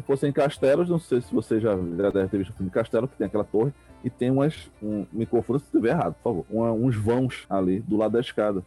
Se 0.00 0.06
fosse 0.06 0.26
em 0.26 0.32
Castelos, 0.32 0.88
não 0.88 0.98
sei 0.98 1.20
se 1.20 1.32
você 1.34 1.60
já, 1.60 1.70
já 1.76 2.10
deve 2.10 2.28
ter 2.28 2.38
visto 2.38 2.50
o 2.50 2.54
filme 2.54 2.70
Castelo, 2.70 3.06
que 3.06 3.16
tem 3.16 3.26
aquela 3.26 3.44
torre, 3.44 3.72
e 4.02 4.08
tem 4.10 4.30
umas. 4.30 4.70
Um, 4.82 5.06
me 5.12 5.26
confunda 5.26 5.58
se 5.58 5.66
estiver 5.66 5.90
errado, 5.90 6.14
por 6.14 6.22
favor. 6.30 6.46
uma- 6.50 6.72
uns 6.72 6.96
vãos 6.96 7.44
ali 7.50 7.80
do 7.80 7.96
lado 7.96 8.12
da 8.12 8.20
escada. 8.20 8.62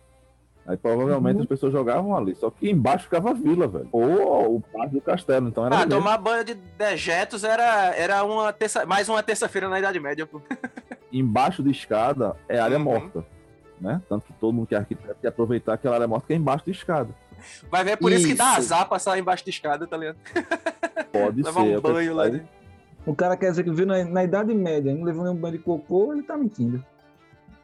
Aí 0.66 0.78
provavelmente 0.78 1.36
Uhum. 1.38 1.42
as 1.42 1.48
pessoas 1.50 1.74
jogavam 1.74 2.16
ali. 2.16 2.36
Só 2.36 2.50
que 2.50 2.70
embaixo 2.70 3.04
ficava 3.06 3.32
a 3.32 3.34
vila, 3.34 3.68
velho. 3.68 3.90
Ou 3.92 4.56
o 4.58 4.62
parque 4.62 4.94
do 4.96 5.02
castelo. 5.02 5.50
Então 5.50 5.66
era. 5.66 5.76
Ah, 5.76 5.82
ali 5.82 5.90
tomar 5.90 6.18
banho 6.18 6.46
de 6.46 6.54
dejetos 6.54 7.44
era, 7.44 7.94
era 7.96 8.24
uma 8.24 8.54
terça, 8.54 8.86
mais 8.86 9.10
uma 9.10 9.22
terça-feira 9.22 9.68
na 9.68 9.78
Idade 9.80 10.00
Média, 10.00 10.26
pô. 10.26 10.40
Embaixo 11.12 11.62
de 11.62 11.72
escada 11.72 12.36
é 12.48 12.60
área 12.60 12.78
Uhum. 12.78 12.84
morta. 12.84 13.26
Né? 13.82 14.02
Tanto 14.08 14.26
que 14.28 14.34
todo 14.34 14.54
mundo 14.54 14.68
que 14.68 14.76
é 14.76 14.78
arquiteto 14.78 15.16
quer 15.22 15.28
aproveitar 15.28 15.74
aquela 15.74 15.96
área 15.96 16.08
morta 16.08 16.28
que 16.28 16.34
é 16.34 16.36
embaixo 16.38 16.64
de 16.64 16.72
escada. 16.72 17.10
Vai 17.70 17.84
ver, 17.84 17.92
é 17.92 17.96
por 17.96 18.12
isso, 18.12 18.28
que 18.28 18.34
dá 18.34 18.52
Isso. 18.52 18.74
azar 18.74 18.88
passar 18.90 19.18
embaixo 19.18 19.44
de 19.44 19.50
escada, 19.50 19.86
tá 19.88 19.98
ligado? 19.98 20.18
Pode 21.12 21.42
Levar 21.44 21.62
ser. 21.62 21.68
um 21.68 21.72
eu 21.72 21.82
banho 21.82 22.14
lá 22.16 22.28
dentro. 22.28 22.48
O 23.06 23.14
cara 23.16 23.36
quer 23.36 23.50
dizer 23.52 23.64
que 23.64 23.72
viu 23.72 23.86
na, 23.86 24.04
na 24.06 24.24
Idade 24.24 24.54
Média, 24.54 24.94
não 24.94 25.04
levou 25.04 25.24
nenhum 25.24 25.36
banho 25.36 25.58
de 25.58 25.64
cocô, 25.64 26.14
ele 26.14 26.24
tá 26.24 26.38
mentindo. 26.38 26.84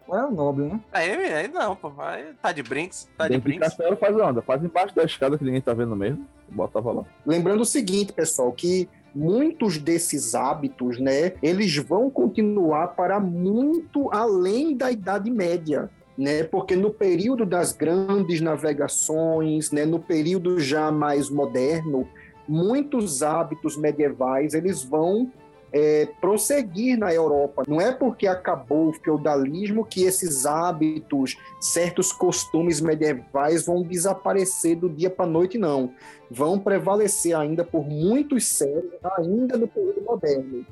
Não 0.08 0.18
é 0.18 0.26
o 0.26 0.32
nobre, 0.32 0.66
né? 0.66 0.80
Aí, 0.92 1.12
aí 1.34 1.48
não, 1.48 1.76
pô. 1.76 1.92
Aí 2.00 2.34
tá 2.42 2.52
de 2.52 2.64
brinks, 2.64 3.08
tá 3.18 3.26
de 3.26 3.36
Dentro 3.36 3.52
de 3.52 3.58
brinks. 3.58 3.70
castelo 3.78 3.96
faz 3.96 4.16
onda. 4.18 4.42
Faz 4.42 4.64
embaixo 4.64 4.96
da 4.96 5.04
escada 5.04 5.38
que 5.38 5.44
ninguém 5.44 5.62
tá 5.62 5.74
vendo 5.74 5.96
mesmo. 5.96 6.26
Botava 6.50 6.92
lá. 6.92 7.04
Lembrando 7.26 7.62
o 7.62 7.66
seguinte, 7.66 8.12
pessoal, 8.12 8.52
que 8.52 8.90
muitos 9.14 9.78
desses 9.78 10.34
hábitos, 10.34 11.00
né, 11.00 11.34
eles 11.44 11.76
vão 11.78 12.10
continuar 12.10 12.90
para 12.90 13.20
muito 13.20 14.10
além 14.12 14.76
da 14.76 14.92
Idade 14.92 15.30
Média. 15.30 15.90
Né, 16.20 16.44
porque 16.44 16.76
no 16.76 16.92
período 16.92 17.46
das 17.46 17.72
grandes 17.72 18.42
navegações, 18.42 19.72
né, 19.72 19.86
no 19.86 20.00
período 20.02 20.60
já 20.60 20.92
mais 20.92 21.30
moderno, 21.30 22.06
muitos 22.46 23.24
hábitos 23.24 23.78
medievais 23.78 24.54
eles 24.54 24.84
vão 24.84 25.32
é, 25.72 26.08
prosseguir 26.20 26.98
na 26.98 27.14
Europa. 27.14 27.64
Não 27.68 27.80
é 27.80 27.94
porque 27.94 28.28
acabou 28.28 28.90
o 28.90 28.94
feudalismo 28.94 29.86
que 29.86 30.04
esses 30.04 30.46
hábitos, 30.46 31.38
certos 31.60 32.12
costumes 32.12 32.82
medievais 32.82 33.66
vão 33.66 33.82
desaparecer 33.82 34.76
do 34.76 34.90
dia 34.90 35.10
para 35.10 35.24
a 35.24 35.30
noite, 35.30 35.58
não 35.58 35.94
vão 36.30 36.60
prevalecer 36.60 37.36
ainda 37.36 37.64
por 37.64 37.84
muitos 37.84 38.46
séculos, 38.46 39.00
ainda 39.18 39.58
no 39.58 39.68
período 39.68 40.02
moderno. 40.02 40.66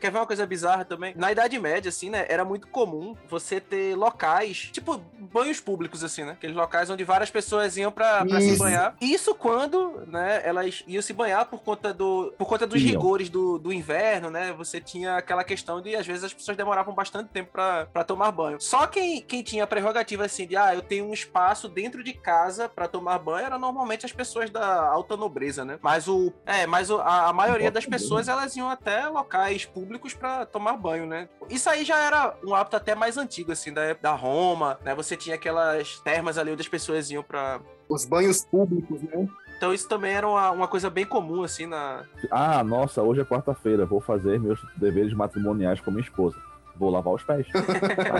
Quer 0.00 0.10
ver 0.10 0.18
uma 0.18 0.26
coisa 0.26 0.46
bizarra 0.46 0.84
também? 0.84 1.12
Na 1.16 1.30
Idade 1.32 1.58
Média, 1.58 1.88
assim, 1.88 2.10
né? 2.10 2.24
Era 2.28 2.44
muito 2.44 2.66
comum 2.68 3.16
você 3.28 3.60
ter 3.60 3.94
locais, 3.96 4.68
tipo 4.72 4.98
banhos 5.32 5.60
públicos, 5.60 6.02
assim, 6.04 6.24
né? 6.24 6.32
Aqueles 6.32 6.56
locais 6.56 6.88
onde 6.90 7.04
várias 7.04 7.30
pessoas 7.30 7.76
iam 7.76 7.90
pra, 7.92 8.24
pra 8.24 8.40
se 8.40 8.56
banhar. 8.56 8.94
Isso 9.00 9.34
quando, 9.34 10.02
né, 10.06 10.40
elas 10.44 10.82
iam 10.86 11.02
se 11.02 11.12
banhar 11.12 11.44
por 11.46 11.60
conta, 11.62 11.92
do, 11.92 12.32
por 12.38 12.46
conta 12.46 12.66
dos 12.66 12.80
Iam. 12.80 12.90
rigores 12.92 13.28
do, 13.28 13.58
do 13.58 13.72
inverno, 13.72 14.30
né? 14.30 14.52
Você 14.52 14.80
tinha 14.80 15.16
aquela 15.16 15.44
questão 15.44 15.80
de, 15.80 15.94
às 15.96 16.06
vezes, 16.06 16.24
as 16.24 16.32
pessoas 16.34 16.56
demoravam 16.56 16.94
bastante 16.94 17.28
tempo 17.30 17.52
pra, 17.52 17.86
pra 17.86 18.04
tomar 18.04 18.30
banho. 18.32 18.60
Só 18.60 18.86
quem, 18.86 19.20
quem 19.20 19.42
tinha 19.42 19.64
a 19.64 19.66
prerrogativa, 19.66 20.24
assim, 20.24 20.46
de, 20.46 20.56
ah, 20.56 20.74
eu 20.74 20.82
tenho 20.82 21.04
um 21.06 21.12
espaço 21.12 21.68
dentro 21.68 22.02
de 22.04 22.12
casa 22.12 22.68
pra 22.68 22.88
tomar 22.88 23.18
banho, 23.18 23.46
era 23.46 23.58
normalmente 23.58 24.06
as 24.06 24.12
pessoas 24.12 24.50
da 24.50 24.88
alta 24.88 25.16
nobreza, 25.16 25.64
né? 25.64 25.78
Mas 25.82 26.08
o. 26.08 26.32
É, 26.46 26.66
mas 26.66 26.90
o- 26.90 26.98
a, 27.00 27.28
a 27.28 27.32
maioria 27.32 27.70
das 27.70 27.84
pessoas, 27.86 28.28
elas 28.28 28.54
iam 28.56 28.68
até 28.70 29.06
locais 29.08 29.64
públicos 29.64 29.87
pra 30.18 30.44
tomar 30.46 30.76
banho, 30.76 31.06
né? 31.06 31.28
Isso 31.48 31.68
aí 31.70 31.84
já 31.84 31.98
era 31.98 32.34
um 32.44 32.54
hábito 32.54 32.76
até 32.76 32.94
mais 32.94 33.16
antigo, 33.16 33.52
assim, 33.52 33.72
da 33.72 33.82
época 33.82 34.08
da 34.08 34.14
Roma, 34.14 34.78
né? 34.84 34.94
Você 34.94 35.16
tinha 35.16 35.36
aquelas 35.36 35.98
termas 36.00 36.36
ali 36.38 36.52
onde 36.52 36.62
as 36.62 36.68
pessoas 36.68 37.10
iam 37.10 37.22
pra. 37.22 37.60
Os 37.88 38.04
banhos 38.04 38.44
públicos, 38.44 39.00
né? 39.02 39.26
Então 39.56 39.72
isso 39.72 39.88
também 39.88 40.12
era 40.12 40.28
uma, 40.28 40.50
uma 40.50 40.68
coisa 40.68 40.88
bem 40.90 41.04
comum, 41.06 41.42
assim, 41.42 41.66
na. 41.66 42.04
Ah, 42.30 42.62
nossa, 42.62 43.02
hoje 43.02 43.20
é 43.20 43.24
quarta-feira. 43.24 43.86
Vou 43.86 44.00
fazer 44.00 44.38
meus 44.38 44.60
deveres 44.76 45.12
matrimoniais 45.14 45.80
com 45.80 45.90
minha 45.90 46.02
esposa. 46.02 46.36
Vou 46.76 46.90
lavar 46.90 47.14
os 47.14 47.22
pés. 47.24 47.46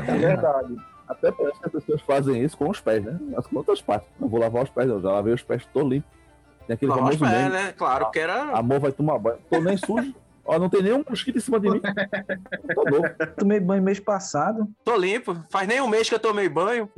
É 0.09 0.17
verdade. 0.19 0.77
Até 1.09 1.33
parece 1.33 1.59
que 1.59 1.67
as 1.67 1.73
pessoas 1.73 2.01
fazem 2.03 2.43
isso 2.45 2.57
com 2.57 2.69
os 2.69 2.81
pés, 2.81 3.03
né? 3.03 3.19
As 3.37 3.47
com 3.47 3.57
outras 3.57 3.81
partes. 3.81 4.11
Não 4.21 4.29
vou 4.29 4.39
lavar 4.41 4.65
os 4.65 4.71
pés, 4.71 4.89
eu 4.89 5.01
já 5.01 5.11
lavei 5.11 5.33
os 5.33 5.43
pés, 5.43 5.65
tô 5.73 5.81
limpo. 5.81 6.07
Tem 6.67 6.75
aquele 6.75 6.91
Lavar 6.91 7.09
os 7.11 7.17
famoso 7.17 7.33
pés, 7.39 7.51
meme. 7.53 7.65
né? 7.65 7.73
Claro, 7.73 8.05
porque 8.07 8.19
era. 8.19 8.43
Amor 8.59 8.79
vai 8.79 8.93
tomar 8.93 9.19
banho. 9.19 9.39
Tô 9.51 9.59
nem 9.59 9.77
sujo. 9.79 10.15
Ó, 10.49 10.59
não 10.59 10.71
tem 10.71 10.83
nenhum 10.83 11.05
mosquito 11.07 11.37
em 11.37 11.43
cima 11.43 11.61
de 11.61 11.69
mim. 11.69 11.81
Tô 12.75 12.85
novo. 12.85 13.05
Tomei 13.37 13.61
banho 13.61 13.83
mês 13.83 14.01
passado. 14.01 14.67
Tô 14.83 14.97
limpo. 14.97 15.37
Faz 15.51 15.69
nem 15.69 15.79
um 15.83 15.87
mês 15.87 16.09
que 16.09 16.15
eu 16.15 16.19
tomei 16.19 16.49
banho. 16.49 16.91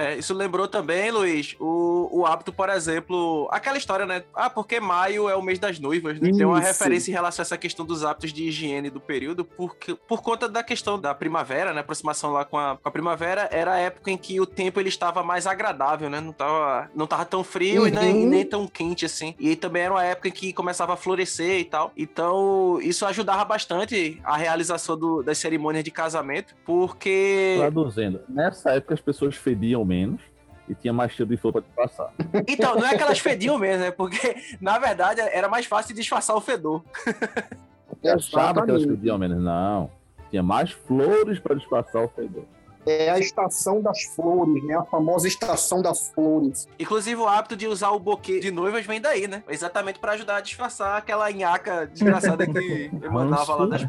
É, 0.00 0.18
isso 0.18 0.32
lembrou 0.34 0.66
também, 0.66 1.10
Luiz, 1.10 1.54
o, 1.60 2.08
o 2.20 2.26
hábito, 2.26 2.52
por 2.52 2.68
exemplo, 2.68 3.48
aquela 3.50 3.76
história, 3.78 4.06
né? 4.06 4.22
Ah, 4.34 4.48
porque 4.48 4.80
maio 4.80 5.28
é 5.28 5.36
o 5.36 5.42
mês 5.42 5.58
das 5.58 5.78
noivas, 5.78 6.18
né? 6.20 6.30
Tem 6.32 6.44
uma 6.46 6.58
Isso. 6.58 6.68
referência 6.68 7.10
em 7.10 7.14
relação 7.14 7.42
a 7.42 7.44
essa 7.44 7.58
questão 7.58 7.84
dos 7.84 8.04
hábitos 8.04 8.32
de 8.32 8.44
higiene 8.44 8.88
do 8.90 9.00
período, 9.00 9.44
porque, 9.44 9.94
por 10.08 10.22
conta 10.22 10.48
da 10.48 10.62
questão 10.62 10.98
da 10.98 11.14
primavera, 11.14 11.72
né? 11.72 11.80
Aproximação 11.80 12.32
lá 12.32 12.44
com 12.44 12.58
a, 12.58 12.76
com 12.76 12.88
a 12.88 12.90
primavera, 12.92 13.48
era 13.52 13.72
a 13.74 13.78
época 13.78 14.10
em 14.10 14.16
que 14.16 14.40
o 14.40 14.46
tempo 14.46 14.80
ele 14.80 14.88
estava 14.88 15.22
mais 15.22 15.46
agradável, 15.46 16.08
né? 16.08 16.20
Não 16.20 16.32
tava, 16.32 16.90
não 16.94 17.06
tava 17.06 17.24
tão 17.24 17.44
frio 17.44 17.86
e 17.86 17.90
nem, 17.90 18.14
Uhum. 18.24 18.28
nem 18.30 18.44
tão 18.44 18.66
quente 18.66 19.04
assim. 19.04 19.34
E 19.38 19.54
também 19.56 19.82
era 19.82 19.92
uma 19.94 20.04
época 20.04 20.28
em 20.28 20.32
que 20.32 20.52
começava 20.52 20.94
a 20.94 20.96
florescer 20.96 21.60
e 21.60 21.64
tal. 21.64 21.92
Então, 21.96 22.78
isso 22.80 23.04
ajudava 23.06 23.44
bastante 23.44 24.20
a 24.24 24.36
realização 24.36 24.96
do- 24.96 25.22
das 25.22 25.38
cerimônias 25.38 25.84
de 25.84 25.90
casamento, 25.90 26.54
porque. 26.64 27.56
Traduzindo, 27.58 28.20
nessa 28.28 28.70
época 28.70 28.94
as 28.94 29.00
pessoas 29.00 29.34
fediam 29.36 29.84
menos 29.90 30.20
e 30.68 30.74
tinha 30.74 30.92
mais 30.92 31.10
cheiro 31.12 31.28
de 31.30 31.36
flor 31.36 31.52
pra 31.52 31.62
te 31.62 31.70
passar. 31.74 32.12
Então, 32.46 32.76
não 32.76 32.86
é 32.86 32.96
que 32.96 33.02
elas 33.02 33.18
fediam 33.18 33.58
mesmo, 33.58 33.82
né? 33.84 33.90
Porque, 33.90 34.36
na 34.60 34.78
verdade, 34.78 35.20
era 35.20 35.48
mais 35.48 35.66
fácil 35.66 35.94
disfarçar 35.94 36.36
o 36.36 36.40
fedor. 36.40 36.82
Eu 38.02 38.14
achava 38.14 38.64
que 38.64 38.70
elas 38.70 38.84
fediam 38.84 39.18
menos. 39.18 39.42
Não. 39.42 39.90
Tinha 40.30 40.42
mais 40.42 40.70
flores 40.70 41.38
para 41.40 41.54
disfarçar 41.56 42.02
o 42.04 42.08
fedor. 42.08 42.44
É 42.86 43.10
a 43.10 43.18
estação 43.18 43.82
das 43.82 44.04
flores, 44.04 44.64
né? 44.64 44.74
A 44.74 44.84
famosa 44.84 45.28
estação 45.28 45.82
das 45.82 46.08
flores. 46.14 46.66
Inclusive, 46.78 47.20
o 47.20 47.28
hábito 47.28 47.54
de 47.54 47.66
usar 47.66 47.90
o 47.90 47.98
buquê 47.98 48.40
de 48.40 48.50
noivas 48.50 48.86
vem 48.86 48.98
daí, 49.00 49.28
né? 49.28 49.42
Exatamente 49.50 49.98
pra 49.98 50.12
ajudar 50.12 50.36
a 50.36 50.40
disfarçar 50.40 50.96
aquela 50.96 51.30
nhaca 51.30 51.86
desgraçada 51.86 52.46
que 52.46 52.90
emanava 53.02 53.54
lá 53.56 53.66
das, 53.66 53.82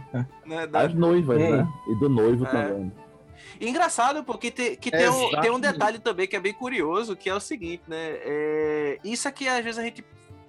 né, 0.45 0.67
da- 0.67 0.81
Das 0.87 0.93
noivas, 0.93 1.39
É. 1.39 1.51
né? 1.57 1.67
E 1.87 1.95
do 1.99 2.09
noivo 2.09 2.45
É. 2.45 2.49
também. 2.49 2.91
E 3.59 3.67
engraçado, 3.69 4.23
porque 4.23 4.49
te- 4.51 4.75
que 4.75 4.89
tem, 4.91 5.07
um, 5.09 5.41
tem 5.41 5.51
um 5.51 5.59
detalhe 5.59 5.99
também 5.99 6.27
que 6.27 6.35
é 6.35 6.39
bem 6.39 6.53
curioso, 6.53 7.15
que 7.15 7.29
é 7.29 7.35
o 7.35 7.39
seguinte, 7.39 7.83
né? 7.87 7.97
É, 8.23 8.99
isso 9.03 9.27
aqui, 9.27 9.47
às 9.47 9.63
vezes, 9.63 9.77
a 9.79 9.83
gente 9.83 10.03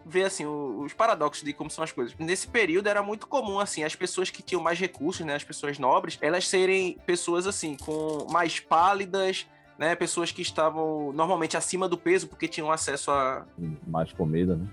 vê, 0.04 0.24
assim, 0.24 0.44
o- 0.46 0.80
os 0.80 0.92
paradoxos 0.92 1.44
de 1.44 1.52
como 1.52 1.70
são 1.70 1.84
as 1.84 1.92
coisas. 1.92 2.14
Nesse 2.18 2.48
período, 2.48 2.88
era 2.88 3.02
muito 3.02 3.26
comum, 3.26 3.60
assim, 3.60 3.84
as 3.84 3.94
pessoas 3.94 4.30
que 4.30 4.42
tinham 4.42 4.62
mais 4.62 4.78
recursos, 4.78 5.24
né? 5.24 5.34
As 5.34 5.44
pessoas 5.44 5.78
nobres, 5.78 6.18
elas 6.20 6.48
serem 6.48 6.98
pessoas, 7.06 7.46
assim, 7.46 7.76
com 7.76 8.26
mais 8.30 8.58
pálidas, 8.58 9.46
né? 9.78 9.94
Pessoas 9.94 10.32
que 10.32 10.42
estavam 10.42 11.12
normalmente 11.12 11.56
acima 11.56 11.88
do 11.88 11.96
peso, 11.96 12.26
porque 12.28 12.48
tinham 12.48 12.70
acesso 12.70 13.10
a 13.10 13.46
Mais 13.86 14.12
comida, 14.12 14.56
né? 14.56 14.66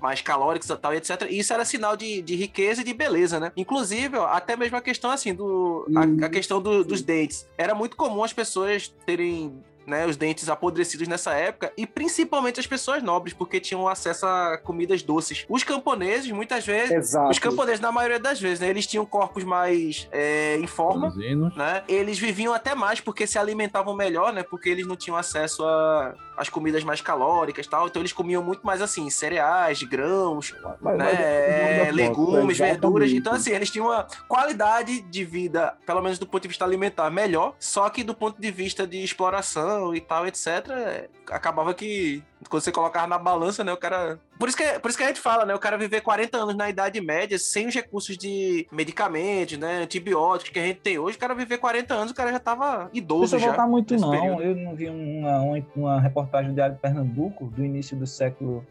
Mais 0.00 0.20
calóricos 0.20 0.68
e 0.68 0.76
tal, 0.76 0.92
e 0.92 0.98
etc. 0.98 1.26
E 1.30 1.38
isso 1.38 1.52
era 1.52 1.64
sinal 1.64 1.96
de, 1.96 2.20
de 2.22 2.36
riqueza 2.36 2.80
e 2.82 2.84
de 2.84 2.92
beleza, 2.92 3.40
né? 3.40 3.52
Inclusive, 3.56 4.16
ó, 4.18 4.26
até 4.26 4.56
mesmo 4.56 4.76
a 4.76 4.80
questão 4.80 5.10
assim 5.10 5.34
do 5.34 5.86
a, 6.22 6.26
a 6.26 6.28
questão 6.28 6.60
do- 6.60 6.84
dos 6.84 7.02
dentes. 7.02 7.46
Era 7.56 7.74
muito 7.74 7.96
comum 7.96 8.22
as 8.22 8.32
pessoas 8.32 8.88
terem 9.06 9.62
né, 9.86 10.04
os 10.04 10.16
dentes 10.16 10.48
apodrecidos 10.48 11.06
nessa 11.06 11.32
época, 11.34 11.72
e 11.76 11.86
principalmente 11.86 12.58
as 12.58 12.66
pessoas 12.66 13.04
nobres, 13.04 13.32
porque 13.32 13.60
tinham 13.60 13.86
acesso 13.86 14.26
a 14.26 14.58
comidas 14.58 15.00
doces. 15.00 15.46
Os 15.48 15.62
camponeses, 15.62 16.28
muitas 16.32 16.66
vezes, 16.66 16.90
Exato. 16.90 17.30
os 17.30 17.38
camponeses, 17.38 17.78
na 17.78 17.92
maioria 17.92 18.18
das 18.18 18.40
vezes, 18.40 18.58
né, 18.58 18.68
eles 18.68 18.84
tinham 18.84 19.06
corpos 19.06 19.44
mais 19.44 20.08
é, 20.10 20.56
em 20.58 20.66
forma, 20.66 21.14
né? 21.56 21.84
Eles 21.86 22.18
viviam 22.18 22.52
até 22.52 22.74
mais 22.74 22.98
porque 23.00 23.28
se 23.28 23.38
alimentavam 23.38 23.94
melhor, 23.94 24.32
né? 24.32 24.42
Porque 24.42 24.68
eles 24.68 24.84
não 24.88 24.96
tinham 24.96 25.16
acesso 25.16 25.64
a 25.64 26.14
às 26.36 26.48
comidas 26.48 26.84
mais 26.84 27.00
calóricas 27.00 27.66
e 27.66 27.68
tal. 27.68 27.86
Então 27.86 28.02
eles 28.02 28.12
comiam 28.12 28.42
muito 28.42 28.66
mais 28.66 28.82
assim, 28.82 29.08
cereais, 29.10 29.82
grãos, 29.82 30.54
Mas- 30.80 30.98
né? 30.98 31.04
mas- 31.04 31.20
é, 31.20 31.90
legumes, 31.92 32.56
exatamente. 32.56 32.58
verduras. 32.58 33.10
Então, 33.12 33.32
assim, 33.32 33.50
eles 33.52 33.70
tinham 33.70 33.86
uma 33.86 34.06
qualidade 34.28 35.00
de 35.00 35.24
vida, 35.24 35.74
pelo 35.86 36.02
menos 36.02 36.18
do 36.18 36.26
ponto 36.26 36.42
de 36.42 36.48
vista 36.48 36.64
alimentar, 36.64 37.10
melhor. 37.10 37.54
Só 37.58 37.88
que 37.88 38.02
do 38.04 38.14
ponto 38.14 38.40
de 38.40 38.50
vista 38.50 38.86
de 38.86 39.02
exploração 39.02 39.94
e 39.94 40.00
tal, 40.00 40.26
etc., 40.26 40.46
é, 40.70 41.08
acabava 41.30 41.72
que 41.74 42.22
quando 42.48 42.62
você 42.62 42.70
colocava 42.70 43.06
na 43.06 43.18
balança, 43.18 43.64
né, 43.64 43.72
o 43.72 43.76
cara. 43.76 44.18
Por 44.38 44.48
isso, 44.48 44.56
que, 44.56 44.78
por 44.78 44.88
isso 44.88 44.98
que 44.98 45.04
a 45.04 45.08
gente 45.08 45.20
fala, 45.20 45.46
né? 45.46 45.54
O 45.54 45.58
cara 45.58 45.78
viver 45.78 46.02
40 46.02 46.36
anos 46.36 46.54
na 46.54 46.68
Idade 46.68 47.00
Média 47.00 47.38
sem 47.38 47.66
os 47.66 47.74
recursos 47.74 48.16
de 48.16 48.66
medicamentos, 48.70 49.58
né? 49.58 49.82
Antibióticos 49.82 50.52
que 50.52 50.58
a 50.58 50.66
gente 50.66 50.80
tem 50.80 50.98
hoje, 50.98 51.16
o 51.16 51.20
cara 51.20 51.34
viver 51.34 51.58
40 51.58 51.94
anos, 51.94 52.10
o 52.10 52.14
cara 52.14 52.30
já 52.30 52.38
tava 52.38 52.84
Não 52.84 52.90
idoso 52.92 53.20
precisa 53.20 53.38
já. 53.38 53.46
voltar 53.48 53.66
muito, 53.66 53.96
não. 53.96 54.10
período. 54.10 54.42
Eu 54.42 54.56
não 54.56 54.76
vi 54.76 54.88
uma, 54.88 55.62
uma, 55.74 56.00
reportagem 56.00 56.50
do 56.50 56.54
Diário 56.54 56.74
de 56.74 56.80
Pernambuco, 56.80 57.46
do 57.46 57.64
início 57.64 57.96
do 57.96 58.06
século 58.06 58.64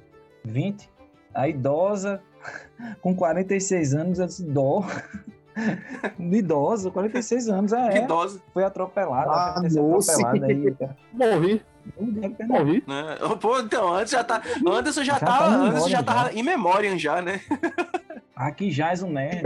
XX. 0.48 0.88
A 1.34 1.50
idosa, 1.50 2.22
com 3.02 3.16
46 3.16 3.94
anos, 3.96 4.20
eu 4.20 4.28
disse, 4.28 4.44
dó. 4.44 4.86
Idosa, 6.20 6.92
46 6.92 7.50
anos, 7.50 7.72
é. 7.74 8.04
Idosa, 8.04 8.42
Foi 8.54 8.64
atropelada. 8.64 9.32
Ah, 9.32 9.60
atropelada 9.60 10.46
aí, 10.46 10.72
cara. 10.76 10.98
Morri, 11.14 11.62
Morri. 12.48 12.84
né? 12.88 13.18
Pô, 13.40 13.60
então, 13.60 13.94
antes 13.94 14.12
já 14.12 14.24
tá. 14.24 14.42
Anderson 14.68 15.04
já, 15.04 15.14
Já 15.14 15.20
tava. 15.20 15.38
tá 15.38 15.52
em 15.52 15.54
Anderson 15.54 15.72
memória 15.74 15.90
já 15.92 15.98
já. 15.98 16.04
tava 16.04 16.34
em 16.34 16.44
memória 16.44 16.98
já, 16.98 17.22
né? 17.22 17.42
Aqui 18.36 18.72
jaz 18.72 19.02
um 19.04 19.10
nerd. 19.12 19.44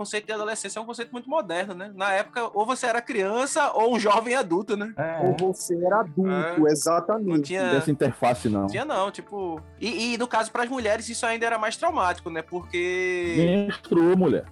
Conceito 0.00 0.24
de 0.26 0.32
adolescência 0.32 0.78
é 0.78 0.82
um 0.82 0.86
conceito 0.86 1.12
muito 1.12 1.28
moderno, 1.28 1.74
né? 1.74 1.92
Na 1.94 2.10
época, 2.12 2.50
ou 2.54 2.64
você 2.64 2.86
era 2.86 3.02
criança 3.02 3.70
ou 3.72 3.94
um 3.94 3.98
jovem 3.98 4.34
adulto, 4.34 4.74
né? 4.78 4.94
É. 4.96 5.20
Ou 5.26 5.52
você 5.52 5.74
era 5.84 6.00
adulto, 6.00 6.66
É. 6.66 6.70
exatamente. 6.72 7.26
Não 7.28 7.34
Não 7.36 7.42
tinha. 7.42 7.62
essa 7.72 7.90
interface, 7.90 8.48
não. 8.48 8.66
Tinha 8.66 8.84
não, 8.86 9.10
tipo. 9.10 9.60
E, 9.78 10.14
e 10.14 10.18
no 10.18 10.26
caso, 10.26 10.50
para 10.50 10.62
as 10.62 10.70
mulheres, 10.70 11.06
isso 11.10 11.26
ainda 11.26 11.44
era 11.44 11.58
mais 11.58 11.76
traumático, 11.76 12.30
né? 12.30 12.40
Porque. 12.40 13.66
Menstruou, 13.68 14.16
mulher. 14.16 14.44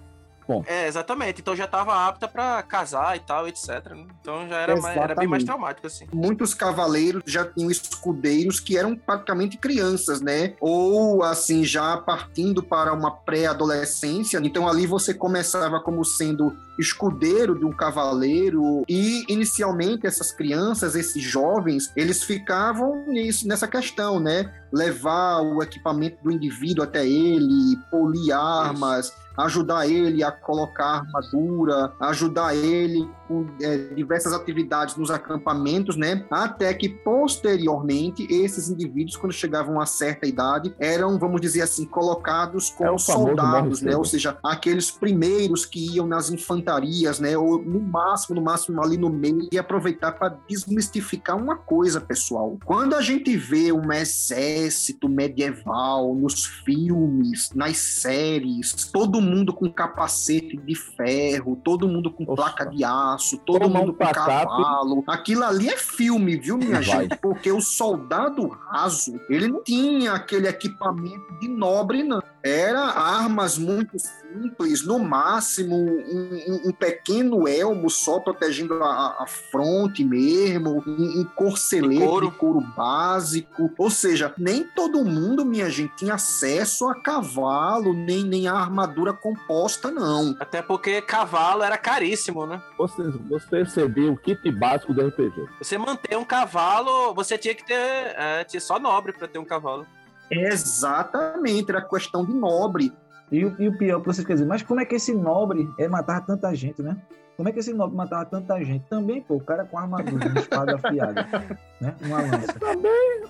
É, 0.67 0.87
exatamente. 0.87 1.41
Então 1.41 1.55
já 1.55 1.67
tava 1.67 2.07
apta 2.07 2.27
pra 2.27 2.61
casar 2.63 3.15
e 3.15 3.19
tal, 3.19 3.47
etc. 3.47 3.67
né? 3.95 4.05
Então 4.21 4.47
já 4.47 4.57
era, 4.57 4.75
mais- 4.81 4.97
era 4.97 5.15
bem 5.15 5.27
mais 5.27 5.43
traumático, 5.43 5.87
assim. 5.87 6.05
muitos 6.13 6.53
cavaleiros 6.53 7.21
já 7.25 7.45
tinham 7.45 7.69
escudeiros 7.69 8.59
que 8.59 8.77
eram 8.77 8.95
praticamente 8.95 9.57
crianças, 9.57 10.21
né? 10.21 10.55
Ou 10.59 11.23
assim, 11.23 11.63
já 11.63 11.97
partindo 11.97 12.63
para 12.63 12.93
uma 12.93 13.11
pré-adolescência. 13.11 14.39
Então 14.43 14.67
ali 14.67 14.85
você 14.85 15.13
começava 15.13 15.79
como 15.79 16.03
sendo 16.03 16.55
escudeiro 16.77 17.57
de 17.59 17.65
um 17.65 17.71
cavaleiro 17.71 18.83
e 18.87 19.25
inicialmente 19.27 20.07
essas 20.07 20.31
crianças, 20.31 20.95
esses 20.95 21.21
jovens, 21.21 21.91
eles 21.95 22.23
ficavam 22.23 23.05
nisso, 23.07 23.47
nessa 23.47 23.67
questão, 23.67 24.19
né? 24.19 24.51
Levar 24.71 25.41
o 25.41 25.61
equipamento 25.61 26.23
do 26.23 26.31
indivíduo 26.31 26.83
até 26.83 27.05
ele, 27.05 27.75
polir 27.91 28.31
armas, 28.33 29.13
ajudar 29.39 29.87
ele 29.87 30.23
a 30.23 30.31
colocar 30.31 31.05
armadura, 31.05 31.93
ajudar 32.01 32.55
ele 32.55 33.07
com 33.29 33.45
é, 33.61 33.77
diversas 33.93 34.33
atividades 34.33 34.95
nos 34.95 35.11
acampamentos, 35.11 35.95
né? 35.95 36.25
Até 36.31 36.73
que 36.73 36.89
posteriormente 36.89 38.25
esses 38.29 38.69
indivíduos, 38.69 39.15
quando 39.15 39.31
chegavam 39.31 39.79
a 39.79 39.85
certa 39.85 40.25
idade, 40.25 40.73
eram, 40.79 41.19
vamos 41.19 41.39
dizer 41.39 41.61
assim, 41.61 41.85
colocados 41.85 42.71
É 42.71 42.77
como 42.77 42.99
famoso 42.99 43.05
soldados, 43.05 43.81
né? 43.81 43.95
Ou 43.95 44.03
seja, 44.03 44.37
aqueles 44.43 44.89
primeiros 44.89 45.63
que 45.63 45.95
iam 45.95 46.07
nas 46.07 46.31
infantarias, 46.31 47.19
né? 47.19 47.37
Ou 47.37 47.61
no 47.61 47.79
máximo, 47.79 48.35
no 48.35 48.41
máximo 48.41 48.83
ali 48.83 48.97
no 48.97 49.09
meio 49.09 49.47
e 49.51 49.59
aproveitar 49.59 50.13
para 50.13 50.35
desmistificar 50.47 51.37
uma 51.37 51.55
coisa, 51.55 52.01
pessoal. 52.01 52.57
Quando 52.65 52.95
a 52.95 53.01
gente 53.01 53.37
vê 53.37 53.71
um 53.71 53.93
exército 53.93 55.07
medieval 55.07 56.15
nos 56.15 56.45
filmes, 56.45 57.51
nas 57.53 57.77
séries, 57.77 58.89
todo 58.91 59.21
mundo 59.21 59.53
com 59.53 59.71
capacete 59.71 60.57
de 60.57 60.73
ferro, 60.73 61.59
todo 61.63 61.87
mundo 61.87 62.11
com 62.11 62.23
Nossa. 62.23 62.35
placa 62.35 62.65
de 62.65 62.83
aço, 62.83 63.18
todo 63.45 63.59
Tomar 63.59 63.79
mundo 63.79 63.91
um 63.91 63.95
com 63.95 64.05
cavalo. 64.13 65.03
Aquilo 65.07 65.43
ali 65.43 65.69
é 65.69 65.77
filme, 65.77 66.37
viu, 66.37 66.57
minha 66.57 66.81
Vai. 66.81 66.83
gente? 66.83 67.17
Porque 67.17 67.51
o 67.51 67.61
soldado 67.61 68.47
raso, 68.47 69.19
ele 69.29 69.47
não 69.47 69.63
tinha 69.63 70.13
aquele 70.13 70.47
equipamento 70.47 71.39
de 71.39 71.47
nobre, 71.47 72.03
não. 72.03 72.21
Era 72.43 72.79
armas 72.81 73.57
muito 73.57 73.97
simples, 73.99 74.85
no 74.85 74.97
máximo 74.99 75.75
um, 75.75 76.43
um- 76.47 76.69
um 76.69 76.71
pequeno 76.71 77.47
elmo 77.47 77.89
só 77.89 78.19
protegendo 78.19 78.75
a, 78.83 79.17
a 79.23 79.25
fronte 79.27 80.03
mesmo, 80.03 80.83
um, 80.87 81.21
um 81.21 81.25
corcelete 81.35 81.99
De 81.99 82.05
couro. 82.05 82.29
de 82.31 82.37
couro 82.37 82.61
básico. 82.77 83.69
Ou 83.77 83.89
seja, 83.89 84.33
nem 84.37 84.63
todo 84.63 85.03
mundo, 85.03 85.43
minha 85.45 85.69
gente, 85.69 85.95
tinha 85.97 86.13
acesso 86.13 86.87
a 86.87 86.95
cavalo, 87.01 87.93
nem, 87.93 88.23
nem 88.23 88.47
a 88.47 88.53
armadura 88.53 89.13
composta, 89.13 89.91
não. 89.91 90.35
Até 90.39 90.61
porque 90.61 91.01
cavalo 91.01 91.63
era 91.63 91.77
caríssimo, 91.77 92.45
né? 92.45 92.61
Você, 92.77 93.03
você 93.29 93.63
recebeu 93.63 94.13
o 94.13 94.17
kit 94.17 94.49
básico 94.51 94.93
do 94.93 95.05
RPG. 95.07 95.45
Você 95.61 95.77
manter 95.77 96.17
um 96.17 96.23
cavalo, 96.25 97.13
você 97.13 97.37
tinha 97.37 97.53
que 97.55 97.65
ter. 97.65 97.73
É, 97.75 98.43
tinha 98.43 98.59
só 98.61 98.79
nobre 98.79 99.13
pra 99.13 99.27
ter 99.27 99.39
um 99.39 99.45
cavalo. 99.45 99.85
Exatamente, 100.31 101.69
era 101.71 101.81
questão 101.81 102.25
de 102.25 102.33
nobre. 102.33 102.91
E, 103.31 103.45
o- 103.45 103.55
e 103.61 103.67
o 103.67 103.77
pior 103.77 103.99
que 103.99 104.07
vocês 104.07 104.25
querem 104.25 104.37
dizer, 104.41 104.47
mas 104.49 104.61
como 104.63 104.79
é 104.79 104.85
que 104.85 104.95
esse 104.95 105.13
nobre 105.13 105.67
é 105.79 105.87
matar 105.87 106.25
tanta 106.25 106.53
gente, 106.55 106.81
né? 106.81 106.97
Como 107.37 107.47
é 107.47 107.53
que 107.53 107.59
esse 107.59 107.71
nobre 107.73 107.95
matava 107.95 108.25
tanta 108.25 108.61
gente? 108.65 108.83
Também, 108.89 109.21
pô, 109.21 109.35
o 109.35 109.39
cara 109.39 109.63
com 109.63 109.77
armadura, 109.77 110.27
uma 110.27 110.39
espada 110.39 110.75
afiada, 110.75 111.25
né? 111.79 111.95
Uma 112.01 112.17
lança. 112.21 112.55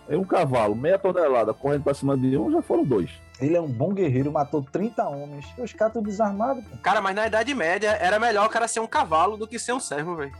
É 0.07 0.17
um 0.17 0.23
cavalo, 0.23 0.75
meia 0.75 0.97
tonelada, 0.97 1.53
correndo 1.53 1.83
pra 1.83 1.93
cima 1.93 2.17
de 2.17 2.35
um, 2.35 2.51
já 2.51 2.59
foram 2.61 2.83
dois. 2.83 3.11
Ele 3.39 3.55
é 3.55 3.61
um 3.61 3.67
bom 3.67 3.93
guerreiro, 3.93 4.31
matou 4.31 4.63
30 4.63 5.07
homens. 5.07 5.45
Os 5.59 5.73
caras 5.73 5.93
tudo 5.93 6.05
desarmados, 6.09 6.63
pô. 6.65 6.77
Cara, 6.81 7.01
mas 7.01 7.15
na 7.15 7.27
Idade 7.27 7.53
Média 7.53 7.89
era 8.01 8.17
melhor 8.19 8.47
o 8.47 8.49
cara 8.49 8.67
ser 8.67 8.79
um 8.79 8.87
cavalo 8.87 9.37
do 9.37 9.47
que 9.47 9.59
ser 9.59 9.73
um 9.73 9.79
servo, 9.79 10.15
velho. 10.15 10.31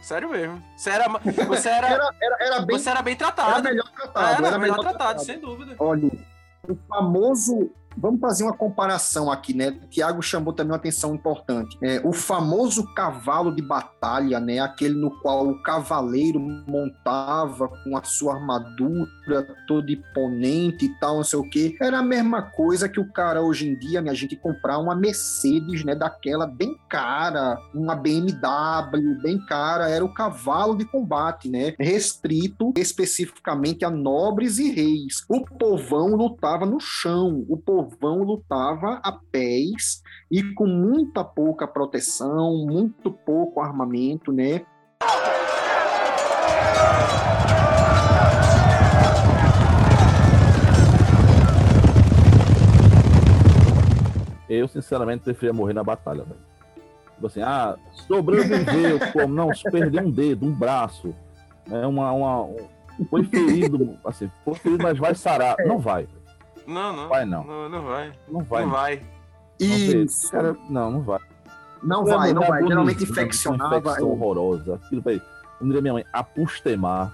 Sério 0.00 0.30
mesmo. 0.30 0.62
Você 0.76 0.90
era, 0.90 1.08
você 1.08 1.68
era, 1.68 1.86
Era, 1.88 2.10
era, 2.20 2.36
era 2.40 2.60
bem, 2.62 2.78
você 2.78 2.90
era 2.90 3.02
bem 3.02 3.14
era 3.14 3.32
tratado. 3.32 3.62
melhor 3.62 3.90
tratado. 3.90 4.34
Era, 4.38 4.46
era 4.48 4.58
melhor 4.58 4.78
tratado, 4.80 5.24
sem 5.24 5.38
dúvida. 5.38 5.74
Olha, 5.78 6.10
o 6.68 6.74
famoso 6.88 7.70
Vamos 7.96 8.20
fazer 8.20 8.44
uma 8.44 8.56
comparação 8.56 9.30
aqui, 9.30 9.52
né? 9.52 9.68
O 9.82 9.88
Tiago 9.88 10.22
chamou 10.22 10.52
também 10.52 10.72
uma 10.72 10.76
atenção 10.76 11.14
importante. 11.14 11.76
É, 11.82 12.00
o 12.04 12.12
famoso 12.12 12.86
cavalo 12.94 13.54
de 13.54 13.62
batalha, 13.62 14.38
né? 14.38 14.60
Aquele 14.60 14.94
no 14.94 15.10
qual 15.20 15.48
o 15.48 15.62
cavaleiro 15.62 16.38
montava 16.40 17.68
com 17.68 17.96
a 17.96 18.02
sua 18.02 18.34
armadura 18.34 19.08
toda 19.66 19.92
imponente 19.92 20.86
e 20.86 20.98
tal, 20.98 21.16
não 21.16 21.24
sei 21.24 21.38
o 21.38 21.48
quê. 21.48 21.76
Era 21.80 21.98
a 21.98 22.02
mesma 22.02 22.42
coisa 22.42 22.88
que 22.88 23.00
o 23.00 23.12
cara 23.12 23.42
hoje 23.42 23.68
em 23.68 23.78
dia, 23.78 24.00
minha 24.00 24.14
gente, 24.14 24.36
comprar 24.36 24.78
uma 24.78 24.94
Mercedes, 24.94 25.84
né? 25.84 25.94
Daquela 25.94 26.46
bem 26.46 26.76
cara, 26.88 27.58
uma 27.74 27.94
BMW 27.94 29.20
bem 29.22 29.38
cara. 29.46 29.88
Era 29.88 30.04
o 30.04 30.14
cavalo 30.14 30.76
de 30.76 30.84
combate, 30.84 31.48
né? 31.48 31.74
Restrito 31.78 32.72
especificamente 32.76 33.84
a 33.84 33.90
nobres 33.90 34.58
e 34.58 34.70
reis. 34.70 35.24
O 35.28 35.44
povão 35.44 36.14
lutava 36.14 36.64
no 36.64 36.80
chão. 36.80 37.44
O 37.48 37.56
povão 37.56 37.79
povão 37.82 38.22
lutava 38.22 39.00
a 39.02 39.12
pés 39.12 40.02
e 40.30 40.42
com 40.54 40.66
muita 40.66 41.24
pouca 41.24 41.66
proteção, 41.66 42.66
muito 42.66 43.10
pouco 43.10 43.60
armamento, 43.60 44.30
né? 44.32 44.62
Eu, 54.48 54.66
sinceramente, 54.66 55.22
preferia 55.22 55.52
morrer 55.52 55.72
na 55.72 55.84
batalha, 55.84 56.24
velho. 56.24 56.40
Tipo 57.14 57.26
assim, 57.28 57.40
ah, 57.40 57.76
sobreviveu, 58.06 58.98
como 59.12 59.32
não, 59.32 59.48
perdeu 59.70 60.02
um 60.02 60.10
dedo, 60.10 60.44
um 60.44 60.52
braço, 60.52 61.14
né, 61.66 61.86
uma, 61.86 62.10
uma, 62.12 62.42
um, 62.42 62.56
foi 63.08 63.24
ferido, 63.24 63.96
assim, 64.04 64.30
foi 64.44 64.54
ferido, 64.56 64.82
mas 64.82 64.98
vai 64.98 65.14
sarar. 65.14 65.56
Não 65.64 65.78
vai. 65.78 66.08
Não, 66.70 66.92
não. 66.92 67.08
Vai 67.08 67.24
não. 67.24 67.44
Não, 67.44 67.68
não 67.68 67.82
vai. 67.82 68.12
Não 68.28 68.44
vai. 68.44 68.62
Não 68.62 68.70
vai. 68.70 69.02
Isso. 69.58 70.30
Cara, 70.30 70.56
não, 70.68 70.90
não 70.90 71.02
vai. 71.02 71.20
Não 71.82 72.04
vai, 72.04 72.32
não 72.32 72.42
é 72.42 72.48
vai. 72.48 72.66
Geralmente 72.66 73.02
infeccionava. 73.04 73.76
Uma 73.76 73.78
infecção 73.78 74.10
horrorosa. 74.10 74.74
Aquilo 74.76 75.02
vai, 75.02 75.20
como 75.58 75.70
diria 75.70 75.82
minha 75.82 75.94
mãe, 75.94 76.04
apustemar. 76.12 77.12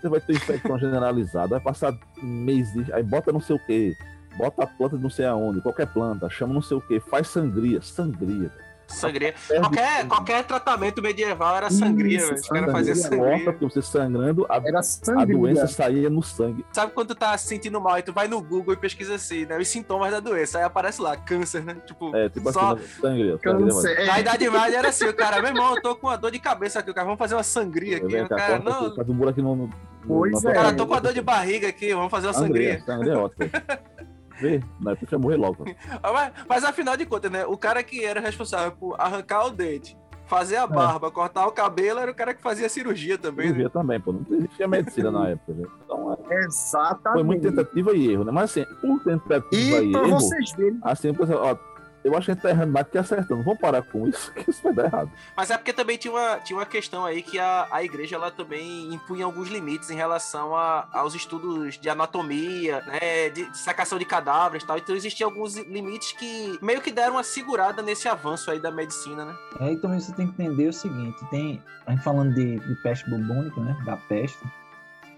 Você 0.00 0.08
vai 0.08 0.20
ter 0.20 0.34
infecção 0.34 0.76
generalizada, 0.78 1.48
vai 1.48 1.60
passar 1.60 1.96
meses, 2.22 2.92
aí 2.92 3.02
bota 3.02 3.32
não 3.32 3.40
sei 3.40 3.56
o 3.56 3.58
quê, 3.58 3.96
bota 4.36 4.64
a 4.64 4.66
planta 4.66 4.98
de 4.98 5.02
não 5.02 5.08
sei 5.08 5.24
aonde, 5.24 5.62
qualquer 5.62 5.86
planta, 5.86 6.28
chama 6.28 6.52
não 6.52 6.60
sei 6.60 6.76
o 6.76 6.80
quê, 6.82 7.00
faz 7.00 7.28
sangria, 7.28 7.80
sangria. 7.80 8.52
Sangria. 8.86 9.34
Qualquer, 9.48 10.06
qualquer 10.08 10.44
tratamento 10.44 11.02
medieval 11.02 11.56
era 11.56 11.70
sangria, 11.70 12.18
Isso, 12.18 12.26
velho. 12.28 12.40
Os 12.40 12.48
caras 12.48 12.72
faziam 12.72 12.96
Morta, 12.96 13.08
sangria. 13.16 13.44
porque 13.52 13.64
você 13.64 13.82
sangrando, 13.82 14.46
a, 14.48 14.56
Era 14.56 14.78
a 14.78 14.82
sangria. 14.82 15.36
doença 15.38 15.66
saía 15.66 16.10
no 16.10 16.22
sangue. 16.22 16.64
Sabe 16.72 16.92
quando 16.92 17.08
tu 17.08 17.14
tá 17.14 17.36
se 17.38 17.46
sentindo 17.48 17.80
mal 17.80 17.98
e 17.98 18.02
tu 18.02 18.12
vai 18.12 18.28
no 18.28 18.40
Google 18.42 18.74
e 18.74 18.76
pesquisa 18.76 19.14
assim, 19.14 19.46
né? 19.46 19.58
Os 19.58 19.68
sintomas 19.68 20.10
da 20.12 20.20
doença. 20.20 20.58
Aí 20.58 20.64
aparece 20.64 21.00
lá, 21.00 21.16
câncer, 21.16 21.64
né? 21.64 21.76
Tipo, 21.86 22.14
É, 22.14 22.28
tipo 22.28 22.52
só. 22.52 22.72
assim, 22.74 22.84
sangria. 23.00 23.38
sangria. 23.42 23.92
É, 24.02 24.06
Na 24.06 24.20
Idade 24.20 24.50
Média 24.50 24.78
era 24.78 24.88
assim, 24.88 25.06
o 25.06 25.14
cara, 25.14 25.40
meu 25.40 25.50
irmão, 25.50 25.74
eu 25.76 25.82
tô 25.82 25.96
com 25.96 26.06
uma 26.06 26.16
dor 26.16 26.30
de 26.30 26.38
cabeça 26.38 26.78
aqui, 26.80 26.90
o 26.90 26.94
cara, 26.94 27.04
vamos 27.06 27.18
fazer 27.18 27.34
uma 27.34 27.42
sangria 27.42 27.96
aqui. 27.98 28.06
Vem 28.06 28.22
O 28.22 28.28
cá, 28.28 28.36
cara, 28.36 28.60
corta 28.60 28.70
aqui, 28.70 28.84
não, 28.88 28.94
faz 28.96 29.08
um 29.08 29.14
buraco 29.14 29.42
no, 29.42 29.56
no, 29.56 29.70
Pois 30.06 30.42
na 30.42 30.50
é. 30.50 30.54
cara, 30.54 30.72
tô 30.74 30.86
com 30.86 30.94
a 30.94 31.00
dor 31.00 31.12
de 31.14 31.22
barriga 31.22 31.68
aqui, 31.68 31.94
vamos 31.94 32.10
fazer 32.10 32.26
uma 32.26 32.34
sangria. 32.34 32.78
Sangria, 32.80 32.84
sangria 32.86 33.12
é 33.12 33.16
ótimo. 33.16 33.50
Vê, 34.40 34.62
não, 34.80 34.92
é 34.92 34.96
pra 34.96 35.18
morrer 35.18 35.36
logo. 35.36 35.64
Ah, 36.02 36.12
Mas, 36.12 36.32
mas 36.48 36.64
afinal 36.64 36.96
de 36.96 37.06
contas, 37.06 37.30
né? 37.30 37.44
O 37.46 37.56
cara 37.56 37.82
que 37.82 38.04
era 38.04 38.20
responsável 38.20 38.72
por 38.72 39.00
arrancar 39.00 39.46
o 39.46 39.50
dente, 39.50 39.96
fazer 40.26 40.56
a 40.56 40.66
barba, 40.66 41.10
cortar 41.10 41.46
o 41.46 41.52
cabelo, 41.52 42.00
era 42.00 42.10
o 42.10 42.14
cara 42.14 42.34
que 42.34 42.42
fazia 42.42 42.68
cirurgia 42.68 43.16
também, 43.18 43.46
né? 43.46 43.52
Cirurgia 43.52 43.70
também, 43.70 44.00
pô. 44.00 44.12
Não 44.12 44.24
existia 44.36 44.66
medicina 44.66 45.10
na 45.10 45.28
época, 45.28 45.52
né? 45.52 45.66
Então 45.84 46.18
é, 46.28 46.44
Exatamente. 46.44 47.12
foi 47.12 47.22
muita 47.22 47.50
tentativa 47.50 47.92
e 47.94 48.10
erro, 48.10 48.24
né? 48.24 48.32
Mas 48.32 48.44
assim, 48.50 48.64
por 48.80 49.02
tentativa 49.04 49.82
e, 49.82 49.92
E 49.92 49.94
erro, 49.96 50.10
vocês 50.10 50.52
verem, 50.52 50.78
assim, 50.82 51.12
ó, 51.32 51.56
eu 52.04 52.14
acho 52.14 52.26
que 52.26 52.30
a 52.32 52.34
gente 52.34 52.42
tá 52.42 52.50
errando 52.50 52.72
mais 52.72 52.84
do 52.84 52.92
que 52.92 52.98
acertando. 52.98 53.42
Vamos 53.42 53.58
parar 53.58 53.82
com 53.82 54.06
isso, 54.06 54.30
que 54.32 54.50
isso 54.50 54.62
vai 54.62 54.74
dar 54.74 54.84
errado. 54.84 55.10
Mas 55.34 55.50
é 55.50 55.56
porque 55.56 55.72
também 55.72 55.96
tinha 55.96 56.12
uma, 56.12 56.36
tinha 56.36 56.58
uma 56.58 56.66
questão 56.66 57.04
aí 57.04 57.22
que 57.22 57.38
a, 57.38 57.66
a 57.70 57.82
igreja 57.82 58.16
ela 58.16 58.30
também 58.30 58.92
impunha 58.92 59.24
alguns 59.24 59.48
limites 59.48 59.90
em 59.90 59.96
relação 59.96 60.54
a, 60.54 60.86
aos 60.92 61.14
estudos 61.14 61.78
de 61.78 61.88
anatomia, 61.88 62.82
né, 62.82 63.30
de, 63.30 63.50
de 63.50 63.58
sacação 63.58 63.98
de 63.98 64.04
cadáveres 64.04 64.62
e 64.62 64.66
tal. 64.66 64.76
Então 64.76 64.94
existiam 64.94 65.30
alguns 65.30 65.56
limites 65.56 66.12
que 66.12 66.58
meio 66.60 66.82
que 66.82 66.92
deram 66.92 67.14
uma 67.14 67.24
segurada 67.24 67.80
nesse 67.80 68.06
avanço 68.06 68.50
aí 68.50 68.60
da 68.60 68.70
medicina, 68.70 69.24
né? 69.24 69.34
É, 69.60 69.72
e 69.72 69.76
também 69.78 69.98
você 69.98 70.12
tem 70.12 70.26
que 70.26 70.42
entender 70.42 70.68
o 70.68 70.72
seguinte, 70.72 71.24
tem, 71.30 71.62
a 71.86 71.92
gente 71.92 72.04
falando 72.04 72.34
de, 72.34 72.58
de 72.58 72.74
peste 72.82 73.08
bubônica, 73.08 73.58
né, 73.60 73.76
da 73.86 73.96
peste, 73.96 74.44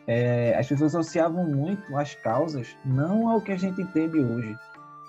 é, 0.07 0.57
as 0.57 0.69
pessoas 0.69 0.95
associavam 0.95 1.45
muito 1.45 1.97
as 1.97 2.15
causas 2.15 2.77
não 2.85 3.29
ao 3.29 3.41
que 3.41 3.51
a 3.51 3.57
gente 3.57 3.83
entende 3.83 4.21
hoje. 4.21 4.57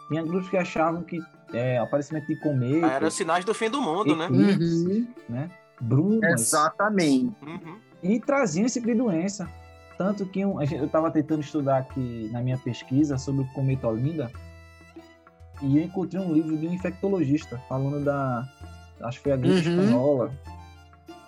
Tinha 0.08 0.24
grupos 0.24 0.50
que 0.50 0.58
achavam 0.58 1.04
que 1.04 1.22
é, 1.54 1.78
aparecimento 1.78 2.28
de 2.28 2.34
Aí 2.34 2.40
cometa, 2.40 2.88
eram 2.88 3.10
sinais 3.12 3.44
do 3.46 3.54
fim 3.54 3.70
do 3.70 3.82
mundo, 3.82 4.16
né? 4.16 4.26
eclipse, 4.26 5.08
né, 5.30 5.50
brumas, 5.80 6.42
exatamente. 6.42 7.36
Uhum. 7.42 7.78
e 8.04 8.20
traziam 8.20 8.66
esse 8.66 8.80
tipo 8.80 8.92
de 8.92 8.98
doença. 8.98 9.50
Tanto 9.98 10.26
que 10.28 10.46
um- 10.46 10.62
eu 10.62 10.86
estava 10.86 11.10
tentando 11.10 11.42
estudar 11.42 11.78
aqui 11.80 12.30
na 12.32 12.42
minha 12.42 12.58
pesquisa 12.58 13.18
sobre 13.18 13.42
o 13.42 13.48
cometa 13.54 13.88
Olinda 13.88 14.32
e 15.62 15.78
eu 15.78 15.84
encontrei 15.84 16.22
um 16.22 16.32
livro 16.34 16.56
de 16.56 16.68
um 16.68 16.74
infectologista 16.74 17.58
falando 17.68 18.04
da, 18.04 18.48
acho 19.02 19.18
que 19.18 19.24
foi 19.24 19.32
a 19.32 19.38
gripe 19.38 19.68
Uhum. 19.68 19.80
espanhola, 19.80 20.32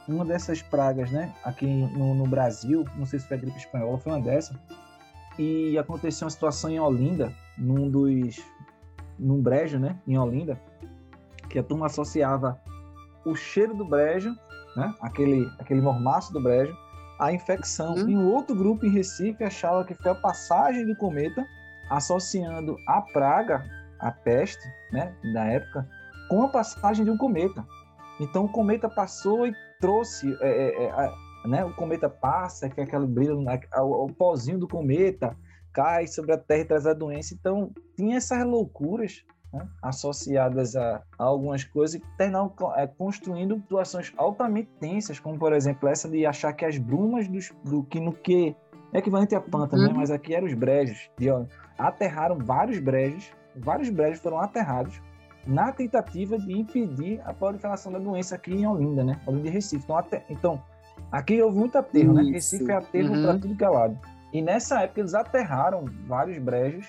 uma 0.07 0.23
dessas 0.25 0.61
pragas, 0.61 1.09
né, 1.11 1.33
aqui 1.43 1.65
no, 1.65 2.13
no 2.15 2.27
Brasil, 2.27 2.85
não 2.95 3.05
sei 3.05 3.19
se 3.19 3.27
foi 3.27 3.37
a 3.37 3.39
gripe 3.39 3.57
espanhola, 3.57 3.97
foi 3.99 4.11
uma 4.13 4.21
dessa, 4.21 4.53
e 5.37 5.77
aconteceu 5.77 6.25
uma 6.25 6.31
situação 6.31 6.69
em 6.69 6.79
Olinda, 6.79 7.31
num 7.57 7.89
dos, 7.89 8.37
num 9.19 9.41
brejo, 9.41 9.77
né, 9.77 9.99
em 10.07 10.17
Olinda, 10.17 10.59
que 11.49 11.59
a 11.59 11.63
turma 11.63 11.87
associava 11.87 12.59
o 13.25 13.35
cheiro 13.35 13.75
do 13.75 13.85
brejo 13.85 14.33
né? 14.75 14.93
Aquele, 15.01 15.51
aquele 15.59 15.81
mormaço 15.81 16.31
do 16.33 16.41
brejo, 16.41 16.75
a 17.19 17.31
infecção. 17.31 17.95
Uhum. 17.95 18.09
E 18.09 18.17
um 18.17 18.31
outro 18.31 18.55
grupo 18.55 18.85
em 18.85 18.89
Recife 18.89 19.43
achava 19.43 19.83
que 19.83 19.93
foi 19.93 20.11
a 20.11 20.15
passagem 20.15 20.85
do 20.85 20.95
cometa, 20.95 21.45
associando 21.89 22.77
a 22.87 23.01
praga, 23.01 23.63
a 23.99 24.11
peste, 24.11 24.65
né, 24.91 25.13
da 25.33 25.45
época, 25.45 25.87
com 26.29 26.43
a 26.43 26.49
passagem 26.49 27.03
de 27.03 27.11
um 27.11 27.17
cometa. 27.17 27.65
Então 28.19 28.45
o 28.45 28.49
cometa 28.49 28.87
passou 28.87 29.47
e 29.47 29.53
trouxe, 29.79 30.37
é, 30.41 30.49
é, 30.49 30.83
é, 30.85 31.47
né, 31.47 31.65
o 31.65 31.73
cometa 31.73 32.09
passa, 32.09 32.69
que 32.69 32.79
é 32.79 32.83
aquele 32.83 33.07
brilho, 33.07 33.43
o, 33.77 34.05
o 34.05 34.13
pozinho 34.13 34.59
do 34.59 34.67
cometa 34.67 35.35
cai 35.73 36.07
sobre 36.07 36.33
a 36.33 36.37
Terra 36.37 36.61
e 36.61 36.65
traz 36.65 36.85
a 36.87 36.93
doença. 36.93 37.33
Então 37.33 37.71
tinha 37.95 38.17
essas 38.17 38.43
loucuras 38.45 39.23
né, 39.53 39.67
associadas 39.81 40.75
a, 40.75 41.01
a 41.17 41.23
algumas 41.23 41.63
coisas 41.63 41.99
que 41.99 42.29
co- 42.55 42.73
é, 42.75 42.87
construindo 42.87 43.55
situações 43.55 44.13
altamente 44.17 44.69
tensas, 44.79 45.19
como 45.19 45.37
por 45.39 45.53
exemplo 45.53 45.87
essa 45.89 46.07
de 46.09 46.25
achar 46.25 46.53
que 46.53 46.65
as 46.65 46.77
brumas 46.77 47.27
dos, 47.27 47.51
do 47.63 47.83
que 47.83 47.99
no 47.99 48.13
que 48.13 48.55
é 48.93 48.99
equivalente 48.99 49.35
a 49.35 49.41
panta, 49.41 49.77
né? 49.77 49.87
Uhum. 49.87 49.95
Mas 49.95 50.09
aqui 50.11 50.33
eram 50.33 50.47
os 50.47 50.53
brejos. 50.53 51.09
De, 51.17 51.29
ó, 51.29 51.45
aterraram 51.77 52.37
vários 52.39 52.79
brejos, 52.79 53.31
vários 53.55 53.89
brejos 53.89 54.19
foram 54.19 54.39
aterrados 54.39 54.99
na 55.47 55.71
tentativa 55.71 56.37
de 56.37 56.51
impedir 56.51 57.21
a 57.23 57.33
proliferação 57.33 57.91
da 57.91 57.97
doença 57.99 58.35
aqui 58.35 58.51
em 58.53 58.67
Olinda, 58.67 59.03
né? 59.03 59.19
Olinda 59.25 59.47
e 59.47 59.51
Recife. 59.51 59.83
Então, 59.83 59.97
até, 59.97 60.25
então 60.29 60.61
aqui 61.11 61.41
houve 61.41 61.57
muito 61.57 61.77
aterro, 61.77 62.13
né? 62.13 62.23
Isso. 62.23 62.31
Recife 62.33 62.71
é 62.71 62.75
aterro 62.75 63.13
Uhum. 63.15 63.21
para 63.21 63.39
tudo 63.39 63.55
que 63.55 63.63
é 63.63 63.69
lado. 63.69 63.99
E 64.31 64.41
nessa 64.41 64.81
época 64.81 65.01
eles 65.01 65.13
aterraram 65.13 65.85
vários 66.07 66.37
brejos 66.37 66.87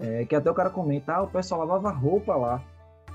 é, 0.00 0.24
que 0.24 0.34
até 0.34 0.50
o 0.50 0.54
cara 0.54 0.70
comenta, 0.70 1.14
ah, 1.14 1.22
o 1.22 1.28
pessoal 1.28 1.60
lavava 1.60 1.90
roupa 1.90 2.34
lá. 2.34 2.62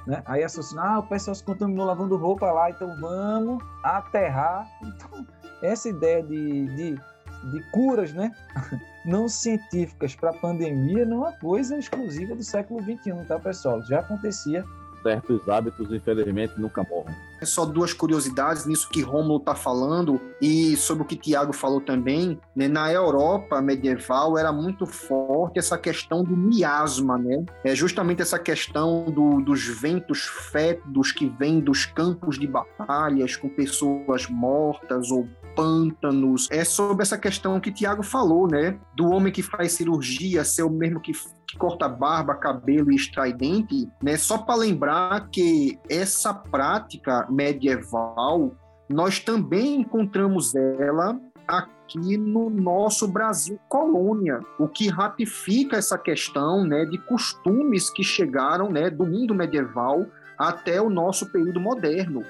Né? 0.06 0.22
Aí 0.26 0.43
associa, 0.43 0.80
ah, 0.80 1.00
o 1.00 1.04
pessoal 1.04 1.34
se 1.34 1.43
contaminou 1.43 1.86
lavando 1.86 2.16
roupa 2.16 2.52
lá, 2.52 2.70
então 2.70 2.96
vamos 3.00 3.64
aterrar. 3.84 4.68
Então, 4.84 5.26
essa 5.64 5.89
ideia 5.89 6.22
de, 6.22 6.68
de, 6.68 6.96
de 6.96 7.72
curas 7.72 8.14
né? 8.14 8.32
não 9.04 9.28
científicas 9.28 10.16
para 10.16 10.30
a 10.30 10.34
pandemia 10.34 11.06
não 11.06 11.26
é 11.26 11.30
uma 11.30 11.39
coisa 11.39 11.78
exclusiva 11.78 12.36
do 12.36 12.43
século 12.43 12.82
XXI, 12.82 13.26
tá, 13.28 13.39
pessoal? 13.39 13.82
Já 13.84 14.00
acontecia. 14.02 14.64
Certos 15.06 15.47
hábitos, 15.47 15.91
infelizmente, 15.91 16.60
nunca 16.60 16.82
morrem. 16.89 17.16
É 17.39 17.45
só 17.45 17.64
duas 17.64 17.93
curiosidades 17.93 18.66
nisso 18.66 18.89
que 18.89 19.01
Rômulo 19.03 19.38
está 19.38 19.53
falando 19.53 20.20
e 20.41 20.76
sobre 20.78 21.03
o 21.03 21.06
que 21.06 21.16
Tiago 21.16 21.53
falou 21.53 21.80
também. 21.80 22.39
Né? 22.56 22.68
Na 22.68 22.91
Europa 22.91 23.62
medieval 23.62 24.36
era 24.36 24.51
muito 24.51 24.88
forte 24.88 25.60
essa 25.60 25.78
questão 25.78 26.24
do 26.24 26.36
miasma, 26.36 27.20
né? 27.20 27.45
É 27.64 27.76
justamente 27.76 28.24
essa 28.24 28.39
questão 28.39 29.06
do- 29.06 29.41
dos 29.41 29.64
ventos 29.68 30.24
fétidos 30.51 31.12
que 31.12 31.28
vêm 31.38 31.60
dos 31.60 31.86
campos 31.86 32.39
de 32.39 32.47
batalhas 32.47 33.36
com 33.36 33.47
pessoas 33.47 34.28
mortas 34.28 35.12
ou 35.12 35.28
pântanos. 35.56 36.47
É 36.49 36.64
sobre 36.64 37.03
essa 37.03 37.18
questão 37.18 37.60
que 37.60 37.72
Tiago 37.72 38.01
falou, 38.01 38.47
né? 38.47 38.78
Do 38.95 39.10
homem 39.10 39.32
que 39.32 39.43
faz 39.43 39.74
cirurgia 39.74 40.43
ser 40.43 40.64
o 40.64 40.70
mesmo 40.70 40.99
que 40.99 41.14
que 41.45 41.45
corta 41.58 41.88
barba, 41.88 42.36
cabelo 42.36 42.91
e 42.91 42.95
extrai 42.95 43.34
dente, 43.34 43.89
né? 44.01 44.18
Só 44.18 44.38
para 44.38 44.56
lembrar 44.56 45.30
que 45.30 45.80
essa 45.89 46.34
prática 46.34 47.28
medieval 47.30 48.51
nós 48.89 49.20
também 49.20 49.82
encontramos 49.82 50.53
ela 50.56 51.20
aqui 51.47 52.18
no 52.18 52.49
nosso 52.49 53.08
Brasil 53.08 53.60
colônia, 53.68 54.39
o 54.60 54.68
que 54.68 54.88
ratifica 54.88 55.78
essa 55.78 55.97
questão 55.97 56.64
né, 56.64 56.86
de 56.86 56.97
costumes 57.06 57.89
que 57.89 58.03
chegaram 58.03 58.72
né, 58.72 58.89
do 58.89 59.06
mundo 59.06 59.34
medieval 59.34 60.06
até 60.38 60.82
o 60.82 60.89
nosso 60.89 61.32
período 61.32 61.60
moderno. 61.60 62.24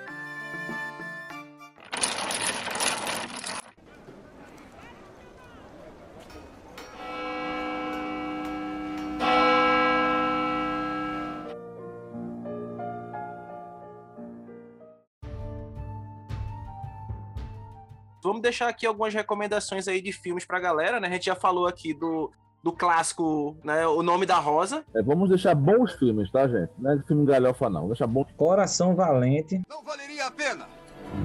Vamos 18.26 18.42
deixar 18.42 18.68
aqui 18.68 18.88
algumas 18.88 19.14
recomendações 19.14 19.88
aí 19.88 20.02
de 20.02 20.12
filmes 20.12 20.46
pra 20.46 20.60
galera, 20.60 21.00
né? 21.00 21.08
A 21.08 21.12
gente 21.12 21.28
já 21.28 21.36
falou 21.36 21.68
aqui 21.68 21.94
do, 21.94 22.32
do 22.64 22.72
clássico, 22.72 23.56
né? 23.64 23.86
O 23.86 24.02
Nome 24.02 24.26
da 24.26 24.40
Rosa. 24.40 24.84
É, 24.96 25.04
vamos 25.04 25.30
deixar 25.30 25.54
bons 25.54 25.94
filmes, 25.94 26.32
tá, 26.32 26.48
gente? 26.48 26.72
Não 26.80 26.92
é 26.92 27.00
filme 27.04 27.24
galhofa, 27.24 27.70
não. 27.70 27.86
Deixa 27.86 28.08
bom. 28.08 28.26
Coração 28.36 28.96
Valente. 28.96 29.62
Não 29.70 29.84
valeria 29.84 30.26
a 30.26 30.32
pena 30.32 30.68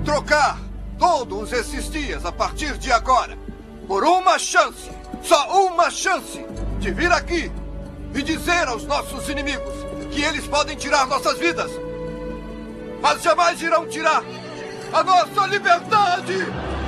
trocar 0.05 0.61
todos 0.99 1.55
esses 1.55 1.91
dias 1.91 2.27
a 2.27 2.33
partir 2.33 2.77
de 2.77 2.93
agora 2.93 3.39
por 3.87 4.05
uma 4.05 4.39
chance, 4.39 4.91
só 5.23 5.67
uma 5.67 5.91
chance, 5.91 6.45
de 6.79 6.91
vir 6.91 7.11
aqui 7.11 7.51
e 8.15 8.23
dizer 8.23 8.69
aos 8.69 8.85
nossos 8.85 9.27
inimigos 9.31 9.73
que 10.13 10.23
eles 10.23 10.47
podem 10.47 10.77
tirar 10.77 11.07
nossas 11.07 11.39
vidas, 11.39 11.71
mas 13.01 13.23
jamais 13.23 13.61
irão 13.63 13.89
tirar 13.89 14.23
a 14.93 15.03
nossa 15.03 15.47
liberdade! 15.47 16.80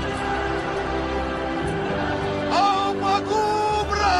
Cubra! 3.25 4.13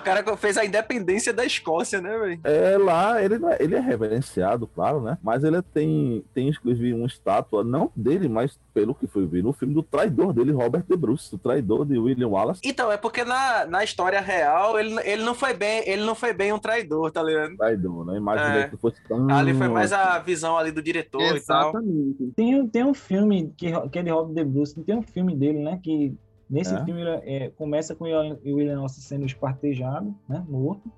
O 0.00 0.04
cara 0.08 0.36
fez 0.38 0.56
a 0.56 0.64
independência 0.64 1.34
da 1.34 1.44
Escócia, 1.44 2.00
né, 2.00 2.16
velho? 2.16 2.40
É 2.44 2.78
lá, 2.78 3.22
ele, 3.22 3.38
não 3.38 3.50
é- 3.50 3.58
ele 3.60 3.74
é 3.74 3.80
reverenciado, 3.80 4.66
claro, 4.66 5.02
né? 5.02 5.18
Mas 5.22 5.44
ele 5.44 5.60
tem, 5.60 6.24
tem 6.32 6.48
inclusive 6.48 6.94
uma 6.94 7.06
estátua, 7.06 7.62
não 7.62 7.92
dele, 7.94 8.26
mas 8.26 8.58
pelo 8.72 8.94
que 8.94 9.06
foi 9.06 9.26
ver 9.26 9.42
no 9.42 9.52
filme 9.52 9.74
do 9.74 9.82
traidor 9.82 10.32
dele, 10.32 10.50
Robert 10.52 10.84
De 10.88 10.96
Bruce, 10.96 11.34
o 11.34 11.38
traidor 11.38 11.84
de 11.84 11.98
William 11.98 12.28
Wallace. 12.28 12.62
Então, 12.64 12.90
é 12.90 12.96
porque 12.96 13.22
na, 13.22 13.66
na 13.66 13.84
história 13.84 14.18
real, 14.20 14.78
ele, 14.80 14.98
ele, 15.04 15.22
não 15.24 15.34
foi 15.34 15.52
bem, 15.52 15.82
ele 15.86 16.02
não 16.06 16.14
foi 16.14 16.32
bem 16.32 16.54
um 16.54 16.58
traidor, 16.58 17.10
tá 17.10 17.22
ligado? 17.22 17.54
Traidor, 17.58 18.06
né? 18.06 18.16
Imaginei 18.16 18.62
É. 18.62 18.68
que 18.68 18.78
fosse 18.78 18.96
tão. 19.06 19.28
Ali 19.30 19.52
foi 19.52 19.68
mais 19.68 19.92
a 19.92 20.18
visão 20.20 20.56
ali 20.56 20.70
do 20.72 20.80
diretor 20.82 21.36
e 21.36 21.40
tal. 21.44 21.68
Exatamente. 21.70 22.32
Tem, 22.34 22.66
tem 22.68 22.82
um 22.84 22.94
filme 22.94 23.52
que 23.58 23.66
aquele 23.74 24.10
Rob 24.10 24.32
De 24.32 24.42
Bruce, 24.42 24.74
tem 24.84 24.96
um 24.96 25.02
filme 25.02 25.36
dele, 25.36 25.58
né? 25.58 25.78
Que 25.82 26.16
nesse 26.50 26.74
É? 26.74 26.84
filme 26.84 27.02
é, 27.02 27.50
começa 27.56 27.94
com 27.94 28.04
o 28.04 28.06
William- 28.44 28.76
Wallace 28.76 29.00
sendo 29.02 29.24
espartejado, 29.26 30.14
né? 30.28 30.44
Morto. 30.48 30.90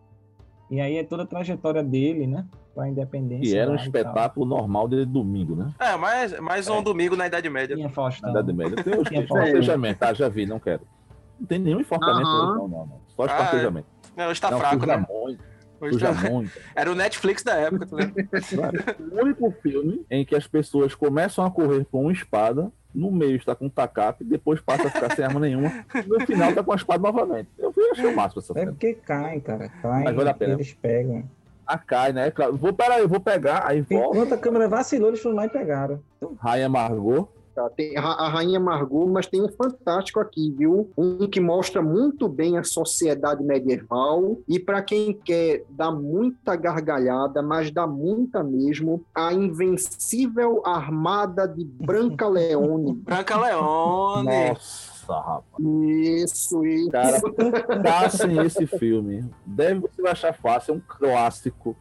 E 0.71 0.81
aí 0.81 0.97
é 0.99 1.05
toda 1.05 1.25
a 1.25 1.27
trajetória 1.27 1.83
dele, 1.83 2.27
né? 2.27 2.47
Pra 2.75 2.89
independência. 2.89 3.51
Que 3.53 3.59
era 3.59 3.71
um 3.71 3.75
e 3.75 3.79
espetáculo 3.79 4.47
normal 4.47 4.87
de 4.89 5.05
domingo, 5.05 5.57
né? 5.57 5.73
É, 5.81 5.97
mais, 5.97 6.39
mais 6.39 6.69
um 6.69 6.81
domingo 6.83 7.17
na 7.17 7.27
Idade 7.27 7.51
Média. 7.51 7.75
Tinha 7.75 7.89
Faustão. 7.91 8.33
Na 8.33 8.41
Idade 8.41 8.57
Média. 8.57 8.77
Tem 8.83 8.95
os 9.01 9.09
Tinha 9.09 9.23
espartejamento, 9.23 10.05
ah, 10.05 10.15
já 10.15 10.29
vi, 10.29 10.47
não 10.47 10.61
quero. 10.61 10.83
Não 11.41 11.47
tem 11.47 11.59
nenhum 11.59 11.81
enforcamento, 11.81 12.29
Aham. 12.29 12.55
não, 12.57 12.69
não, 12.69 12.87
não. 12.87 13.01
Só 13.09 13.23
Ah, 13.23 13.27
espartejamento. 13.27 13.89
É, 14.17 14.29
hoje 14.29 14.41
tá 14.41 14.51
não, 14.51 14.59
fraco, 14.61 14.87
né? 14.87 14.97
muito, 15.09 15.99
tá- 15.99 16.31
muito. 16.31 16.53
Era 16.77 16.93
o 16.93 16.95
Netflix 16.95 17.43
da 17.43 17.55
época, 17.57 17.87
tá? 17.87 17.97
O 19.01 19.23
único 19.25 19.51
filme 19.63 20.05
em 20.11 20.25
que 20.25 20.37
as 20.37 20.47
pessoas 20.47 20.95
começam 20.95 21.45
a 21.45 21.51
correr 21.51 21.85
com 21.91 22.03
uma 22.03 22.13
espada, 22.13 22.71
no 22.95 23.11
meio 23.11 23.36
está 23.36 23.55
com 23.55 23.66
um 23.66 23.70
tacape, 23.70 24.24
depois 24.24 24.61
passa 24.61 24.88
a 24.88 24.91
ficar 24.91 25.14
sem 25.14 25.24
arma 25.24 25.38
nenhuma, 25.41 25.70
no 26.07 26.20
final 26.26 26.53
tá 26.53 26.62
com 26.62 26.72
a 26.72 26.76
espada 26.76 27.03
novamente. 27.03 27.49
Eu 27.59 27.72
fui 27.72 27.84
achei 27.91 28.07
o 28.07 28.16
máximo 28.16 28.41
essa 28.43 28.53
É 28.53 28.61
cena. 28.61 28.72
porque 28.72 28.95
cai, 28.95 29.41
cara. 29.41 29.68
Cai. 29.82 30.05
Mas 30.05 30.14
vale 30.14 30.28
a 30.28 30.34
pena. 30.34 30.55
Eles 30.55 30.74
pegam. 30.74 31.24
A 31.66 31.78
cai, 31.78 32.12
né? 32.12 32.30
Claro, 32.32 32.57
vou, 32.57 32.72
peraí, 32.72 33.01
eu 33.01 33.09
vou 33.09 33.20
pegar, 33.20 33.64
aí 33.64 33.80
volta, 33.82 34.16
Enquanto 34.16 34.34
a 34.34 34.38
câmera 34.38 34.68
vacilou, 34.68 35.09
eles 35.11 35.20
foram 35.20 35.36
lá 35.36 35.47
e 35.47 35.49
pegaram. 35.51 36.01
Raia 36.41 36.68
Margot, 36.68 37.28
Tá, 37.61 37.69
tem 37.69 37.97
a, 37.97 38.03
a 38.03 38.29
Rainha 38.29 38.59
Margot, 38.59 39.07
mas 39.07 39.27
tem 39.27 39.43
um 39.43 39.49
fantástico 39.49 40.19
aqui, 40.19 40.51
viu? 40.57 40.91
Um 40.97 41.29
que 41.29 41.41
mostra 41.41 41.83
muito 41.83 42.27
bem 42.27 42.57
a 42.57 42.65
sociedade 42.65 43.45
medieval 43.45 44.39
e 44.49 44.59
para 44.59 44.81
quem 44.83 45.13
quer 45.13 45.65
dar 45.69 45.91
muita 45.93 46.57
gargalhada, 46.57 47.43
mas 47.43 47.71
dá 47.71 47.87
muita 47.87 48.43
mesmo, 48.43 49.05
a 49.15 49.35
invencível 49.35 50.63
armada 50.65 51.47
de 51.47 51.65
Branca 51.65 52.27
Leone. 52.29 52.95
Branca 52.95 53.39
Leone. 53.39 54.25
nossa, 54.25 55.15
rapaz. 55.15 55.45
Isso, 55.59 56.65
isso. 56.65 56.91
Cara, 56.91 57.21
caçem 57.83 58.39
esse 58.39 58.67
filme. 58.67 59.29
Deve 59.45 59.81
você 59.81 60.01
vai 60.01 60.13
achar 60.13 60.33
fácil, 60.33 60.75
é 60.75 60.77
um 60.79 60.83
clássico. 60.87 61.77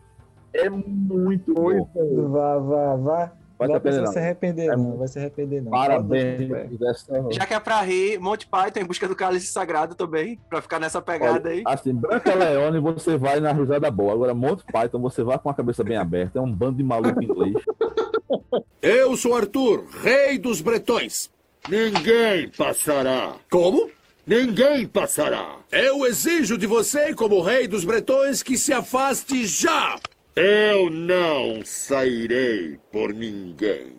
É 0.52 0.70
muito 0.70 1.54
Foi 1.54 1.76
bom. 1.76 2.30
Vá, 2.30 2.58
vá, 2.58 2.96
vá. 2.96 3.39
Vai 3.60 3.68
Vai 3.68 3.80
se 3.82 3.88
arrepender, 3.90 4.08
se 4.08 4.16
não. 4.16 4.22
arrepender, 4.24 4.70
É 4.70 4.76
não. 4.78 4.98
Vai 4.98 5.08
se 5.10 5.20
arrepender, 5.20 5.62
não. 5.62 5.72
Parabéns. 5.72 6.80
Dessa- 6.80 7.26
Já 7.32 7.46
que 7.46 7.54
é 7.54 7.60
pra 7.60 7.82
rir, 7.82 8.18
Monty 8.18 8.48
Python 8.48 8.80
em 8.80 8.86
busca 8.86 9.06
do 9.08 9.16
cálice 9.16 9.48
sagrado 9.48 9.96
também, 9.96 10.40
pra 10.50 10.62
ficar 10.62 10.80
nessa 10.80 11.02
pegada 11.02 11.50
aí. 11.50 11.62
Assim, 11.66 11.94
Branca 11.94 12.34
Leone 12.34 12.80
você 12.80 13.18
vai 13.18 13.42
na 13.42 13.52
risada 13.52 13.92
boa. 13.92 14.14
Agora, 14.14 14.34
Monty 14.34 14.64
Python 14.72 15.00
você 15.02 15.22
vai 15.24 15.38
com 15.38 15.50
a 15.50 15.54
cabeça 15.54 15.84
bem 15.84 15.98
aberta. 15.98 16.40
É 16.40 16.42
um 16.42 16.52
bando 16.52 16.78
de 16.78 16.84
maluco 16.84 17.22
inglês. 17.22 17.56
Eu 18.82 19.18
sou 19.18 19.36
Arthur, 19.36 19.84
rei 20.02 20.38
dos 20.38 20.62
bretões. 20.62 21.30
Ninguém 21.68 22.50
passará. 22.58 23.34
Como? 23.52 23.90
Ninguém 24.26 24.88
passará. 24.88 25.58
Eu 25.72 26.06
exijo 26.06 26.58
de 26.58 26.66
você, 26.66 27.14
como 27.14 27.42
rei 27.42 27.68
dos 27.68 27.84
bretões, 27.84 28.42
que 28.42 28.58
se 28.58 28.72
afaste 28.72 29.46
já. 29.46 29.98
Eu 30.36 30.90
não 30.90 31.66
sairei 31.66 32.80
por 32.92 33.14
ninguém. 33.14 33.96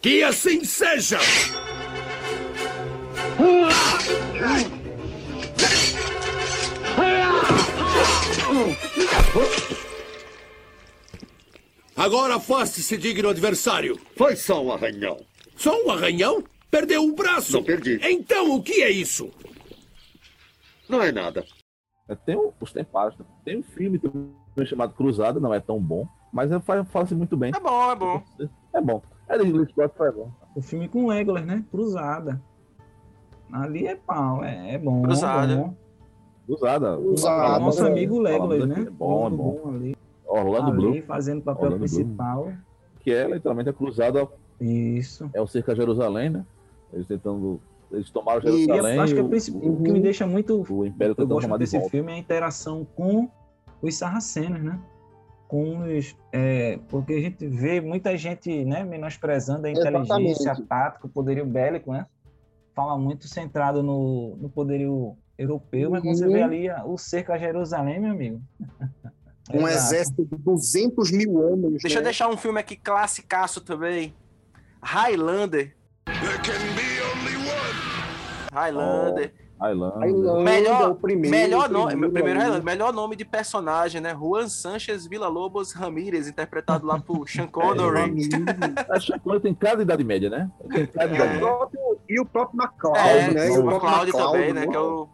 Que 0.00 0.22
assim 0.22 0.64
seja! 0.64 1.18
Agora 11.96 12.36
afaste-se, 12.36 12.96
digno 12.96 13.28
adversário. 13.28 14.00
Foi 14.16 14.36
só 14.36 14.62
um 14.62 14.72
arranhão. 14.72 15.24
Só 15.56 15.80
um 15.84 15.90
arranhão? 15.90 16.44
Perdeu 16.70 17.02
um 17.02 17.14
braço. 17.14 17.52
Não 17.52 17.62
perdi. 17.62 18.00
Então 18.02 18.54
o 18.56 18.62
que 18.62 18.82
é 18.82 18.90
isso? 18.90 19.30
Não 20.88 21.00
é 21.02 21.12
nada. 21.12 21.46
Tem 22.26 22.36
o- 22.36 22.52
os 22.60 22.72
Templários. 22.72 23.16
Tem 23.44 23.58
um 23.58 23.62
filme 23.62 23.98
também 23.98 24.30
chamado 24.66 24.92
Cruzada, 24.94 25.40
não 25.40 25.54
é 25.54 25.60
tão 25.60 25.80
bom. 25.80 26.06
Mas 26.32 26.50
é- 26.52 26.60
faz- 26.60 26.86
fala-se 26.88 27.14
muito 27.14 27.36
bem. 27.36 27.52
É 27.54 27.60
bom, 27.60 27.90
é 27.90 27.96
bom. 27.96 28.22
É 28.74 28.80
bom. 28.80 29.02
É 29.28 29.38
de 29.38 29.44
é 29.80 30.12
bom. 30.12 30.30
O 30.54 30.60
filme 30.60 30.86
com 30.88 31.06
Legolas, 31.06 31.46
né? 31.46 31.64
Cruzada. 31.70 32.40
Ali 33.52 33.86
é 33.86 33.94
pau, 33.96 34.44
é, 34.44 34.74
é 34.74 34.78
bom. 34.78 35.02
Cruzada. 35.02 35.56
bom. 35.56 35.74
Cruzada. 36.46 36.96
Cruzada. 36.96 37.58
Nosso 37.60 37.84
é- 37.86 37.90
amigo 37.90 38.18
Legolas, 38.18 38.66
né? 38.68 38.74
aqui, 38.74 38.86
É 38.88 38.90
bom, 38.90 39.26
é 39.26 39.30
Muito 39.30 39.36
bom. 39.62 39.68
ali, 39.74 39.96
Orlando 40.26 40.70
ali 40.72 40.76
Blue, 40.76 41.02
fazendo 41.02 41.38
o 41.38 41.42
papel 41.42 41.64
Orlando 41.64 41.78
principal. 41.80 42.52
que 43.00 43.10
é 43.12 43.26
literalmente 43.28 43.70
a 43.70 43.72
cruzada, 43.72 44.28
Isso. 44.60 45.30
é 45.32 45.40
o 45.40 45.46
cerco 45.46 45.70
a 45.70 45.74
Jerusalém, 45.74 46.28
né? 46.30 46.44
Eles 46.92 47.06
tentando. 47.06 47.60
Eles 47.92 48.10
tomaram 48.10 48.40
E 48.42 48.48
E 48.48 48.64
Jerusalém. 48.66 48.96
eu 48.96 49.02
acho 49.02 49.14
que 49.14 49.20
o, 49.20 49.24
o, 49.24 49.68
o- 49.68 49.80
o 49.80 49.82
que 49.84 49.92
me 49.92 50.00
deixa 50.00 50.26
muito. 50.26 50.64
o 50.72 50.86
Império 50.86 51.14
Eu 51.16 51.26
gosto 51.26 51.48
de 51.50 51.58
desse 51.58 51.76
volta. 51.76 51.90
filme 51.90 52.12
é 52.12 52.14
a 52.14 52.18
interação 52.18 52.84
com 52.96 53.28
os 53.82 53.94
sarracenos, 53.96 54.62
né? 54.62 54.78
Com 55.48 55.78
os. 55.96 56.16
é, 56.32 56.78
porque 56.88 57.12
a 57.12 57.20
gente 57.20 57.46
vê 57.46 57.80
muita 57.80 58.16
gente 58.16 58.64
né, 58.64 58.82
menosprezando 58.82 59.66
a 59.66 59.70
inteligência, 59.70 60.50
Exatamente. 60.50 60.62
a 60.62 60.66
tática, 60.66 61.06
o 61.06 61.10
poderio 61.10 61.44
bélico, 61.46 61.92
né? 61.92 62.06
Fala 62.74 62.98
muito 62.98 63.28
centrado 63.28 63.82
no, 63.82 64.36
no 64.36 64.48
poderio 64.48 65.16
europeu, 65.38 65.90
mas 65.90 66.02
quando 66.02 66.16
você 66.16 66.26
Uhum. 66.26 66.32
vê 66.32 66.42
ali 66.42 66.68
a- 66.70 66.84
o 66.84 66.96
cerco 66.98 67.30
a 67.32 67.38
Jerusalém, 67.38 68.00
meu 68.00 68.10
amigo. 68.12 68.40
Um 69.52 69.68
Exato. 69.68 69.74
exército 69.94 70.24
de 70.24 70.36
200 70.38 71.12
mil 71.12 71.34
homens. 71.34 71.82
Deixa 71.82 71.98
eu 71.98 72.00
né? 72.00 72.04
deixar 72.04 72.28
um 72.28 72.36
filme 72.36 72.58
aqui 72.58 72.74
classicaço 72.76 73.60
também. 73.60 74.14
Highlander. 74.82 75.76
Highlander. 78.54 79.32
Highlander. 79.60 79.98
Highlander 80.00 80.42
Melhor- 80.42 80.82
é 80.82 80.86
o 80.88 80.94
primeiro. 80.94 81.36
melhor 81.36 81.68
o 81.70 81.72
nome, 81.72 81.94
meu 81.96 82.10
primeiro 82.10 82.38
ali. 82.38 82.48
Highlander, 82.48 82.64
melhor 82.64 82.92
nome 82.92 83.16
de 83.16 83.24
personagem, 83.24 84.00
né? 84.00 84.14
Juan 84.14 84.48
Sanchez 84.48 85.06
Villa-Lobos 85.06 85.72
Ramírez, 85.72 86.26
interpretado 86.28 86.86
lá 86.86 86.98
por 86.98 87.28
Sean 87.28 87.46
Connery. 87.46 88.28
A 88.90 88.98
Chacoalha 89.00 89.40
tem 89.40 89.54
cada 89.54 89.82
idade 89.82 90.02
média, 90.04 90.28
né? 90.28 90.50
Tem 90.72 90.86
cada 90.86 91.12
E 91.12 91.14
idade 91.16 91.36
o 91.36 91.40
próprio- 91.40 91.80
E 92.08 92.20
o 92.20 92.26
próprio 92.26 92.56
MacLeod, 92.58 92.98
É, 92.98 93.30
né? 93.32 93.48
E 93.48 93.58
o 93.58 93.62
próprio 93.64 93.88
McCloud 93.90 94.12
também, 94.12 94.52
né? 94.52 94.60
né? 94.60 94.66
Que 94.66 94.76
é 94.76 94.80
o 94.80 95.08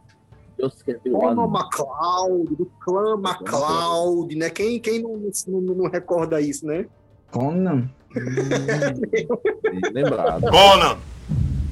o 0.62 1.10
Como 1.12 1.26
ano. 1.28 1.48
MacLeod, 1.48 2.54
do 2.56 2.66
clã 2.84 3.16
MacLeod, 3.16 4.36
né? 4.36 4.50
Quem, 4.50 4.78
quem 4.78 5.00
não, 5.02 5.16
não, 5.48 5.60
não 5.74 5.90
recorda 5.90 6.38
isso, 6.40 6.66
né? 6.66 6.84
Conan. 7.30 7.88
Lembrado. 9.92 10.42
Conan, 10.50 10.98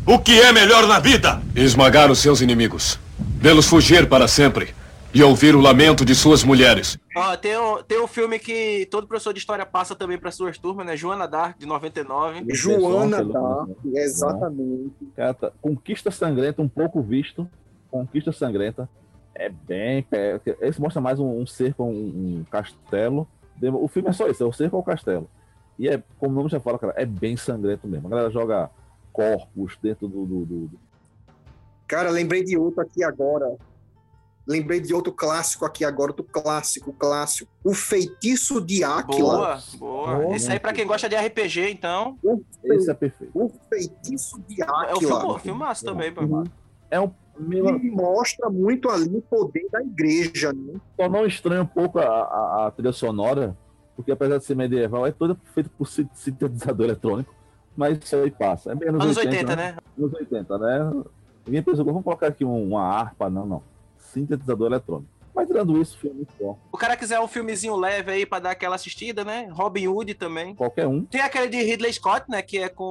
o 0.09 0.19
que 0.19 0.41
é 0.41 0.51
melhor 0.53 0.87
na 0.87 0.99
vida? 0.99 1.39
Esmagar 1.55 2.11
os 2.11 2.19
seus 2.19 2.41
inimigos, 2.41 2.99
vê-los 3.19 3.69
fugir 3.69 4.09
para 4.09 4.27
sempre 4.27 4.75
e 5.13 5.23
ouvir 5.23 5.55
o 5.55 5.61
lamento 5.61 6.03
de 6.03 6.15
suas 6.15 6.43
mulheres. 6.43 6.99
Ó, 7.15 7.37
tem 7.37 7.59
um, 7.59 7.83
tem 7.83 8.03
um 8.03 8.07
filme 8.07 8.39
que 8.39 8.89
todo 8.91 9.07
professor 9.07 9.35
de 9.35 9.39
história 9.39 9.67
passa 9.67 9.95
também 9.95 10.17
para 10.17 10.31
suas 10.31 10.57
turmas, 10.57 10.87
né? 10.87 10.97
Joana 10.97 11.29
Dark, 11.29 11.59
de 11.59 11.67
99. 11.67 12.43
Joana 12.55 13.19
Pessoal, 13.19 13.67
Dark, 13.67 13.79
exatamente. 13.85 14.95
Cara, 15.15 15.35
tá- 15.35 15.53
Conquista 15.61 16.11
Sangrenta, 16.11 16.63
um 16.63 16.69
pouco 16.69 17.03
visto. 17.03 17.47
Conquista 17.91 18.33
Sangrenta 18.33 18.89
é 19.35 19.51
bem. 19.51 20.07
É, 20.11 20.41
esse 20.63 20.81
mostra 20.81 21.03
mais 21.03 21.21
um, 21.21 21.43
um 21.43 21.47
cerco, 21.47 21.85
um, 21.85 21.91
um 21.91 22.45
castelo. 22.51 23.29
O 23.61 23.89
filme 23.89 24.09
é 24.09 24.13
só 24.13 24.27
isso, 24.27 24.43
é 24.43 24.47
o 24.47 24.53
cerco 24.55 24.77
ao 24.77 24.83
castelo. 24.83 25.29
E 25.79 25.87
é, 25.87 26.03
como 26.19 26.33
o 26.33 26.37
nome 26.37 26.49
já 26.49 26.61
fala, 26.61 26.79
cara, 26.79 26.95
é 26.97 27.05
bem 27.05 27.37
sangrento 27.37 27.87
mesmo. 27.87 28.07
A 28.07 28.11
galera 28.11 28.31
joga 28.31 28.71
corpos 29.13 29.77
dentro 29.83 30.07
do. 30.09 30.25
do- 30.27 30.45
do- 30.45 30.67
do- 30.69 30.79
Cara, 31.87 32.11
lembrei 32.11 32.45
de 32.45 32.57
outro 32.57 32.81
aqui 32.83 33.03
agora. 33.03 33.57
Lembrei 34.47 34.81
de 34.81 34.95
outro 34.95 35.13
clássico 35.13 35.67
aqui 35.67 35.85
agora, 35.85 36.11
outro 36.11 36.25
clássico, 36.25 36.91
clássico. 36.93 37.51
O 37.63 37.75
Feitiço 37.75 38.61
de 38.63 38.83
Áquila. 38.83 39.61
Boa, 39.79 40.15
boa. 40.17 40.35
Esse 40.37 40.51
aí 40.51 40.59
pra 40.59 40.73
quem 40.73 40.87
gosta 40.87 41.07
de 41.09 41.15
RPG, 41.17 41.71
então. 41.71 42.17
Esse 42.65 42.91
é 42.91 42.95
perfeito. 42.95 43.31
o 43.35 43.51
Feitiço 43.69 44.41
de 44.49 44.63
É 44.63 44.67
o 44.67 44.75
Áquila. 44.75 45.21
filme, 45.21 45.41
filmaço 45.41 45.85
também, 45.85 46.13
pô. 46.13 46.23
É 46.91 46.99
um. 46.99 47.11
mostra 47.93 48.49
muito 48.51 48.89
ali 48.89 49.15
o 49.17 49.23
poder 49.23 49.69
da 49.71 49.81
igreja, 49.83 50.53
né? 50.53 50.81
Só 50.97 51.09
não 51.09 51.27
estranha 51.27 51.63
um 51.63 51.67
pouco 51.67 51.99
a, 51.99 52.05
a- 52.07 52.67
a 52.67 52.71
trilha 52.71 52.93
sonora, 52.93 53.57
porque 53.95 54.11
apesar 54.11 54.39
de 54.39 54.45
ser 54.47 54.57
medieval, 54.57 55.07
é 55.07 55.13
toda 55.13 55.37
feita 55.55 55.71
por 55.77 55.87
sin- 55.87 56.09
sintetizador 56.15 56.87
eletrônico. 56.87 57.35
Mas 57.79 57.97
isso 58.03 58.17
aí 58.17 58.31
passa. 58.31 58.73
É 58.73 58.75
bem 58.75 58.89
anos, 58.89 59.05
Anos 59.05 59.17
80, 59.17 59.55
né? 59.55 59.77
Anos 59.97 60.13
80, 60.13 60.59
né? 60.59 61.03
Ninguém 61.47 61.63
pensou, 61.63 61.85
vamos 61.85 62.03
colocar 62.03 62.27
aqui 62.27 62.45
um- 62.45 62.69
uma 62.71 62.83
harpa, 62.83 63.31
não, 63.31 63.47
não. 63.47 63.63
Sintetizador 63.97 64.67
eletrônico. 64.67 65.09
Mas 65.33 65.47
tirando 65.47 65.81
isso, 65.81 65.95
o 65.95 66.01
filme 66.01 66.15
é 66.15 66.17
muito 66.17 66.33
bom. 66.41 66.59
O 66.73 66.77
cara 66.77 66.97
quiser 66.97 67.21
um 67.21 67.29
filmezinho 67.29 67.77
leve 67.77 68.11
aí 68.11 68.27
pra 68.27 68.41
dar 68.41 68.51
aquela 68.51 68.75
assistida, 68.75 69.25
né? 69.25 69.49
Robin 69.53 69.87
Hood 69.87 70.13
também. 70.15 70.53
Qualquer 70.57 70.89
um. 70.89 71.05
Tem 71.05 71.21
aquele 71.21 71.47
de 71.47 71.63
Ridley 71.63 71.93
Scott, 71.93 72.25
né? 72.29 72.43
Que 72.43 72.59
é 72.59 72.69
com 72.69 72.83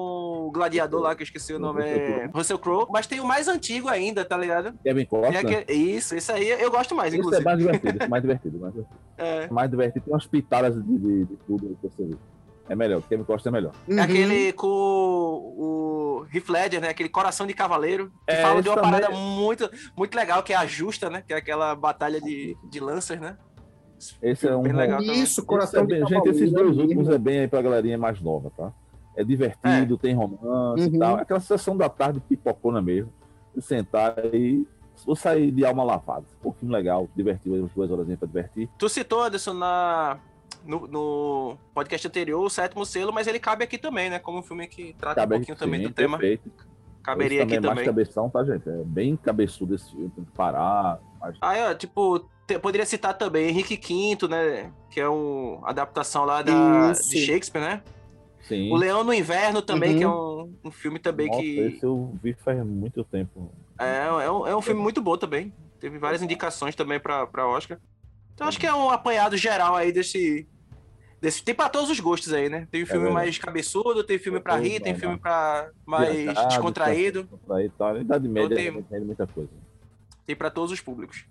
o 0.47 0.51
gladiador 0.51 1.01
lá, 1.01 1.13
que 1.13 1.21
eu 1.23 1.25
esqueci 1.25 1.53
o 1.53 1.59
nome, 1.59 1.83
é 1.83 2.29
Russell 2.33 2.57
Crowe. 2.57 2.88
Mas 2.89 3.05
tem 3.05 3.19
o 3.19 3.25
mais 3.27 3.49
antigo 3.49 3.89
ainda, 3.89 4.23
tá 4.23 4.38
ligado? 4.38 4.71
Kevin 4.81 5.03
Costner. 5.05 5.39
aquele- 5.41 5.73
Isso, 5.77 6.15
esse 6.15 6.31
aí 6.31 6.49
eu 6.49 6.71
gosto 6.71 6.95
mais, 6.95 7.09
Esse 7.09 7.17
é 7.17 7.19
inclusive. 7.19 7.43
mais 7.43 7.57
divertido, 7.57 8.03
é 8.03 8.07
mais 8.07 8.21
divertido. 8.23 8.59
Mais 8.59 8.73
divertido. 8.73 8.97
É. 9.19 9.47
mais 9.51 9.69
divertido. 9.69 10.05
Tem 10.05 10.13
umas 10.13 10.25
pitadas 10.25 10.75
de, 10.75 10.97
de, 10.97 11.25
de 11.25 11.35
tudo 11.47 11.75
que 11.81 11.88
você 11.89 12.05
vê. 12.05 12.15
É 12.70 12.76
melhor, 12.76 13.01
Kevin 13.03 13.24
Costner 13.24 13.53
é 13.53 13.57
melhor. 13.57 13.74
É 13.88 13.93
Uhum. 13.93 14.01
aquele 14.01 14.53
com 14.53 14.68
o 14.68 16.26
Heath 16.34 16.49
Ledger, 16.49 16.82
né? 16.82 16.89
Aquele 16.89 17.09
Coração 17.09 17.47
de 17.47 17.53
Cavaleiro. 17.53 18.11
Que 18.28 18.34
É, 18.34 18.41
fala 18.41 18.61
de 18.61 18.70
uma 18.70 18.76
também- 18.76 18.91
parada 18.91 19.15
muito, 19.15 19.70
muito 19.95 20.15
legal, 20.15 20.43
que 20.43 20.53
é 20.53 20.55
a 20.55 20.65
Justa, 20.65 21.09
né? 21.09 21.24
Que 21.26 21.34
é 21.34 21.38
aquela 21.38 21.76
batalha 21.76 22.20
de, 22.20 22.55
de 22.70 22.80
lanças, 22.80 23.20
né? 23.20 23.38
Esse 24.22 24.47
é 24.47 24.55
um 24.55 24.61
Bem 24.63 24.74
legal. 24.74 25.01
Isso, 25.01 25.11
Esse 25.11 25.41
é 25.41 25.43
coração 25.43 25.86
bem- 25.86 26.03
de 26.03 26.09
gente, 26.09 26.30
esses 26.30 26.51
dois 26.51 26.78
últimos 26.78 27.09
é 27.09 27.18
bem 27.18 27.39
aí 27.39 27.47
pra 27.47 27.61
galerinha 27.61 27.97
mais 27.97 28.22
nova, 28.22 28.51
tá? 28.55 28.72
É 29.15 29.24
divertido, 29.24 29.97
tem 29.97 30.13
romance 30.13 30.88
Uhum. 30.88 30.95
e 30.95 30.99
tal. 30.99 31.18
É 31.18 31.22
Aquela 31.22 31.39
sessão 31.39 31.76
da 31.76 31.89
tarde 31.89 32.20
pipocona 32.20 32.82
mesmo. 32.82 33.11
De 33.55 33.61
sentar 33.63 34.13
e 34.36 34.68
vou 35.03 35.15
sair 35.15 35.49
de 35.51 35.65
alma 35.65 35.84
lavada. 35.84 36.26
Um 36.45 36.51
filme 36.51 36.72
legal, 36.76 37.09
divertido, 37.15 37.55
umas 37.55 37.72
duas 37.72 37.89
horas 37.89 38.05
pra 38.20 38.28
divertir. 38.28 38.70
Tu 38.78 38.88
citou, 38.88 39.24
Anderson, 39.24 39.53
na, 39.53 40.20
no, 40.68 40.88
no 40.88 41.57
podcast 41.74 42.07
anterior, 42.07 42.43
o 42.45 42.49
sétimo 42.49 42.86
selo, 42.86 43.11
mas 43.13 43.26
ele 43.28 43.39
cabe 43.39 43.63
aqui 43.63 43.78
também, 43.78 44.09
né? 44.09 44.20
Como 44.20 44.39
um 44.39 44.43
filme 44.43 44.68
que 44.68 44.93
trata 44.99 45.24
um 45.24 45.28
pouquinho 45.28 45.57
também 45.57 45.82
sim, 45.82 45.88
do 45.88 45.93
tema. 45.93 46.18
Perfeito. 46.18 46.51
Caberia 47.03 47.43
Esse 47.43 47.43
aqui 47.43 47.55
também 47.55 47.72
é 47.72 47.76
mais 47.76 47.88
também. 47.88 48.05
cabeção, 48.05 48.30
tá, 48.30 48.43
gente? 48.43 48.68
É 48.70 48.84
bem 48.84 49.15
cabeçudo 49.15 49.76
esse 49.76 49.89
filme, 49.89 50.09
tem 50.09 50.26
que 50.26 50.32
parar. 50.32 50.99
Mas... 51.22 51.38
Aí, 51.41 51.63
ó, 51.63 51.74
tipo, 51.74 52.20
te- 52.45 52.59
poderia 52.59 52.86
citar 52.86 53.13
também 53.18 53.47
Henrique 53.47 53.78
V, 53.78 54.28
né? 54.28 54.70
Que 54.91 54.99
é 54.99 55.07
uma 55.07 55.70
adaptação 55.70 56.26
lá 56.26 56.41
da, 56.41 56.91
Isso. 56.91 57.09
de 57.09 57.26
Shakespeare, 57.26 57.61
né? 57.61 57.82
Sim. 58.41 58.72
O 58.72 58.76
Leão 58.76 59.03
no 59.05 59.13
Inverno 59.13 59.61
também, 59.61 59.91
Uhum. 59.93 59.97
que 59.97 60.03
é 60.03 60.09
um, 60.09 60.53
um 60.65 60.72
filme 60.72 60.99
também 60.99 61.28
Nossa, 61.28 61.41
que. 61.41 61.59
esse 61.59 61.84
eu 61.86 62.13
vi 62.22 62.34
faz 62.34 62.61
muito 62.65 63.03
tempo. 63.05 63.51
É, 63.80 64.07
é, 64.26 64.32
um, 64.32 64.47
é 64.47 64.55
um 64.55 64.61
filme 64.61 64.82
muito 64.82 65.01
bom 65.01 65.18
também. 65.18 65.53
Teve 65.80 65.97
várias 65.97 66.22
indicações 66.22 66.76
também 66.76 66.99
pra 66.99 67.47
Oscar. 67.47 67.80
Então 68.34 68.47
acho 68.47 68.59
que 68.59 68.68
é 68.68 68.74
um 68.74 68.89
apanhado 68.89 69.36
geral 69.38 69.76
aí 69.76 69.91
desse. 69.91 70.47
Desse 71.22 71.43
tem 71.43 71.53
pra 71.55 71.70
todos 71.70 71.89
os 71.89 71.99
gostos 71.99 72.32
aí, 72.34 72.49
né? 72.49 72.68
Tem 72.72 72.86
filme 72.86 73.05
verdade. 73.05 73.26
mais 73.26 73.38
cabeçudo, 73.38 74.03
tem 74.03 74.18
filme 74.20 74.39
pra 74.39 74.57
rir, 74.57 74.80
tem 74.80 74.95
filme 74.95 75.18
pra 75.18 75.70
mais 75.86 76.26
descontraído. 76.47 77.28
Na 77.47 77.63
Idade 78.01 78.28
Média 78.28 78.55
tem- 78.55 78.68
entende 78.78 79.05
muita 79.05 79.26
coisa. 79.28 79.49
tem 80.26 80.36
pra 80.36 80.49
todos 80.49 80.72
os 80.72 80.82
públicos. 80.82 81.26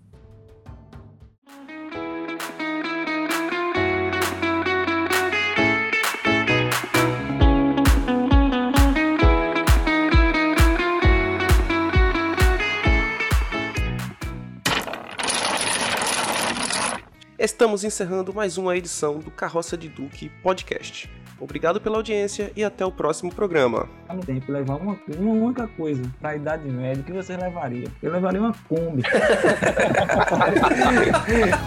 Estamos 17.39 17.83
encerrando 17.83 18.33
mais 18.33 18.57
uma 18.57 18.75
edição 18.75 19.19
do 19.19 19.29
Carroça 19.29 19.77
de 19.77 19.87
Duque 19.87 20.27
Podcast. 20.41 21.07
Obrigado 21.39 21.79
pela 21.79 21.97
audiência 21.97 22.51
e 22.55 22.63
até 22.63 22.83
o 22.83 22.91
próximo 22.91 23.31
programa. 23.31 23.87
no 24.11 24.25
tempo 24.25 24.51
levar 24.51 24.77
uma, 24.77 24.97
uma 25.19 25.33
única 25.33 25.67
coisa 25.67 26.01
pra 26.19 26.35
Idade 26.35 26.67
Média, 26.67 27.03
que 27.03 27.13
você 27.13 27.37
levaria? 27.37 27.87
Eu 28.01 28.11
levaria 28.11 28.41
uma 28.41 28.55
Kombi. 28.67 29.03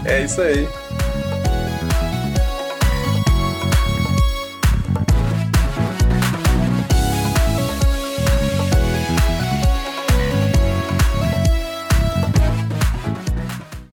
É 0.05 0.25
isso 0.25 0.41
aí. 0.41 0.67